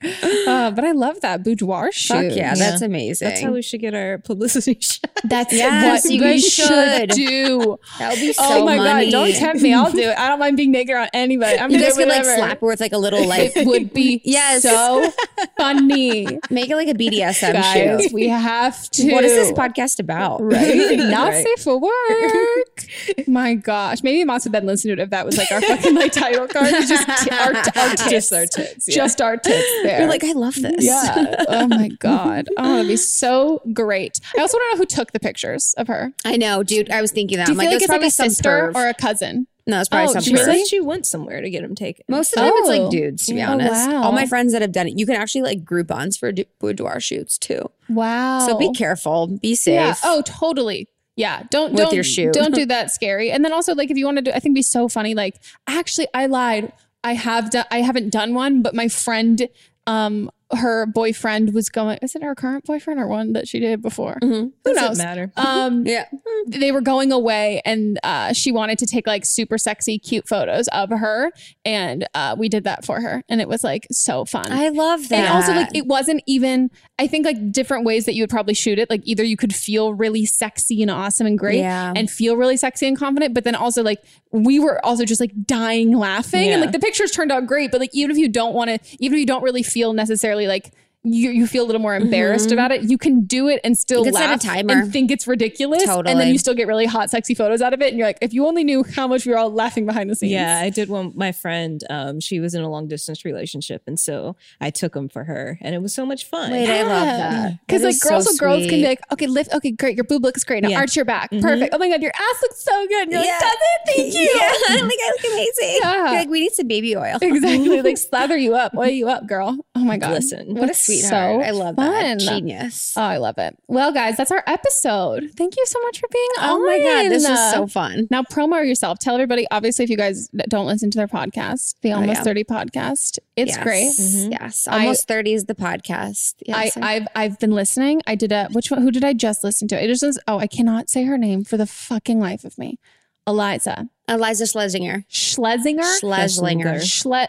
Uh, 0.47 0.70
but 0.70 0.84
I 0.84 0.92
love 0.92 1.20
that 1.20 1.45
boudoir 1.45 1.92
shoot. 1.92 2.14
Fuck 2.14 2.36
yeah, 2.36 2.55
that's 2.55 2.82
amazing. 2.82 3.28
That's 3.28 3.40
how 3.42 3.53
we 3.53 3.62
should 3.62 3.80
get 3.80 3.95
our 3.95 4.18
publicity 4.18 4.78
shot. 4.80 5.11
That's 5.24 5.53
Yes, 5.53 6.05
what 6.05 6.12
you 6.12 6.20
we 6.20 6.26
guys 6.32 6.45
should 6.53 6.66
should. 6.66 7.11
do. 7.11 7.76
That 7.99 8.11
would 8.12 8.20
be 8.20 8.32
so 8.32 8.42
oh 8.45 8.64
my 8.64 8.76
money. 8.76 9.11
god! 9.11 9.12
Don't 9.12 9.34
tempt 9.34 9.62
me. 9.62 9.72
I'll 9.74 9.90
do 9.92 9.99
it. 10.11 10.18
I 10.18 10.28
don't 10.28 10.38
mind 10.38 10.57
being 10.57 10.70
naked 10.72 10.95
on 10.97 11.09
anybody. 11.14 11.59
I'm 11.59 11.70
You 11.70 11.78
guys 11.78 11.95
do 11.95 12.01
could 12.01 12.09
like 12.09 12.24
slap 12.24 12.61
her 12.61 12.66
with 12.66 12.80
like 12.80 12.92
a 12.92 12.99
little 12.99 13.26
like 13.26 13.57
It 13.57 13.66
would 13.66 13.92
be 13.92 14.20
Yes. 14.24 14.62
so 14.62 15.11
funny, 15.59 16.26
make 16.51 16.70
it 16.70 16.76
like 16.76 16.88
a 16.88 16.95
BDSM 16.95 17.53
guys. 17.53 18.03
shoot. 18.05 18.12
We 18.12 18.28
have 18.28 18.90
to. 18.90 19.12
What 19.12 19.24
is 19.24 19.32
this 19.32 19.53
podcast 19.53 19.99
about? 20.01 20.40
Right? 20.42 20.97
Not 20.99 21.28
Right. 21.32 21.45
safe 21.45 21.61
for 21.64 21.78
work. 21.78 23.26
My 23.26 23.55
gosh. 23.55 24.03
Maybe 24.03 24.24
Moms 24.24 24.44
would 24.44 24.52
then 24.52 24.66
listen 24.66 24.89
to 24.89 24.93
it 24.94 24.98
if 25.05 25.10
that 25.10 25.27
was 25.27 25.34
like 25.39 25.51
our 25.52 25.61
fucking 25.61 25.94
like 25.94 26.12
title 26.12 26.47
card. 26.48 26.69
It's 26.73 26.89
just 26.89 27.24
t- 27.24 27.31
our, 27.31 27.52
our 27.55 27.90
tits. 27.97 28.11
Just 28.11 28.32
our 28.32 28.47
tits, 28.47 28.89
yeah. 28.89 28.94
Just 28.94 29.20
our 29.20 29.36
tits 29.36 29.82
there. 29.82 30.01
You're 30.01 30.09
like, 30.09 30.24
I 30.24 30.32
love 30.32 30.55
this. 30.55 30.85
yeah. 30.85 31.44
Oh 31.48 31.69
my 31.69 31.89
God. 31.98 32.48
Oh, 32.56 32.77
that'd 32.77 32.89
be 32.89 32.97
so 32.97 33.62
great. 33.73 34.20
I 34.36 34.40
also 34.40 34.56
want 34.56 34.73
to 34.73 34.77
know 34.77 34.81
who 34.82 34.86
took 34.86 35.12
the 35.12 35.20
pictures 35.20 35.74
of 35.78 35.89
her. 35.89 36.12
I 36.24 36.36
know, 36.36 36.62
dude. 36.62 36.90
I 36.90 37.01
was 37.01 37.12
thinking 37.12 37.39
that. 37.39 37.47
Do 37.47 37.52
you 37.52 37.59
I'm 37.59 37.61
feel 37.61 37.70
like, 37.70 37.74
like, 37.74 37.82
it's 37.82 38.16
like 38.19 38.28
a 38.28 38.31
sister 38.32 38.73
perv. 38.73 38.77
or 38.77 38.89
a 38.89 38.94
cousin? 38.94 39.47
no, 39.66 39.81
it's 39.81 39.89
probably 39.89 40.09
Oh, 40.09 40.12
some 40.12 40.23
she 40.23 40.31
She 40.31 40.36
said 40.36 40.47
Really? 40.47 40.65
she 40.66 40.81
went 40.81 41.06
somewhere 41.06 41.40
to 41.40 41.48
get 41.48 41.62
them 41.62 41.74
taken. 41.74 42.05
Most 42.09 42.32
of 42.32 42.35
the 42.35 42.40
time, 42.43 42.52
it's 42.56 42.69
Oh. 42.69 42.82
like 42.82 42.90
dudes. 42.90 43.27
To 43.27 43.35
be 43.35 43.43
Oh, 43.43 43.51
honest, 43.52 43.89
wow. 43.90 44.02
all 44.02 44.12
my 44.12 44.27
friends 44.27 44.52
that 44.52 44.61
have 44.62 44.73
done 44.73 44.89
it, 44.89 44.98
you 44.98 45.06
can 45.06 45.16
actually 45.16 45.40
like 45.43 45.65
group 45.65 45.86
bonds 45.86 46.16
for 46.19 46.31
boudoir 46.61 47.01
shoots 47.01 47.39
too. 47.39 47.70
Wow. 47.89 48.40
So 48.47 48.59
be 48.59 48.73
careful, 48.73 49.27
be 49.27 49.55
safe. 49.55 49.74
Yeah. 49.74 49.94
Oh, 50.05 50.23
totally. 50.27 50.89
Yeah. 51.16 51.43
Don't 51.51 51.77
don't 51.77 51.93
your 51.93 52.05
shoe. 52.05 52.31
don't 52.32 52.55
do 52.55 52.66
that 52.74 52.91
scary. 52.91 53.31
And 53.31 53.45
then 53.45 53.53
also 53.53 53.74
like 53.74 53.91
if 53.91 53.97
you 53.97 54.05
want 54.07 54.19
to 54.19 54.23
do 54.23 54.31
I 54.31 54.35
think 54.35 54.47
it'd 54.47 54.55
be 54.55 54.62
so 54.62 54.89
funny 54.89 55.15
like 55.15 55.41
actually 55.66 56.09
I 56.15 56.27
lied. 56.27 56.73
I 57.03 57.15
have 57.15 57.51
done 57.51 57.66
I 57.70 57.82
haven't 57.82 58.11
done 58.11 58.35
one, 58.35 58.62
but 58.62 58.74
my 58.74 58.89
friend 58.89 59.49
um 59.86 60.31
her 60.55 60.86
boyfriend 60.86 61.53
was 61.53 61.69
going 61.69 61.99
is 62.01 62.15
it 62.15 62.23
her 62.23 62.35
current 62.35 62.65
boyfriend 62.65 63.01
or 63.01 63.09
one 63.09 63.32
that 63.32 63.49
she 63.49 63.59
did 63.61 63.82
before? 63.82 64.16
Who 64.23 64.28
Mm-hmm. 64.31 64.49
Doesn't 64.65 64.82
knows? 64.82 64.99
matter. 64.99 65.32
Um 65.36 65.85
yeah. 65.86 66.07
they 66.47 66.70
were 66.73 66.81
going 66.81 67.11
away 67.12 67.61
and 67.65 67.99
uh, 68.03 68.32
she 68.32 68.53
wanted 68.53 68.78
to 68.78 68.86
take 68.86 69.07
like 69.07 69.24
super 69.27 69.59
sexy 69.59 69.99
cute 69.99 70.28
photos 70.28 70.69
of 70.69 70.91
her 70.91 71.32
and 71.65 72.07
uh, 72.15 72.36
we 72.39 72.49
did 72.49 72.65
that 72.65 72.85
for 72.85 73.01
her 73.01 73.23
and 73.28 73.41
it 73.41 73.49
was 73.49 73.65
like 73.65 73.86
so 73.91 74.24
fun 74.24 74.51
I 74.51 74.69
love 74.69 75.09
that. 75.09 75.19
and 75.19 75.28
also 75.28 75.53
like 75.53 75.74
it 75.74 75.86
wasn't 75.86 76.23
even 76.27 76.70
I 76.97 77.09
think 77.09 77.27
like 77.27 77.51
different 77.51 77.85
ways 77.85 78.05
that 78.05 78.15
you 78.15 78.23
would 78.23 78.31
probably 78.31 78.55
shoot 78.55 78.79
it. 78.79 78.89
Like 78.89 79.01
either 79.05 79.25
you 79.25 79.37
could 79.37 79.53
feel 79.53 79.93
really 79.93 80.25
sexy 80.27 80.81
and 80.81 80.91
awesome 80.91 81.27
and 81.27 81.37
great 81.37 81.59
Yeah. 81.59 81.93
and 81.97 82.09
feel 82.09 82.37
really 82.37 82.57
sexy 82.57 82.87
and 82.87 82.97
confident, 82.97 83.35
but 83.35 83.43
then 83.43 83.57
also 83.57 83.83
like 83.83 83.99
we 84.31 84.61
were 84.61 84.85
also 84.87 85.05
just 85.05 85.21
like 85.21 85.33
dying 85.45 85.97
laughing. 85.97 86.51
And 86.51 86.61
like 86.61 86.71
the 86.73 86.79
pictures 86.79 87.11
turned 87.11 87.33
out 87.33 87.47
great, 87.47 87.73
but 87.73 87.81
like 87.81 87.91
even 87.95 88.12
if 88.12 88.16
you 88.16 88.29
don't 88.29 88.55
want 88.55 88.71
to, 88.71 88.79
even 89.01 89.16
if 89.16 89.21
you 89.21 89.27
don't 89.27 89.43
really 89.43 89.65
feel 89.65 89.93
necessarily 89.93 90.47
like 90.47 90.73
you, 91.05 91.31
you 91.31 91.47
feel 91.47 91.64
a 91.64 91.66
little 91.66 91.81
more 91.82 91.94
embarrassed 91.94 92.48
Mhm. 92.48 92.52
about 92.55 92.72
it, 92.72 92.82
you 92.90 92.97
can 92.98 93.24
do 93.24 93.48
it 93.48 93.60
and 93.62 93.76
still 93.78 94.05
You 94.06 94.12
set 94.12 94.24
a 94.26 94.28
laugh 94.31 94.40
timer. 94.43 94.72
and 94.82 94.93
think 94.93 95.10
it's 95.10 95.26
ridiculous. 95.26 95.85
And 95.86 96.06
then 96.18 96.28
you 96.28 96.39
still 96.39 96.55
get 96.55 96.66
really 96.66 96.86
hot, 96.86 97.10
sexy 97.10 97.35
photos 97.35 97.60
out 97.62 97.74
of 97.74 97.82
it. 97.82 97.89
And 97.89 97.98
you're 97.98 98.06
like, 98.09 98.18
if 98.22 98.32
you 98.32 98.47
only 98.47 98.64
knew 98.64 98.82
how 98.97 99.06
much 99.06 99.26
we 99.26 99.32
were 99.32 99.39
all 99.39 99.51
laughing 99.52 99.85
behind 99.86 100.09
the 100.10 100.14
scenes. 100.14 100.32
Yeah, 100.32 100.60
I 100.62 100.70
did 100.70 100.89
one. 100.89 101.12
My 101.14 101.31
friend, 101.32 101.82
um, 101.90 102.20
she 102.20 102.40
was 102.40 102.55
in 102.55 102.62
a 102.62 102.70
long 102.70 102.89
distance 102.89 103.24
relationship, 103.24 103.82
and 103.86 104.01
so 104.01 104.36
I 104.60 104.70
took 104.70 104.94
them 104.94 105.09
for 105.09 105.24
her, 105.24 105.59
and 105.60 105.74
it 105.74 105.82
was 105.82 105.93
so 105.94 106.06
much 106.06 106.24
fun. 106.24 106.51
Wait, 106.51 106.68
I 106.70 106.82
love 106.82 107.06
that. 107.06 107.59
Because 107.66 107.82
like 107.82 108.01
girls, 108.01 108.24
so 108.24 108.32
so 108.32 108.39
girls 108.39 108.60
can 108.66 108.81
be 108.81 108.86
like, 108.86 109.01
okay, 109.12 109.26
lift, 109.26 109.52
okay, 109.52 109.70
great, 109.72 109.97
your 109.97 110.05
boob 110.05 110.22
looks 110.24 110.43
great. 110.44 110.62
Now 110.62 110.70
Yeah. 110.70 110.78
arch 110.78 110.97
your 110.97 111.05
back, 111.05 111.31
Mhm. 111.31 111.43
perfect. 111.43 111.74
Oh 111.74 111.78
my 111.78 111.89
god, 111.89 112.01
your 112.02 112.12
ass 112.12 112.43
looks 112.43 112.64
so 112.64 112.86
good. 112.86 113.02
And 113.09 113.12
you're 113.12 113.20
Yeah. 113.24 113.31
like, 113.32 113.40
does 113.40 113.52
it? 113.52 113.97
Thank 113.97 114.14
you. 114.14 114.40
Yeah, 114.40 114.82
like 114.85 114.98
I 115.02 115.10
look 115.10 115.32
amazing. 115.32 115.78
Yeah. 115.82 115.94
You're 116.12 116.20
like 116.20 116.28
we 116.31 116.40
need 116.40 116.52
some 116.52 116.66
baby 116.68 116.97
oil. 116.97 117.18
exactly. 117.20 117.82
Like 117.85 117.98
slather 117.98 118.36
you 118.39 118.55
up, 118.55 118.72
oil 118.76 118.89
you 118.89 119.09
up, 119.09 119.26
girl. 119.26 119.59
Oh 119.76 119.81
my 119.81 119.98
god, 119.98 120.12
Listen, 120.12 120.55
What 120.55 120.64
a 120.64 120.66
That's 120.68 120.78
sweetheart. 121.01 121.43
So 121.45 121.49
I 121.49 121.51
love 121.51 121.77
fun. 121.77 121.91
that. 121.93 122.19
Genius. 122.21 122.95
Oh, 122.97 123.03
I 123.03 123.16
love 123.19 123.39
it. 123.39 123.57
Well, 123.69 123.93
guys, 123.93 124.16
that's 124.16 124.31
our 124.31 124.43
episode. 124.47 125.31
Thank 125.37 125.57
you 125.57 125.65
so 125.66 125.81
much 125.83 126.01
for 126.01 126.09
being 126.12 126.29
on. 126.41 126.51
Oh 126.51 126.65
my 126.66 126.79
god, 126.79 127.11
this 127.11 127.29
was 127.29 127.53
so 127.53 127.66
fun. 127.66 128.07
Now 128.11 128.23
promo 128.23 128.66
yourself. 128.66 128.99
Tell 128.99 129.15
everybody. 129.15 129.47
Obviously, 129.51 129.85
if 129.85 129.91
you 129.91 129.97
guys 129.97 130.29
don't 130.49 130.66
listen 130.66 130.91
to 130.91 130.99
their 130.99 131.09
podcast, 131.09 131.75
the 131.83 131.93
Oh, 131.93 131.97
Almost 131.97 132.19
yeah. 132.19 132.25
Thirty 132.25 132.45
podcast, 132.45 133.19
it's 133.37 133.57
Yes. 133.57 133.62
great. 133.62 133.89
Mhm. 133.93 134.33
Yes. 134.33 134.66
I- 134.69 134.81
Almost 134.81 135.09
30 135.09 135.35
is 135.35 135.45
the 135.45 135.55
podcast. 135.55 136.35
Yes. 136.47 136.77
I, 136.77 136.95
I've 136.97 137.09
I've 137.15 137.39
been 137.39 137.53
listening. 137.53 138.03
I 138.07 138.15
did 138.15 138.33
a 138.33 138.49
which 138.53 138.71
one? 138.71 138.83
Who 138.83 138.91
did 138.91 139.05
I 139.05 139.12
just 139.12 139.45
listen 139.45 139.69
to? 139.69 139.83
It 139.83 139.87
just 139.89 140.01
says, 140.01 140.19
oh, 140.29 140.39
I 140.39 140.47
cannot 140.47 140.91
say 140.91 141.05
her 141.05 141.16
name 141.19 141.45
for 141.45 141.57
the 141.57 141.66
fucking 141.66 142.19
life 142.21 142.45
of 142.45 142.59
me. 142.59 142.79
Iliza 143.27 143.89
Iliza 144.09 144.45
Shlesinger. 144.45 145.05
Shlesinger. 145.11 146.01
Shlesinger. 146.01 146.77
Schle. 146.83 147.27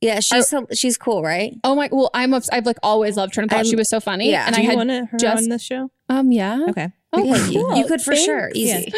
Yeah, 0.00 0.20
she's 0.20 0.52
she's 0.72 0.96
cool, 0.96 1.22
right? 1.22 1.54
Oh 1.62 1.74
my! 1.74 1.88
Well, 1.92 2.10
I'm 2.14 2.32
obs- 2.32 2.48
I've 2.50 2.64
like 2.64 2.78
always 2.82 3.16
loved 3.16 3.34
her 3.34 3.42
and 3.42 3.50
thought 3.50 3.58
I'm- 3.58 3.66
she 3.66 3.76
was 3.76 3.88
so 3.88 4.00
funny. 4.00 4.30
yeah. 4.30 4.46
and 4.46 4.54
Do 4.54 4.60
I 4.60 4.64
you 4.64 4.70
had 4.70 4.76
want 4.78 4.90
her 4.90 5.18
just 5.18 5.42
on 5.44 5.48
the 5.50 5.58
show? 5.58 5.90
um 6.08 6.32
yeah 6.32 6.64
Okay. 6.70 6.90
Oh, 7.12 7.22
Yeah, 7.24 7.46
you- 7.48 7.60
cool. 7.66 7.76
you 7.76 7.84
could 7.86 8.00
for 8.00 8.12
Thanks. 8.12 8.24
sure. 8.24 8.50
Easy. 8.54 8.92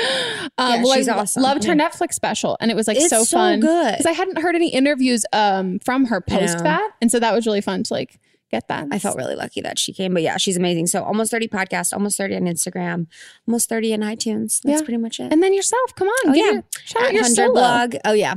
Um, 0.59 0.75
Yeah, 0.75 0.83
well, 0.85 0.95
she's 0.95 1.09
I 1.09 1.17
awesome. 1.19 1.43
loved 1.43 1.65
her 1.65 1.73
Netflix 1.75 2.13
special, 2.13 2.57
and 2.61 2.71
it 2.71 2.75
was 2.75 2.87
like 2.87 2.99
It's 2.99 3.09
so 3.09 3.25
so 3.25 3.37
fun. 3.39 3.61
good. 3.61 3.93
because 3.93 4.07
I 4.07 4.13
hadn't 4.13 4.39
heard 4.39 4.55
any 4.55 4.69
interviews 4.69 5.25
um 5.33 5.79
from 5.85 6.05
her 6.07 6.23
I 6.29 6.33
know. 6.35 6.41
post 6.41 6.59
that, 6.63 6.91
and 7.01 7.11
so 7.11 7.19
that 7.19 7.35
was 7.35 7.47
really 7.47 7.63
fun 7.63 7.83
to 7.85 7.93
like 7.95 8.21
get 8.53 8.69
that. 8.69 8.87
I 8.93 8.99
felt 8.99 9.17
really 9.17 9.35
lucky 9.35 9.61
that 9.63 9.79
she 9.79 9.93
came. 9.93 10.13
But 10.15 10.23
yeah, 10.23 10.37
she's 10.37 10.57
amazing. 10.57 10.87
So 10.87 11.03
almost 11.03 11.31
30 11.33 11.49
podcast, 11.49 11.93
almost 11.93 12.17
30 12.19 12.37
on 12.37 12.43
Instagram, 12.43 13.07
almost 13.49 13.69
30 13.69 13.93
in 13.95 14.01
iTunes. 14.03 14.61
That's 14.63 14.81
Yeah. 14.81 14.85
pretty 14.85 14.99
much 14.99 15.19
it. 15.19 15.33
And 15.33 15.43
then 15.43 15.55
yourself, 15.55 15.95
come 15.97 16.07
on, 16.09 16.31
Oh, 16.31 16.35
yeah. 16.35 16.45
your, 16.53 16.65
shout 16.85 17.03
out 17.05 17.13
your 17.15 17.23
100 17.23 17.35
solo. 17.35 17.53
blog. 17.53 17.95
Oh 18.05 18.13
yeah. 18.13 18.35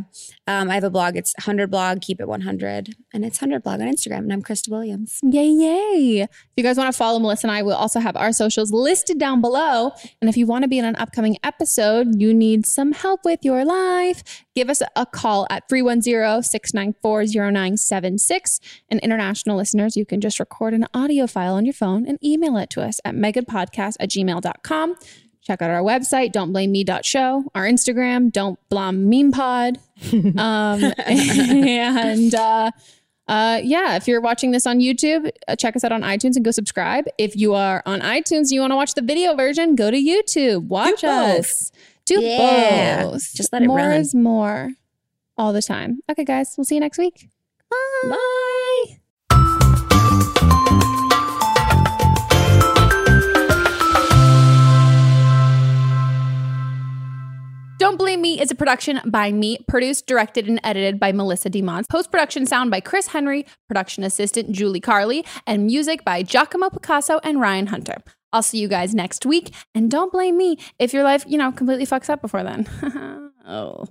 Um, 0.48 0.70
I 0.70 0.76
have 0.76 0.84
a 0.84 0.90
blog. 0.90 1.18
It's 1.18 1.34
100 1.40 1.70
blog, 1.72 2.02
keep 2.02 2.22
it 2.22 2.28
100. 2.28 2.96
And 3.14 3.26
it's 3.26 3.42
100 3.42 3.64
blog 3.64 3.82
on 3.82 3.88
Instagram. 3.88 4.20
And 4.20 4.32
I'm 4.32 4.42
Krista 4.44 4.70
Williams. 4.70 5.20
Yay, 5.24 5.48
yay. 5.48 6.22
If 6.22 6.30
you 6.56 6.64
guys 6.64 6.78
want 6.78 6.92
to 6.92 6.98
follow 6.98 7.20
Melissa 7.20 7.48
and 7.48 7.56
I, 7.56 7.62
we'll 7.64 7.76
also 7.76 8.00
have 8.00 8.16
our 8.16 8.32
socials 8.32 8.72
listed 8.72 9.20
down 9.20 9.42
below. 9.42 9.92
And 10.22 10.30
if 10.30 10.38
you 10.38 10.46
want 10.46 10.62
to 10.64 10.68
be 10.68 10.78
in 10.80 10.86
an 10.86 10.96
upcoming 10.98 11.38
episode, 11.44 12.22
you 12.22 12.34
need 12.34 12.66
some 12.66 12.92
help 12.94 13.22
with 13.26 13.40
your 13.44 13.66
life, 13.66 14.24
give 14.56 14.70
us 14.70 14.82
a 14.96 15.06
call 15.06 15.48
at 15.50 15.68
310 15.68 16.44
694 16.44 17.26
0976. 17.26 18.60
And 18.90 19.00
international 19.02 19.58
listeners, 19.58 19.98
you 19.98 20.05
can 20.06 20.22
just 20.22 20.40
record 20.40 20.73
an 20.73 20.86
audio 20.94 21.27
file 21.27 21.56
on 21.56 21.65
your 21.65 21.73
phone 21.73 22.07
and 22.07 22.18
email 22.23 22.57
it 22.57 22.69
to 22.72 22.82
us 22.82 22.99
at 23.06 23.15
megadpodcast 23.15 23.95
at 23.99 24.10
gmail.com. 24.10 24.95
Check 25.41 25.61
out 25.61 25.69
our 25.69 25.82
website, 25.82 26.32
don'tblameme.show, 26.34 27.52
our 27.53 27.65
Instagram, 27.65 28.32
don't 28.32 28.57
blame 28.69 29.10
meme 29.10 29.32
pod. 29.32 29.77
um, 30.38 30.84
and 31.06 32.34
uh, 32.34 32.72
uh, 33.27 33.60
yeah, 33.64 33.95
if 33.95 34.07
you're 34.07 34.22
watching 34.22 34.52
this 34.52 34.65
on 34.65 34.80
YouTube, 34.80 35.30
uh, 35.48 35.56
check 35.56 35.76
us 35.76 35.84
out 35.84 35.91
on 35.91 36.02
iTunes 36.02 36.36
and 36.36 36.44
go 36.44 36.49
subscribe. 36.52 37.06
If 37.19 37.36
you 37.36 37.53
are 37.53 37.84
on 37.86 38.02
iTunes 38.02 38.52
you 38.52 38.60
want 38.61 38.72
to 38.72 38.76
watch 38.76 38.94
the 38.95 39.02
video 39.03 39.36
version, 39.36 39.76
go 39.76 39.91
to 39.91 39.98
YouTube. 39.98 40.68
Watch 40.68 41.02
Do 41.02 41.07
us. 41.07 41.72
Do 42.06 42.22
Yeah. 42.22 43.03
both. 43.03 43.34
Just 43.34 43.53
let 43.53 43.61
it 43.61 43.68
more 43.68 43.77
run. 43.77 43.94
is 43.99 44.15
more 44.15 44.72
all 45.38 45.53
the 45.53 45.61
time. 45.61 45.99
Okay, 46.10 46.23
guys, 46.23 46.56
we'll 46.57 46.65
see 46.65 46.76
you 46.76 46.82
next 46.82 46.98
week. 46.98 47.30
Bye. 47.69 48.10
Bye. 48.10 48.99
Don't 57.86 57.98
Blame 57.98 58.20
Me 58.20 58.41
is 58.41 58.49
a 58.49 58.56
production 58.56 58.99
by 59.06 59.32
me, 59.32 59.60
produced, 59.68 60.07
directed, 60.07 60.48
and 60.48 60.60
edited 60.64 60.99
by 60.99 61.12
Melissa 61.12 61.52
DeMont. 61.52 61.88
Post 61.88 62.10
production 62.10 62.48
sound 62.48 62.72
by 62.72 62.80
Chris 62.80 63.06
Henry, 63.06 63.45
production 63.68 64.03
assistant 64.03 64.52
Julie 64.52 64.80
Carley, 64.80 65.24
and 65.45 65.68
music 65.68 66.03
by 66.03 66.24
Giacomo 66.24 66.72
Picasso 66.72 67.20
and 67.24 67.40
Ryan 67.40 67.68
Hunter. 67.68 67.98
I'll 68.34 68.41
see 68.41 68.57
you 68.57 68.68
guys 68.68 68.95
next 68.95 69.24
week. 69.24 69.53
And 69.76 69.91
don't 69.91 70.12
blame 70.12 70.36
me 70.36 70.57
if 70.80 70.94
your 70.94 71.03
life, 71.03 71.26
you 71.28 71.38
know, 71.38 71.52
completely 71.52 71.86
fucks 71.86 72.10
up 72.10 72.24
before 72.24 72.41
then. 72.44 72.68
oh. 73.45 73.86